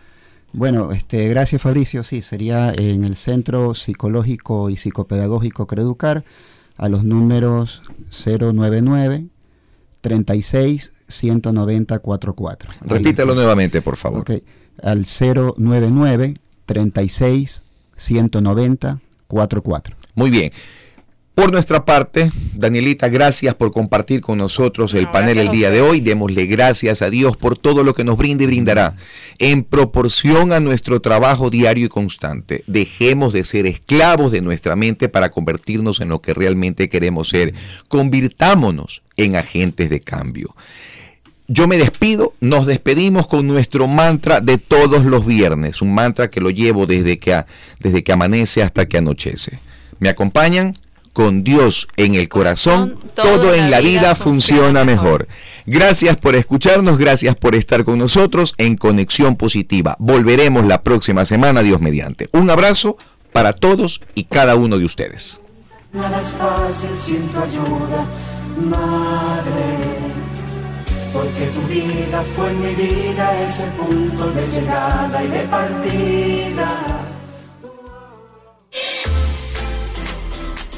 Bueno, 0.53 0.93
este, 0.93 1.29
gracias 1.29 1.61
Fabricio. 1.61 2.03
Sí, 2.03 2.23
sería 2.23 2.73
en 2.73 3.05
el 3.05 3.17
Centro 3.17 3.75
Psicológico 3.75 4.71
y 4.71 4.77
Psicopedagógico 4.77 5.67
Creducar 5.67 6.25
a 6.79 6.89
los 6.89 7.05
números 7.05 7.83
099 8.11 9.27
36 10.01 10.93
190 11.09 11.99
44. 11.99 12.71
Repítelo 12.83 13.35
nuevamente, 13.35 13.83
por 13.83 13.97
favor. 13.97 14.21
Okay. 14.21 14.43
Al 14.83 15.05
099 15.05 16.35
36 16.65 17.63
190 17.97 19.01
44. 19.27 19.97
Muy 20.15 20.31
bien. 20.31 20.53
Por 21.37 21.53
nuestra 21.53 21.85
parte, 21.85 22.33
Danielita, 22.55 23.11
gracias 23.11 23.55
por 23.55 23.71
compartir 23.71 24.23
con 24.23 24.39
nosotros 24.39 24.95
el 24.95 25.11
panel 25.11 25.37
el 25.37 25.51
día 25.51 25.71
de 25.71 25.83
hoy. 25.83 26.01
Démosle 26.01 26.47
gracias 26.47 27.03
a 27.03 27.11
Dios 27.11 27.37
por 27.37 27.59
todo 27.59 27.85
lo 27.85 27.93
que 27.93 28.05
nos 28.05 28.17
brinda 28.17 28.45
y 28.45 28.47
brindará 28.47 28.97
en 29.39 29.63
proporción 29.63 30.55
a 30.55 30.61
nuestro 30.61 31.01
trabajo 31.01 31.51
diario 31.51 31.85
y 31.85 31.89
constante. 31.91 32.65
Dejemos 32.67 33.35
de 33.35 33.45
ser 33.45 33.67
esclavos 33.67 34.33
de 34.33 34.41
nuestra 34.41 34.77
mente 34.77 35.11
para 35.11 35.31
convertirnos 35.31 36.01
en 36.01 36.09
lo 36.09 36.23
que 36.23 36.33
realmente 36.33 36.89
queremos 36.89 37.29
ser. 37.29 37.53
Convirtámonos 37.89 39.03
en 39.19 39.37
agentes 39.37 39.91
de 39.91 40.01
cambio. 40.01 40.57
Yo 41.49 41.69
me 41.69 41.77
despido, 41.77 42.33
nos 42.41 42.65
despedimos 42.65 43.27
con 43.27 43.47
nuestro 43.47 43.87
mantra 43.87 44.41
de 44.41 44.57
todos 44.57 45.05
los 45.05 45.27
viernes, 45.27 45.83
un 45.83 45.93
mantra 45.93 46.31
que 46.31 46.41
lo 46.41 46.49
llevo 46.49 46.87
desde 46.87 47.19
que, 47.19 47.45
desde 47.79 48.03
que 48.03 48.13
amanece 48.13 48.63
hasta 48.63 48.87
que 48.87 48.97
anochece. 48.97 49.61
¿Me 49.99 50.09
acompañan? 50.09 50.75
Con 51.17 51.43
Dios 51.43 51.89
en 51.97 52.15
el 52.15 52.29
corazón, 52.29 52.99
todo, 53.15 53.55
en 53.55 53.71
la 53.71 53.81
vida, 53.81 54.15
funciona 54.15 54.85
mejor. 54.85 55.29
Gracias 55.65 56.19
por 56.19 56.35
escucharnos, 56.37 56.99
gracias 56.99 57.35
por 57.35 57.55
estar 57.55 57.85
con 57.85 57.99
nosotros 57.99 58.53
en 58.59 58.77
Conexión 58.77 59.37
Positiva. 59.37 59.97
Volveremos 59.99 60.67
la 60.67 60.83
próxima 60.83 61.25
semana, 61.25 61.63
Dios 61.63 61.81
mediante. 61.81 62.29
Un 62.35 62.51
abrazo 62.51 62.99
para 63.33 63.55
todos 63.55 64.03
y 64.15 64.25
cada 64.25 64.57
uno 64.57 64.77
de 64.79 64.85
ustedes. 64.85 65.41
Nada 65.95 66.21
es 66.21 66.33
fácil 66.33 66.91
sin 66.95 67.27
tu 67.29 67.39
ayuda, 67.39 68.05
madre, 68.69 69.69
porque 71.15 71.47
tu 71.47 71.63
vida 71.73 72.23
fue 72.37 72.53
mi 72.53 72.75
vida, 72.75 73.43
ese 73.43 73.65
punto 73.79 74.33
de 74.33 74.47
llegada 74.49 75.25
y 75.25 75.29
de 75.29 75.41
partida. 75.45 77.07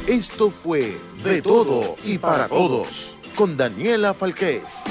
Esto 0.08 0.50
fue 0.50 0.98
De 1.22 1.42
Todo 1.42 1.96
y 2.02 2.16
para 2.16 2.48
Todos 2.48 3.18
con 3.36 3.58
Daniela 3.58 4.14
Falqués. 4.14 4.82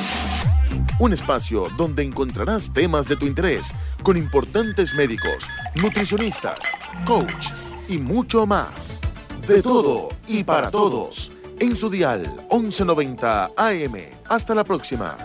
Un 0.99 1.11
espacio 1.11 1.69
donde 1.75 2.03
encontrarás 2.03 2.71
temas 2.71 3.07
de 3.07 3.15
tu 3.15 3.25
interés 3.25 3.73
con 4.03 4.15
importantes 4.15 4.93
médicos, 4.93 5.43
nutricionistas, 5.73 6.59
coach 7.03 7.47
y 7.87 7.97
mucho 7.97 8.45
más. 8.45 9.01
De 9.47 9.63
todo 9.63 10.09
y 10.27 10.43
para 10.43 10.69
todos 10.69 11.31
en 11.57 11.75
su 11.75 11.89
dial 11.89 12.21
1190 12.51 13.53
AM. 13.57 13.95
Hasta 14.29 14.53
la 14.53 14.63
próxima. 14.63 15.17